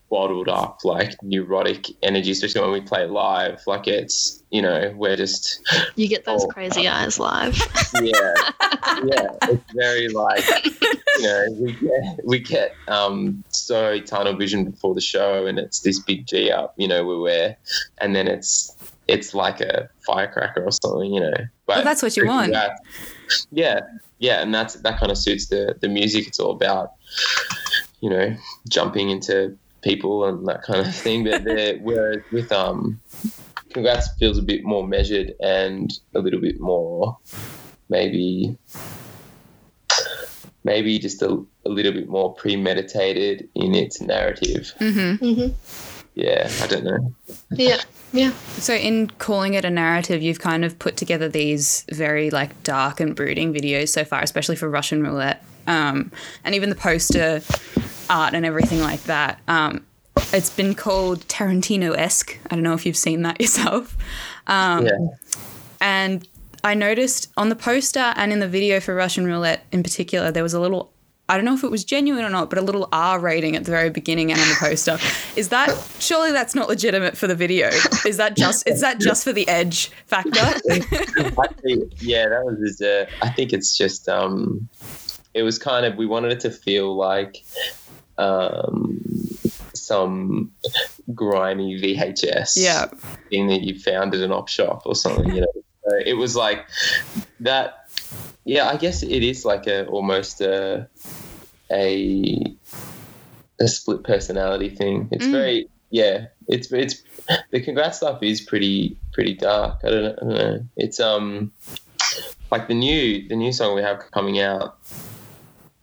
bottled 0.10 0.48
up 0.48 0.80
like 0.86 1.12
neurotic 1.22 1.88
energy 2.02 2.32
especially 2.32 2.62
when 2.62 2.72
we 2.72 2.80
play 2.82 3.06
live 3.06 3.60
like 3.68 3.88
it's 3.88 4.42
you 4.50 4.62
know 4.62 4.94
we're 4.96 5.16
just 5.18 5.60
You 5.96 6.08
get 6.08 6.24
those 6.26 6.44
Oh. 6.46 6.48
crazy 6.48 6.88
eyes 6.88 7.20
live. 7.20 7.58
yeah 8.02 8.34
yeah 9.04 9.28
it's 9.44 9.64
very 9.74 10.08
like 10.08 10.46
you 11.18 11.24
know 11.24 11.46
we 11.60 11.74
get 11.74 12.20
we 12.26 12.40
get 12.40 12.74
um 12.88 13.44
so 13.50 14.00
tunnel 14.00 14.36
vision 14.38 14.64
before 14.72 14.94
the 14.96 15.02
show 15.02 15.46
and 15.46 15.60
it's 15.60 15.82
this 15.82 16.00
big 16.00 16.26
g 16.26 16.52
up 16.52 16.74
you 16.78 16.88
know 16.88 17.04
where 17.06 17.18
we're 17.20 17.58
and 17.98 18.16
then 18.16 18.28
it's 18.28 18.76
it's 19.08 19.34
like 19.34 19.60
a 19.62 19.88
firecracker 20.04 20.64
or 20.66 20.72
something, 20.72 21.14
you 21.14 21.20
know. 21.20 21.34
But 21.68 21.76
Well, 21.76 21.84
that's 21.84 22.02
what 22.02 22.18
you 22.18 22.26
want. 22.26 22.54
that- 22.54 22.80
yeah, 23.52 23.82
yeah, 24.20 24.42
and 24.42 24.54
that's 24.54 24.76
that 24.76 25.00
kind 25.00 25.12
of 25.12 25.18
suits 25.18 25.48
the 25.48 25.76
the 25.80 25.90
music. 25.90 26.28
It's 26.28 26.40
all 26.40 26.52
about, 26.52 26.92
you 28.02 28.10
know, 28.10 28.36
jumping 28.70 29.10
into 29.10 29.58
people 29.82 30.26
and 30.26 30.48
that 30.48 30.64
kind 30.64 30.86
of 30.86 30.94
thing. 31.06 31.24
But 31.24 31.44
there, 31.44 31.78
whereas 31.78 32.22
with 32.32 32.52
um, 32.52 33.00
congrats 33.72 34.10
feels 34.20 34.38
a 34.38 34.42
bit 34.42 34.64
more 34.64 34.86
measured 34.88 35.34
and 35.42 35.92
a 36.14 36.20
little 36.20 36.42
bit 36.42 36.60
more, 36.60 37.18
maybe, 37.90 38.58
maybe 40.64 41.00
just 41.00 41.22
a, 41.22 41.44
a 41.66 41.70
little 41.70 41.92
bit 41.94 42.10
more 42.10 42.34
premeditated 42.34 43.50
in 43.56 43.76
its 43.76 44.02
narrative. 44.02 44.74
hmm 44.80 45.16
hmm 45.16 45.48
Yeah, 46.16 46.50
I 46.62 46.68
don't 46.68 46.84
know. 46.84 47.14
Yeah. 47.52 47.82
Yeah. 48.16 48.32
So, 48.60 48.74
in 48.74 49.10
calling 49.10 49.56
it 49.56 49.66
a 49.66 49.70
narrative, 49.70 50.22
you've 50.22 50.40
kind 50.40 50.64
of 50.64 50.80
put 50.80 50.96
together 50.96 51.28
these 51.28 51.86
very 51.92 52.30
like 52.30 52.64
dark 52.64 53.02
and 53.02 53.14
brooding 53.14 53.54
videos 53.54 53.90
so 53.90 54.06
far, 54.06 54.22
especially 54.22 54.56
for 54.56 54.70
Russian 54.70 55.04
roulette, 55.04 55.44
um, 55.68 56.12
and 56.46 56.56
even 56.56 56.70
the 56.70 56.76
poster 56.76 57.42
art 58.10 58.34
and 58.34 58.46
everything 58.46 58.80
like 58.80 59.04
that. 59.04 59.42
Um, 59.50 59.86
it's 60.32 60.50
been 60.50 60.76
called 60.76 61.28
Tarantino 61.28 61.96
esque. 61.98 62.40
I 62.50 62.56
don't 62.56 62.64
know 62.64 62.74
if 62.74 62.86
you've 62.86 62.96
seen 62.96 63.24
that 63.24 63.42
yourself. 63.42 63.98
Um, 64.48 64.86
yeah. 64.86 64.98
And 65.82 66.28
I 66.64 66.74
noticed 66.74 67.32
on 67.36 67.50
the 67.50 67.56
poster 67.56 68.14
and 68.16 68.32
in 68.32 68.40
the 68.40 68.48
video 68.48 68.80
for 68.80 68.96
Russian 68.96 69.26
roulette 69.26 69.66
in 69.72 69.84
particular, 69.84 70.32
there 70.32 70.44
was 70.44 70.54
a 70.54 70.60
little. 70.60 70.92
I 71.28 71.36
don't 71.36 71.46
know 71.46 71.56
if 71.56 71.64
it 71.64 71.72
was 71.72 71.84
genuine 71.84 72.24
or 72.24 72.30
not, 72.30 72.50
but 72.50 72.60
a 72.60 72.62
little 72.62 72.88
R 72.92 73.20
rating 73.20 73.56
at 73.56 73.64
the 73.64 73.72
very 73.72 73.90
beginning 73.90 74.32
and 74.32 74.40
on 74.40 74.48
the 74.48 74.56
poster. 74.60 75.00
Is 75.36 75.50
that 75.50 75.76
surely 76.00 76.32
that's 76.32 76.54
not 76.54 76.70
legitimate 76.70 77.18
for 77.18 77.26
the 77.26 77.36
video? 77.36 77.70
Is 78.06 78.18
that 78.18 78.36
just 78.38 78.68
is 78.68 78.82
that 78.82 79.00
just 79.00 79.24
for 79.24 79.34
the 79.34 79.48
edge 79.48 79.92
factor? 80.06 80.32
Yeah, 82.00 82.30
that 82.30 82.46
was 82.46 82.60
his. 82.60 82.82
Uh, 82.82 83.06
I 83.22 83.30
think 83.30 83.54
it's 83.54 83.76
just. 83.76 84.08
Um, 84.08 84.70
it 85.34 85.44
was 85.44 85.60
kind 85.60 85.86
of 85.86 85.96
we 85.98 86.06
wanted 86.06 86.32
it 86.32 86.40
to 86.42 86.50
feel 86.50 86.96
like 86.96 87.44
um, 88.18 89.02
some 89.74 90.52
grimy 91.14 91.80
VHS 91.80 92.54
yeah. 92.56 92.86
thing 93.30 93.48
that 93.48 93.62
you 93.62 93.78
found 93.78 94.16
at 94.16 94.22
an 94.22 94.32
op 94.32 94.48
shop 94.48 94.84
or 94.86 94.96
something. 94.96 95.34
You 95.34 95.42
know, 95.42 95.52
so 95.88 95.98
it 96.06 96.14
was 96.14 96.36
like 96.36 96.66
that. 97.42 97.85
Yeah, 98.46 98.70
I 98.70 98.78
guess 98.78 99.04
it 99.04 99.24
is 99.24 99.44
like 99.46 99.68
a 99.68 99.86
almost 99.88 100.42
a 100.42 100.88
a, 101.72 102.58
a 103.60 103.68
split 103.68 104.04
personality 104.04 104.70
thing. 104.70 105.10
It's 105.12 105.26
Mm. 105.26 105.32
very 105.32 105.70
yeah. 105.90 106.28
It's 106.48 106.72
it's 106.72 107.02
the 107.52 107.62
congrats 107.62 107.98
stuff 107.98 108.22
is 108.22 108.42
pretty 108.42 108.98
pretty 109.14 109.34
dark. 109.36 109.80
I 109.84 109.90
don't, 109.90 110.04
know, 110.04 110.10
I 110.10 110.20
don't 110.20 110.30
know. 110.38 110.60
It's 110.78 111.00
um 111.00 111.52
like 112.52 112.68
the 112.68 112.76
new 112.76 113.28
the 113.28 113.36
new 113.36 113.52
song 113.52 113.76
we 113.76 113.82
have 113.82 114.00
coming 114.14 114.40
out. 114.40 114.78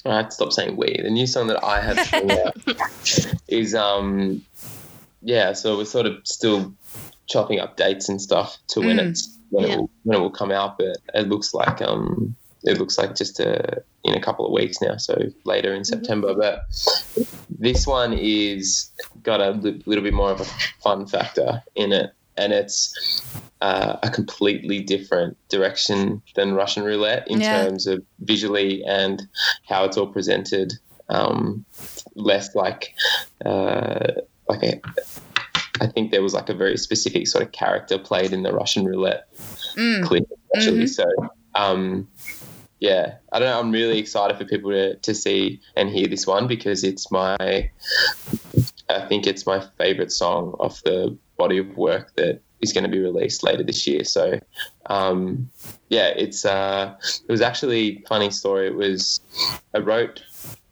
I 0.04 0.16
have 0.16 0.26
to 0.28 0.32
stop 0.34 0.52
saying 0.52 0.76
we. 0.76 1.00
The 1.02 1.10
new 1.10 1.26
song 1.26 1.48
that 1.48 1.64
I 1.64 1.80
have 1.80 1.96
coming 2.10 2.36
out 2.46 2.56
is 3.48 3.74
um 3.74 4.42
yeah. 5.20 5.52
So 5.54 5.76
we're 5.78 5.84
sort 5.84 6.06
of 6.06 6.18
still 6.24 6.74
chopping 7.28 7.60
up 7.60 7.76
dates 7.76 8.08
and 8.08 8.20
stuff 8.20 8.56
to 8.68 8.80
when 8.80 8.98
Mm. 8.98 9.10
it's 9.10 9.36
when 9.50 9.66
Yeah. 9.66 9.72
it 9.72 9.76
will 9.78 9.90
when 10.04 10.18
it 10.18 10.20
will 10.20 10.30
come 10.30 10.52
out. 10.52 10.78
But 10.78 10.96
it 11.14 11.28
looks 11.28 11.52
like 11.54 11.82
um 11.82 12.36
it 12.64 12.78
looks 12.78 12.98
like 12.98 13.14
just 13.16 13.40
a, 13.40 13.82
in 14.04 14.14
a 14.14 14.20
couple 14.20 14.46
of 14.46 14.52
weeks 14.52 14.80
now. 14.80 14.96
So 14.96 15.18
later 15.44 15.74
in 15.74 15.84
September. 15.84 16.34
But 16.34 16.62
this 17.50 17.86
one 17.86 18.12
is 18.12 18.90
got 19.22 19.40
a 19.40 19.50
li- 19.50 19.82
little 19.86 20.04
bit 20.04 20.14
more 20.14 20.30
of 20.30 20.40
a 20.40 20.44
fun 20.82 21.06
factor 21.06 21.62
in 21.74 21.92
it, 21.92 22.10
and 22.36 22.52
it's 22.52 23.22
uh, 23.60 23.96
a 24.02 24.10
completely 24.10 24.80
different 24.80 25.36
direction 25.48 26.22
than 26.34 26.54
Russian 26.54 26.82
roulette 26.84 27.28
in 27.28 27.40
Yeah. 27.40 27.64
terms 27.64 27.86
of 27.86 28.02
visually 28.20 28.82
and 28.84 29.22
how 29.68 29.84
it's 29.84 29.96
all 29.96 30.06
presented. 30.08 30.72
Um, 31.08 31.64
less 32.14 32.54
like 32.54 32.94
uh, 33.44 34.12
like 34.48 34.62
a. 34.62 34.80
I 35.80 35.86
think 35.88 36.10
there 36.12 36.22
was 36.22 36.32
like 36.32 36.48
a 36.48 36.54
very 36.54 36.76
specific 36.76 37.26
sort 37.26 37.42
of 37.44 37.50
character 37.52 37.98
played 37.98 38.32
in 38.32 38.44
the 38.44 38.52
Russian 38.52 38.84
roulette 38.84 39.26
Mm. 39.76 40.04
clip, 40.04 40.24
actually. 40.54 40.84
Mhm. 40.84 40.88
So, 40.88 41.04
um, 41.54 42.06
yeah, 42.82 43.18
I 43.30 43.38
don't 43.38 43.48
know. 43.48 43.60
I'm 43.60 43.70
really 43.70 44.00
excited 44.00 44.36
for 44.36 44.44
people 44.44 44.72
to, 44.72 44.96
to 44.96 45.14
see 45.14 45.60
and 45.76 45.88
hear 45.88 46.08
this 46.08 46.26
one 46.26 46.48
because 46.48 46.82
it's 46.82 47.12
my, 47.12 47.36
I 47.38 49.06
think 49.08 49.28
it's 49.28 49.46
my 49.46 49.64
favorite 49.78 50.10
song 50.10 50.56
of 50.58 50.82
the 50.82 51.16
body 51.38 51.58
of 51.58 51.76
work 51.76 52.12
that 52.16 52.40
is 52.60 52.72
going 52.72 52.82
to 52.82 52.90
be 52.90 52.98
released 52.98 53.44
later 53.44 53.62
this 53.62 53.86
year. 53.86 54.02
So, 54.02 54.40
um, 54.86 55.48
yeah, 55.90 56.08
it's 56.08 56.44
uh, 56.44 56.96
it 57.28 57.30
was 57.30 57.40
actually 57.40 57.98
a 57.98 58.08
funny 58.08 58.30
story. 58.30 58.66
It 58.66 58.74
was 58.74 59.20
I 59.72 59.78
wrote 59.78 60.24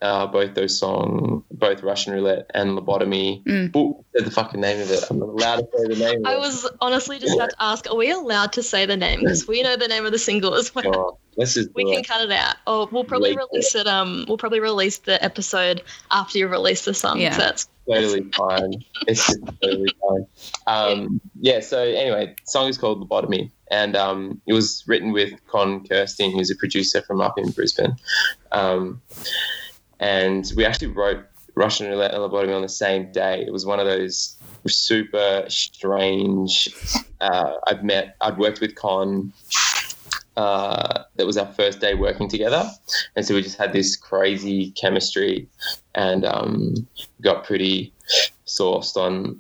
uh, 0.03 0.27
both 0.27 0.55
those 0.55 0.79
songs, 0.81 1.45
both 1.53 1.85
Russian 1.85 2.13
Roulette 2.15 2.51
and 2.55 2.77
Lobotomy. 2.77 3.45
Mm. 3.45 3.77
Ooh, 3.77 4.05
said 4.17 4.27
the 4.27 4.33
fucking 4.33 4.61
name 4.61 4.81
of 4.81 4.91
it. 4.91 5.05
I'm 5.09 5.21
not 5.21 5.29
allowed 5.29 5.57
to 5.59 5.69
say 5.79 5.95
the 5.95 5.97
name. 5.97 6.27
I 6.27 6.39
was 6.39 6.69
honestly 6.81 7.21
just 7.21 7.37
about 7.37 7.51
to 7.51 7.57
ask, 7.61 7.89
are 7.89 7.97
we 7.97 8.11
allowed 8.11 8.55
to 8.55 8.65
say 8.65 8.87
the 8.87 8.97
name? 8.97 9.21
Because 9.21 9.47
we 9.47 9.63
know 9.63 9.77
the 9.77 9.87
name 9.87 10.07
of 10.07 10.13
the 10.13 10.19
single 10.19 10.55
as 10.55 10.75
well. 10.75 10.97
Oh, 10.97 11.19
let's 11.37 11.55
just 11.55 11.70
We 11.74 11.85
do 11.85 11.93
can 11.95 12.05
cut 12.05 12.22
it 12.22 12.31
out. 12.33 12.57
Or 12.66 12.89
we'll 12.91 13.05
probably 13.05 13.31
Leak 13.31 13.39
it. 13.41 13.49
release 13.53 13.74
it. 13.74 13.87
Um, 13.87 14.24
we'll 14.28 14.39
probably 14.39 14.61
release 14.61 14.99
the 14.99 15.22
episode 15.22 15.83
after 16.11 16.39
you 16.39 16.49
release 16.49 16.85
the 16.85 16.95
song. 16.95 17.20
Yeah. 17.20 17.33
So 17.33 17.39
that's 17.39 17.68
totally 17.89 18.31
fine. 18.33 18.85
It's 19.07 19.26
just 19.26 19.39
totally 19.62 19.95
fine. 20.01 20.26
Um, 20.66 21.20
yeah. 21.41 21.61
So 21.61 21.78
anyway, 21.81 22.35
the 22.45 22.51
song 22.51 22.68
is 22.68 22.78
called 22.78 23.09
Lobotomy, 23.09 23.51
and 23.70 23.97
um, 23.97 24.41
it 24.47 24.53
was 24.53 24.85
written 24.87 25.12
with 25.12 25.33
Con 25.47 25.87
Kersting, 25.87 26.33
who's 26.33 26.51
a 26.51 26.57
producer 26.57 27.03
from 27.03 27.20
up 27.20 27.39
in 27.39 27.51
Brisbane. 27.51 27.97
Um, 28.53 29.01
and 29.99 30.51
we 30.57 30.64
actually 30.64 30.89
wrote 30.89 31.24
Russian 31.55 31.89
Roulette 31.89 32.12
and 32.14 32.20
Lobotomy 32.22 32.55
on 32.55 32.62
the 32.62 32.68
same 32.68 33.11
day. 33.12 33.45
It 33.47 33.53
was 33.53 33.66
one 33.66 33.81
of 33.81 33.87
those 33.87 34.37
super 34.66 35.45
strange. 35.49 36.68
Uh, 37.20 37.53
I've 37.66 37.83
met. 37.83 38.16
I'd 38.20 38.39
worked 38.39 38.61
with 38.61 38.74
Con. 38.74 39.33
Uh, 40.41 41.05
that 41.16 41.26
was 41.26 41.36
our 41.36 41.53
first 41.53 41.80
day 41.80 41.93
working 41.93 42.26
together, 42.26 42.64
and 43.14 43.26
so 43.26 43.34
we 43.34 43.43
just 43.43 43.59
had 43.59 43.74
this 43.74 43.95
crazy 43.95 44.70
chemistry, 44.70 45.47
and 45.95 46.24
um, 46.24 46.88
got 47.20 47.45
pretty 47.45 47.93
sauced 48.47 48.97
on 48.97 49.38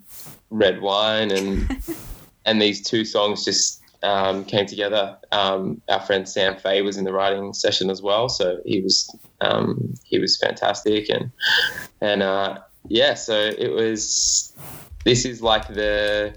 red 0.50 0.82
wine 0.82 1.30
and 1.30 1.82
and 2.44 2.60
these 2.60 2.86
two 2.86 3.06
songs 3.06 3.46
just 3.46 3.80
um, 4.02 4.44
came 4.44 4.66
together. 4.66 5.16
Um, 5.32 5.80
our 5.88 6.00
friend 6.00 6.28
Sam 6.28 6.56
Fay 6.56 6.82
was 6.82 6.98
in 6.98 7.04
the 7.04 7.14
writing 7.14 7.54
session 7.54 7.88
as 7.88 8.02
well, 8.02 8.28
so 8.28 8.60
he 8.66 8.82
was 8.82 9.08
um, 9.40 9.94
he 10.04 10.18
was 10.18 10.36
fantastic 10.36 11.08
and 11.08 11.30
and 12.02 12.22
uh, 12.22 12.58
yeah, 12.88 13.14
so 13.14 13.34
it 13.34 13.72
was. 13.72 14.54
This 15.06 15.24
is 15.24 15.40
like 15.40 15.66
the 15.68 16.34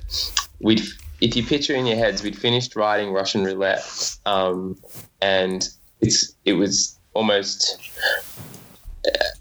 we'd 0.62 0.82
if 1.24 1.38
you 1.38 1.44
picture 1.44 1.74
in 1.74 1.86
your 1.86 1.96
heads, 1.96 2.22
we'd 2.22 2.38
finished 2.38 2.76
writing 2.76 3.14
Russian 3.14 3.46
Roulette, 3.46 4.18
um, 4.26 4.78
and 5.22 5.68
it's 6.02 6.36
it 6.44 6.54
was 6.54 7.00
almost 7.14 7.80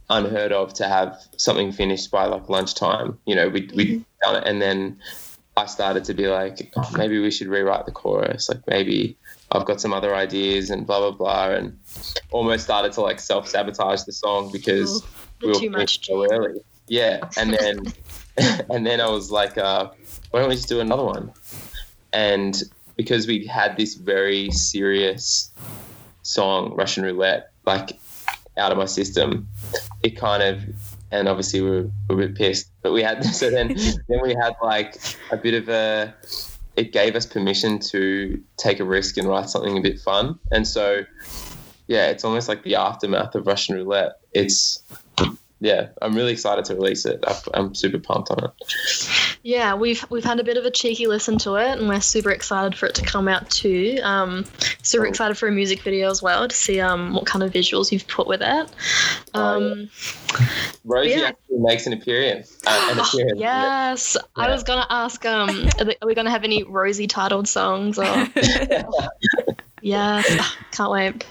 unheard 0.08 0.52
of 0.52 0.74
to 0.74 0.86
have 0.86 1.20
something 1.36 1.72
finished 1.72 2.12
by 2.12 2.26
like 2.26 2.48
lunchtime. 2.48 3.18
You 3.26 3.34
know, 3.34 3.48
we 3.48 3.68
we 3.74 4.04
done 4.22 4.36
it, 4.36 4.44
and 4.46 4.62
then 4.62 5.00
I 5.56 5.66
started 5.66 6.04
to 6.04 6.14
be 6.14 6.28
like, 6.28 6.72
oh, 6.76 6.88
maybe 6.96 7.18
we 7.18 7.32
should 7.32 7.48
rewrite 7.48 7.84
the 7.84 7.92
chorus. 7.92 8.48
Like 8.48 8.64
maybe 8.68 9.16
I've 9.50 9.66
got 9.66 9.80
some 9.80 9.92
other 9.92 10.14
ideas 10.14 10.70
and 10.70 10.86
blah 10.86 11.00
blah 11.00 11.10
blah, 11.10 11.50
and 11.50 11.76
almost 12.30 12.62
started 12.62 12.92
to 12.92 13.00
like 13.00 13.18
self 13.18 13.48
sabotage 13.48 14.04
the 14.04 14.12
song 14.12 14.52
because 14.52 15.02
Ooh, 15.02 15.06
we 15.40 15.48
were 15.48 15.54
too 15.54 15.72
finished 15.72 16.08
much. 16.08 16.28
so 16.28 16.32
early. 16.32 16.60
Yeah, 16.86 17.28
and 17.36 17.52
then 17.52 17.92
and 18.70 18.86
then 18.86 19.00
I 19.00 19.08
was 19.08 19.30
like, 19.30 19.58
uh, 19.58 19.90
why 20.30 20.40
don't 20.40 20.48
we 20.48 20.56
just 20.56 20.68
do 20.68 20.80
another 20.80 21.04
one? 21.04 21.32
And 22.12 22.60
because 22.96 23.26
we 23.26 23.46
had 23.46 23.76
this 23.76 23.94
very 23.94 24.50
serious 24.50 25.50
song, 26.22 26.74
Russian 26.74 27.04
Roulette, 27.04 27.52
like 27.64 27.98
out 28.56 28.72
of 28.72 28.78
my 28.78 28.84
system, 28.84 29.48
it 30.02 30.16
kind 30.16 30.42
of, 30.42 30.62
and 31.10 31.28
obviously 31.28 31.60
we 31.60 31.70
were, 31.70 31.90
we 32.08 32.14
were 32.14 32.22
a 32.22 32.26
bit 32.28 32.36
pissed, 32.36 32.70
but 32.82 32.92
we 32.92 33.02
had, 33.02 33.24
so 33.34 33.50
then, 33.50 33.68
then 34.08 34.20
we 34.22 34.34
had 34.34 34.54
like 34.62 34.96
a 35.30 35.36
bit 35.36 35.54
of 35.54 35.68
a, 35.68 36.14
it 36.76 36.92
gave 36.92 37.16
us 37.16 37.26
permission 37.26 37.78
to 37.78 38.42
take 38.56 38.80
a 38.80 38.84
risk 38.84 39.16
and 39.16 39.28
write 39.28 39.50
something 39.50 39.76
a 39.76 39.80
bit 39.80 40.00
fun. 40.00 40.38
And 40.50 40.66
so, 40.66 41.04
yeah, 41.86 42.06
it's 42.08 42.24
almost 42.24 42.48
like 42.48 42.62
the 42.62 42.76
aftermath 42.76 43.34
of 43.34 43.46
Russian 43.46 43.74
Roulette. 43.76 44.12
It's, 44.32 44.82
yeah, 45.64 45.88
I'm 46.02 46.14
really 46.16 46.32
excited 46.32 46.64
to 46.66 46.74
release 46.74 47.06
it. 47.06 47.22
I- 47.26 47.40
I'm 47.54 47.72
super 47.74 47.98
pumped 48.00 48.30
on 48.32 48.44
it. 48.44 48.50
Yeah, 49.44 49.74
we've 49.74 50.04
we've 50.10 50.24
had 50.24 50.38
a 50.40 50.44
bit 50.44 50.56
of 50.56 50.64
a 50.64 50.70
cheeky 50.70 51.06
listen 51.06 51.38
to 51.38 51.54
it, 51.54 51.78
and 51.78 51.88
we're 51.88 52.00
super 52.00 52.30
excited 52.30 52.76
for 52.76 52.86
it 52.86 52.96
to 52.96 53.02
come 53.04 53.26
out 53.28 53.48
too. 53.50 53.98
Um, 54.02 54.44
super 54.82 55.04
Cool. 55.04 55.10
excited 55.10 55.38
for 55.38 55.48
a 55.48 55.52
music 55.52 55.82
video 55.82 56.10
as 56.10 56.20
well 56.22 56.46
to 56.48 56.54
see 56.56 56.80
um 56.80 57.14
what 57.14 57.26
kind 57.26 57.42
of 57.42 57.52
visuals 57.52 57.90
you've 57.92 58.06
put 58.06 58.26
with 58.26 58.40
it. 58.42 58.70
Um, 59.34 59.88
Rosie 60.84 61.10
yeah. 61.10 61.26
actually 61.28 61.58
makes 61.58 61.86
an 61.86 61.92
appearance. 61.92 62.56
Uh, 62.66 62.88
an 62.92 62.98
appearance. 63.04 63.38
yes, 63.40 64.16
I 64.36 64.48
was 64.50 64.62
gonna 64.64 64.86
ask. 64.90 65.24
Um, 65.26 65.68
are, 65.78 65.84
they- 65.84 65.96
are 66.02 66.06
we 66.06 66.14
gonna 66.14 66.30
have 66.30 66.44
any 66.44 66.62
Rosie 66.64 67.06
titled 67.08 67.46
songs? 67.48 67.98
Or 67.98 68.04
yes, 69.82 70.54
can't 70.72 70.90
wait. 70.90 71.24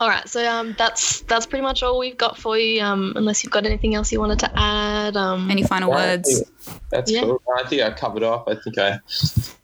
All 0.00 0.08
right, 0.08 0.28
so 0.28 0.44
um, 0.48 0.74
that's 0.78 1.20
that's 1.22 1.46
pretty 1.46 1.62
much 1.62 1.82
all 1.82 1.98
we've 1.98 2.16
got 2.18 2.38
for 2.38 2.58
you. 2.58 2.82
Um, 2.82 3.12
unless 3.16 3.42
you've 3.44 3.52
got 3.52 3.66
anything 3.66 3.94
else 3.94 4.12
you 4.12 4.20
wanted 4.20 4.40
to 4.40 4.50
add. 4.58 5.16
Um, 5.16 5.50
Any 5.50 5.62
final 5.62 5.90
Yeah, 5.90 6.16
words? 6.16 6.42
That's 6.90 7.10
Yeah. 7.10 7.22
cool. 7.22 7.40
I 7.56 7.68
think 7.68 7.82
I 7.82 7.90
covered 7.92 8.22
off. 8.22 8.48
I 8.48 8.54
think 8.54 8.78
I, 8.78 8.98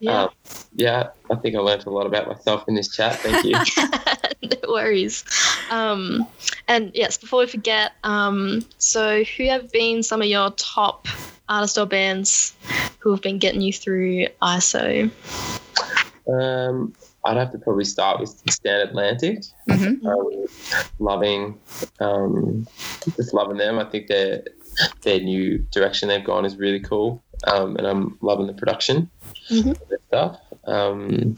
yeah. 0.01 0.23
um, 0.23 0.29
yeah, 0.75 1.09
I 1.31 1.35
think 1.37 1.57
I 1.57 1.59
learned 1.59 1.87
a 1.87 1.91
lot 1.91 2.07
about 2.07 2.27
myself 2.29 2.65
in 2.69 2.75
this 2.75 2.95
chat. 2.95 3.17
Thank 3.17 3.45
you. 3.45 3.59
no 4.43 4.73
worries. 4.73 5.25
Um, 5.71 6.27
and 6.69 6.91
yes, 6.95 7.19
before 7.19 7.41
we 7.41 7.47
forget, 7.47 7.93
um, 8.05 8.65
so 8.79 9.25
who 9.25 9.49
have 9.49 9.71
been 9.73 10.03
some 10.03 10.23
of 10.23 10.29
your 10.29 10.51
top 10.53 11.07
artists 11.49 11.79
or 11.79 11.87
bands 11.87 12.55
who 13.01 13.11
have 13.11 13.23
been 13.23 13.39
getting 13.39 13.61
you 13.61 13.73
through 13.73 14.27
ISO? 14.43 15.11
um, 16.29 16.95
I'd 17.29 17.37
have 17.37 17.53
to 17.53 17.59
probably 17.59 17.85
start 17.85 18.21
with 18.21 18.31
Stand 18.51 18.89
Atlantic. 18.89 19.45
hmm 19.69 20.07
um, 20.07 20.47
loving, 20.99 21.59
um, 22.01 22.67
just 23.17 23.35
loving 23.35 23.59
them. 23.59 23.79
I 23.79 23.85
think 23.85 24.07
their 24.09 24.43
their 25.03 25.21
new 25.21 25.59
direction 25.71 26.09
they've 26.09 26.25
gone 26.25 26.45
is 26.47 26.57
really 26.57 26.81
cool, 26.81 27.23
um, 27.47 27.77
and 27.77 27.87
I'm 27.87 28.17
loving 28.23 28.47
the 28.47 28.55
production 28.55 29.11
Mhm. 29.51 29.77
stuff. 30.09 30.39
Um, 30.67 31.35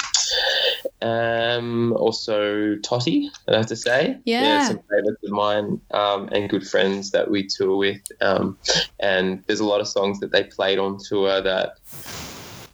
um, 1.02 1.92
also 1.94 2.76
Totty, 2.76 3.30
I 3.48 3.56
have 3.56 3.66
to 3.66 3.76
say, 3.76 4.18
Yeah. 4.24 4.40
They're 4.42 4.60
some 4.62 4.80
favorites 4.90 5.22
of 5.24 5.30
mine 5.30 5.80
um, 5.92 6.28
and 6.32 6.48
good 6.50 6.66
friends 6.66 7.10
that 7.12 7.30
we 7.30 7.46
tour 7.46 7.76
with. 7.76 8.00
Um, 8.20 8.58
and 8.98 9.42
there's 9.46 9.60
a 9.60 9.64
lot 9.64 9.80
of 9.80 9.88
songs 9.88 10.18
that 10.20 10.32
they 10.32 10.44
played 10.44 10.78
on 10.78 10.98
tour 11.08 11.40
that 11.40 11.76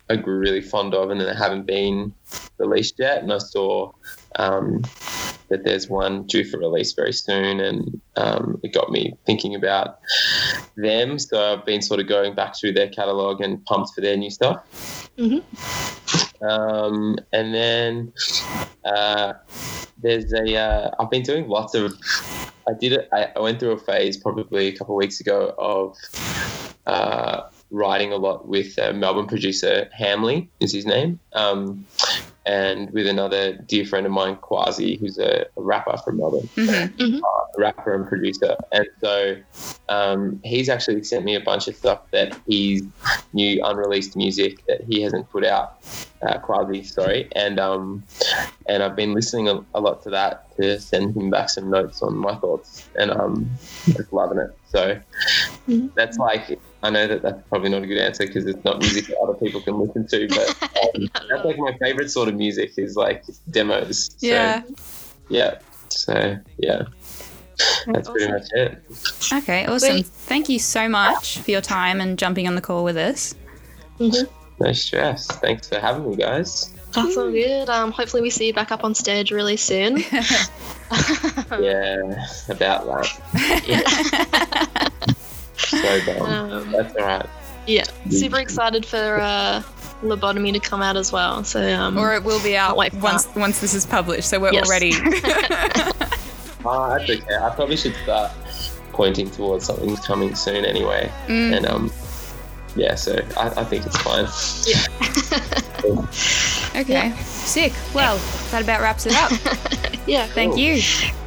I 0.09 0.16
grew 0.16 0.38
really 0.38 0.61
fond 0.61 0.94
of, 0.94 1.11
and 1.11 1.20
that 1.20 1.36
haven't 1.36 1.66
been 1.66 2.14
released 2.59 2.94
yet. 2.98 3.22
And 3.22 3.32
I 3.32 3.38
saw 3.38 3.92
um, 4.36 4.82
that 5.48 5.64
there's 5.64 5.88
one 5.88 6.24
due 6.26 6.44
for 6.44 6.59
release 6.59 6.92
very 6.92 7.12
soon, 7.12 7.61
and 7.61 8.00
um, 8.16 8.61
it 8.62 8.72
got 8.72 8.90
me 8.90 9.16
thinking 9.26 9.54
about 9.54 9.98
them. 10.76 11.18
So 11.18 11.54
I've 11.54 11.66
been 11.66 11.82
sort 11.82 12.00
of 12.00 12.09
going 12.09 12.34
back 12.34 12.57
through 12.57 12.72
their 12.72 12.88
catalog 12.88 13.40
and 13.40 13.64
pumped 13.64 13.94
for 13.94 14.00
their 14.00 14.16
new 14.16 14.30
stuff. 14.30 15.11
Mhm. 15.18 15.42
Um, 16.42 17.18
and 17.32 17.54
then 17.54 18.12
uh, 18.84 19.32
there's 20.00 20.32
a 20.32 20.57
uh, 20.57 20.90
I've 21.00 21.11
been 21.11 21.22
doing 21.22 21.48
lots 21.48 21.74
of. 21.74 21.92
I 22.68 22.72
did 22.78 22.92
it. 22.92 23.09
I, 23.12 23.28
I 23.36 23.40
went 23.40 23.61
through 23.61 23.72
a 23.72 23.78
phase 23.78 24.16
probably 24.16 24.68
a 24.68 24.76
couple 24.76 24.94
of 24.94 24.98
weeks 24.98 25.20
ago 25.20 25.54
of. 25.59 25.96
Uh, 26.86 27.48
writing 27.71 28.12
a 28.12 28.17
lot 28.17 28.47
with 28.47 28.79
uh, 28.79 28.93
Melbourne 28.93 29.27
producer 29.27 29.89
Hamley 29.93 30.49
is 30.61 30.73
his 30.73 30.87
name, 30.87 31.19
um, 31.33 31.85
and 32.45 32.91
with 32.93 33.07
another 33.07 33.55
dear 33.55 33.85
friend 33.85 34.07
of 34.07 34.12
mine, 34.12 34.37
Quasi, 34.37 34.97
who's 34.97 35.19
a, 35.19 35.47
a 35.57 35.62
rapper 35.62 35.97
from 35.99 36.19
Melbourne, 36.19 36.49
hmm 36.55 37.19
a 37.57 37.61
rapper 37.61 37.95
and 37.95 38.07
producer. 38.07 38.57
And 38.73 38.87
so 39.01 39.37
um, 39.89 40.41
he's 40.45 40.69
actually 40.69 41.03
sent 41.05 41.25
me 41.25 41.35
a 41.35 41.41
bunch 41.41 41.69
of 41.69 41.77
stuff 41.77 42.11
that 42.11 42.39
he's 42.47 42.83
new 43.33 43.64
unreleased 43.64 44.17
music 44.17 44.64
that 44.67 44.83
he 44.85 45.03
hasn't 45.03 45.31
put 45.31 45.45
out. 45.45 45.79
Uh, 46.23 46.39
Quasi, 46.39 46.83
sorry, 46.83 47.29
and 47.33 47.61
um, 47.61 48.03
and 48.67 48.83
I've 48.83 48.97
been 48.97 49.12
listening 49.12 49.49
a, 49.49 49.62
a 49.75 49.81
lot 49.81 50.03
to 50.05 50.11
that 50.11 50.57
to 50.57 50.81
send 50.81 51.14
him 51.14 51.29
back 51.29 51.51
some 51.51 51.69
notes 51.69 52.01
on 52.03 52.17
my 52.17 52.35
thoughts, 52.37 52.89
and 52.99 53.11
um, 53.11 53.51
just 53.85 54.12
loving 54.12 54.39
it. 54.39 54.57
So 54.77 55.01
Mhm. 55.68 55.91
that's 55.95 56.18
like 56.18 56.59
I 56.83 56.91
know 56.91 57.07
that 57.07 57.22
that's 57.22 57.41
probably 57.49 57.70
not 57.70 57.83
a 57.83 57.87
good 57.87 57.99
answer 57.99 58.27
because 58.27 58.45
it's 58.45 58.62
not 58.62 58.79
music 58.79 59.07
that 59.07 59.16
other 59.22 59.35
people 59.35 59.62
can 59.62 59.81
listen 59.81 60.07
to, 60.07 60.29
but 60.29 60.49
um, 60.95 61.09
that's 61.31 61.45
like 61.45 61.57
my 61.59 61.72
favorite 61.81 62.11
sort 62.11 62.29
of 62.29 62.35
music 62.35 62.72
is 62.77 62.95
like 62.95 63.24
demos. 63.51 64.11
So, 64.18 64.27
Yeah. 64.27 64.62
yeah. 65.31 65.59
So 65.89 66.37
yeah, 66.59 66.83
that's 67.87 68.11
pretty 68.11 68.31
much 68.31 68.49
it. 68.53 68.83
Okay, 69.33 69.66
awesome. 69.66 69.97
Wait. 69.97 70.07
Thank 70.07 70.49
you 70.51 70.59
so 70.59 70.89
much 70.89 71.39
for 71.39 71.51
your 71.51 71.62
time 71.62 72.01
and 72.03 72.18
jumping 72.18 72.47
on 72.47 72.55
the 72.55 72.61
call 72.61 72.85
with 72.85 72.99
us. 72.99 73.35
Mhm. 73.99 74.29
No 74.61 74.72
stress. 74.72 75.27
Thanks 75.27 75.68
for 75.68 75.79
having 75.81 76.09
me, 76.11 76.16
guys. 76.16 76.70
That's 76.97 77.16
all 77.16 77.30
good. 77.30 77.68
Um, 77.68 77.92
hopefully 77.92 78.22
we 78.22 78.30
see 78.30 78.47
you 78.49 78.55
back 78.55 78.72
up 78.72 78.82
on 78.84 78.94
stage 78.94 79.30
really 79.30 79.57
soon. 79.57 80.03
Yeah, 81.61 82.24
about 82.49 82.86
that. 82.86 84.92
So 85.57 86.01
dumb. 86.01 86.53
um, 86.53 86.72
That's 86.72 86.94
all 86.97 87.05
right. 87.07 87.26
yeah, 87.66 87.84
super 88.11 88.38
excited 88.38 88.86
for 88.86 89.18
uh, 89.20 89.62
Lobotomy 90.03 90.53
to 90.53 90.61
come 90.61 90.82
out 90.82 90.97
as 90.97 91.11
well. 91.11 91.42
So 91.42 91.61
um, 91.74 91.99
or 91.99 92.14
it 92.14 92.22
will 92.22 92.40
be 92.42 92.57
out 92.57 92.68
Can't 92.68 92.78
wait 92.78 92.92
for 92.92 92.99
once 93.01 93.26
once 93.34 93.61
this 93.61 93.74
is 93.74 93.84
published, 93.84 94.28
so 94.28 94.38
we're 94.38 94.53
Yes. 94.53 94.66
already. 94.68 94.92
Oh, 96.68 96.99
that's 96.99 97.09
okay. 97.09 97.36
I 97.36 97.51
probably 97.55 97.76
should 97.76 97.94
start 98.03 98.32
pointing 98.92 99.30
towards 99.30 99.66
something 99.66 99.94
coming 99.99 100.34
soon 100.34 100.64
anyway. 100.64 101.12
Mm, 101.28 101.57
And 101.59 101.66
um, 101.66 101.92
yeah. 102.74 102.97
So 102.97 103.20
I, 103.36 103.49
I 103.61 103.64
think 103.64 103.86
it's 103.86 103.97
fine. 103.99 104.26
Okay, 106.77 107.12
sick. 107.22 107.72
Well, 107.95 108.18
that 108.51 108.62
about 108.62 108.81
wraps 108.81 109.07
it 109.07 109.14
up. 109.14 109.31
yeah, 110.07 110.27
Thank 110.27 110.53
Cool. 110.53 110.61
you. 110.61 110.81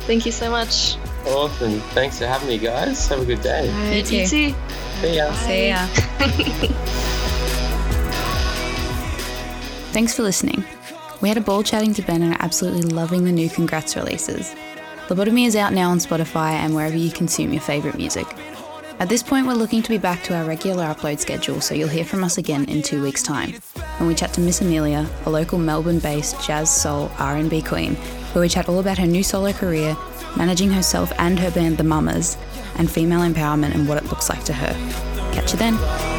thank 0.08 0.26
you 0.26 0.32
so 0.32 0.50
much. 0.50 0.96
Awesome. 1.28 1.80
Thanks 1.94 2.18
for 2.20 2.26
having 2.28 2.48
me, 2.48 2.58
guys. 2.58 3.08
Have 3.08 3.20
a 3.22 3.26
good 3.26 3.42
day. 3.42 3.66
You 3.98 4.04
too. 4.04 4.16
You 4.18 4.28
too. 4.28 4.56
See 5.02 5.16
ya. 5.16 5.34
See 5.34 5.68
ya. 5.70 5.88
Thanks 9.92 10.16
for 10.16 10.24
listening. 10.24 10.64
We 11.22 11.28
had 11.28 11.38
a 11.38 11.42
ball 11.42 11.64
chatting 11.64 11.94
to 11.96 12.02
Ben 12.02 12.22
and 12.22 12.34
are 12.34 12.42
absolutely 12.42 12.84
loving 12.84 13.26
the 13.26 13.32
new 13.32 13.50
Congrats 13.50 13.96
releases. 13.96 14.54
Lobotomy 15.08 15.46
is 15.48 15.56
out 15.56 15.74
now 15.74 15.90
on 15.90 15.98
Spotify 15.98 16.52
and 16.52 16.76
wherever 16.76 16.96
you 16.96 17.12
consume 17.12 17.52
your 17.52 17.62
favourite 17.62 17.98
music. 17.98 18.28
At 19.00 19.08
this 19.08 19.24
point, 19.24 19.48
we're 19.48 19.54
looking 19.54 19.82
to 19.82 19.90
be 19.90 19.98
back 19.98 20.24
to 20.24 20.36
our 20.36 20.44
regular 20.44 20.84
upload 20.84 21.20
schedule, 21.20 21.62
so 21.62 21.74
you'll 21.74 21.88
hear 21.88 22.04
from 22.04 22.22
us 22.22 22.38
again 22.38 22.66
in 22.66 22.82
two 22.82 23.02
weeks' 23.02 23.24
time, 23.24 23.54
when 23.98 24.10
we 24.10 24.14
chat 24.14 24.34
to 24.34 24.42
Miss 24.42 24.60
Emilia, 24.60 25.10
a 25.26 25.30
local 25.30 25.58
Melbourne-based 25.58 26.46
jazz 26.46 26.70
soul 26.70 27.10
R&B 27.18 27.62
queen, 27.62 27.96
where 28.34 28.42
we 28.42 28.50
chat 28.50 28.68
all 28.68 28.80
about 28.80 28.98
her 28.98 29.08
new 29.08 29.24
solo 29.24 29.54
career, 29.54 29.96
managing 30.36 30.70
herself 30.70 31.14
and 31.18 31.40
her 31.40 31.50
band 31.50 31.78
The 31.78 31.86
Mamas, 31.86 32.38
and 32.76 32.92
female 32.92 33.22
empowerment 33.22 33.74
and 33.74 33.88
what 33.88 34.04
it 34.04 34.10
looks 34.10 34.28
like 34.28 34.44
to 34.44 34.54
her. 34.54 34.74
Catch 35.32 35.54
you 35.54 35.60
then. 35.60 36.19